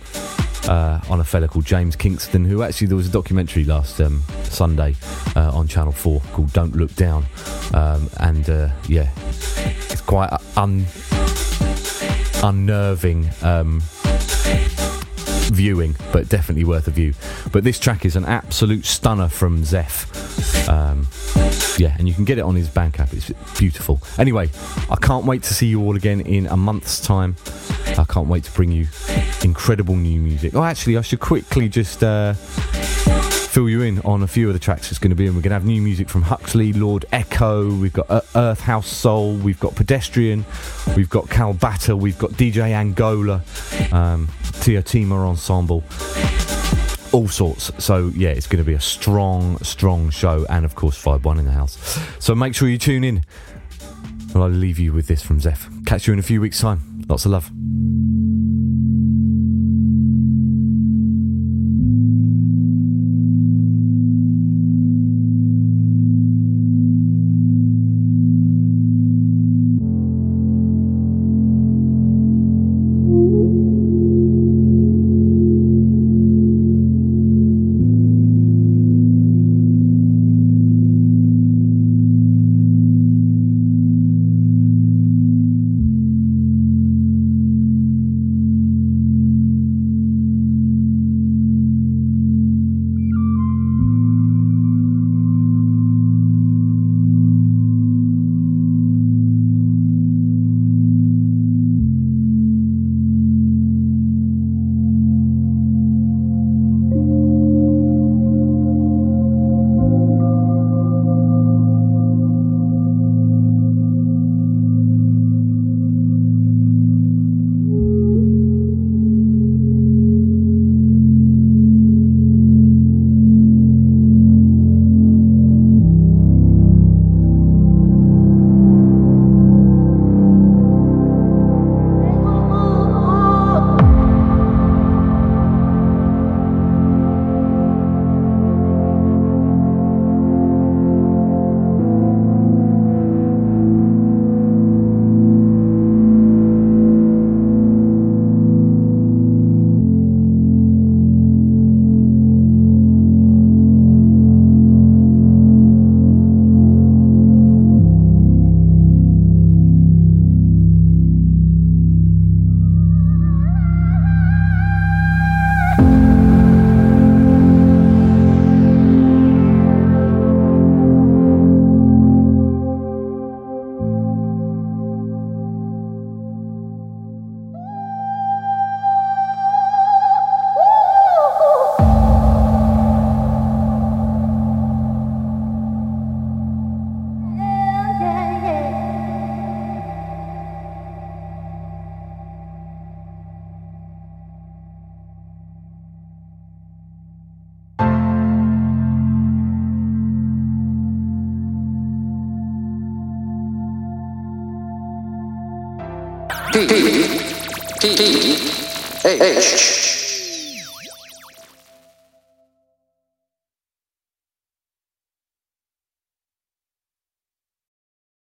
Uh, 0.68 1.00
on 1.10 1.18
a 1.18 1.24
fella 1.24 1.48
called 1.48 1.64
James 1.64 1.96
Kingston, 1.96 2.44
who 2.44 2.62
actually 2.62 2.86
there 2.86 2.96
was 2.96 3.08
a 3.08 3.10
documentary 3.10 3.64
last 3.64 4.00
um, 4.00 4.22
Sunday 4.44 4.94
uh, 5.34 5.50
on 5.52 5.66
Channel 5.66 5.90
Four 5.90 6.20
called 6.32 6.52
"Don't 6.52 6.76
Look 6.76 6.94
Down," 6.94 7.26
um, 7.74 8.08
and 8.20 8.48
uh, 8.48 8.68
yeah, 8.86 9.10
quite 10.06 10.30
un- 10.56 10.86
unnerving 12.42 13.30
um, 13.42 13.80
viewing, 15.52 15.96
but 16.12 16.28
definitely 16.28 16.64
worth 16.64 16.88
a 16.88 16.90
view. 16.90 17.14
But 17.52 17.64
this 17.64 17.78
track 17.78 18.04
is 18.04 18.16
an 18.16 18.24
absolute 18.24 18.84
stunner 18.84 19.28
from 19.28 19.64
Zeph. 19.64 20.68
Um, 20.68 21.06
yeah, 21.78 21.96
and 21.98 22.08
you 22.08 22.14
can 22.14 22.24
get 22.24 22.38
it 22.38 22.42
on 22.42 22.54
his 22.54 22.68
Bandcamp. 22.68 23.12
It's 23.12 23.30
beautiful. 23.58 24.00
Anyway, 24.18 24.50
I 24.90 24.96
can't 24.96 25.24
wait 25.24 25.42
to 25.44 25.54
see 25.54 25.66
you 25.66 25.82
all 25.82 25.96
again 25.96 26.20
in 26.20 26.46
a 26.46 26.56
month's 26.56 27.00
time. 27.00 27.36
I 27.98 28.04
can't 28.04 28.28
wait 28.28 28.44
to 28.44 28.52
bring 28.52 28.72
you 28.72 28.86
incredible 29.42 29.96
new 29.96 30.20
music. 30.20 30.54
Oh, 30.54 30.62
actually, 30.62 30.96
I 30.96 31.02
should 31.02 31.20
quickly 31.20 31.68
just 31.68 32.02
uh, 32.02 32.34
fill 33.52 33.68
you 33.68 33.82
in 33.82 34.00
on 34.00 34.22
a 34.22 34.26
few 34.26 34.48
of 34.48 34.54
the 34.54 34.58
tracks 34.58 34.90
it's 34.90 34.98
going 34.98 35.10
to 35.10 35.14
be 35.14 35.26
in. 35.26 35.34
We're 35.34 35.42
going 35.42 35.50
to 35.50 35.56
have 35.56 35.66
new 35.66 35.82
music 35.82 36.08
from 36.08 36.22
Huxley, 36.22 36.72
Lord 36.72 37.04
Echo, 37.12 37.70
we've 37.70 37.92
got 37.92 38.10
uh, 38.10 38.22
Earth 38.34 38.60
House 38.60 38.88
Soul, 38.88 39.34
we've 39.34 39.60
got 39.60 39.74
Pedestrian, 39.74 40.46
we've 40.96 41.10
got 41.10 41.26
Kalbata, 41.26 41.94
we've 41.94 42.16
got 42.16 42.30
DJ 42.30 42.70
Angola, 42.70 43.42
um, 43.92 44.28
Tia 44.62 44.82
Tima 44.82 45.12
Ensemble. 45.26 45.84
All 47.12 47.28
sorts. 47.28 47.70
So, 47.76 48.10
yeah, 48.14 48.30
it's 48.30 48.46
going 48.46 48.64
to 48.64 48.66
be 48.66 48.72
a 48.72 48.80
strong, 48.80 49.58
strong 49.58 50.08
show. 50.08 50.46
And, 50.48 50.64
of 50.64 50.74
course, 50.74 50.96
Fybe:one 50.96 51.38
in 51.38 51.44
the 51.44 51.52
house. 51.52 51.76
So, 52.20 52.34
make 52.34 52.54
sure 52.54 52.70
you 52.70 52.78
tune 52.78 53.04
in. 53.04 53.22
Well, 54.32 54.44
I'll 54.44 54.48
leave 54.48 54.78
you 54.78 54.94
with 54.94 55.08
this 55.08 55.22
from 55.22 55.40
Zeph. 55.40 55.68
Catch 55.84 56.06
you 56.06 56.14
in 56.14 56.18
a 56.18 56.22
few 56.22 56.40
weeks' 56.40 56.58
time. 56.58 57.04
Lots 57.06 57.26
of 57.26 57.32
love. 57.32 57.50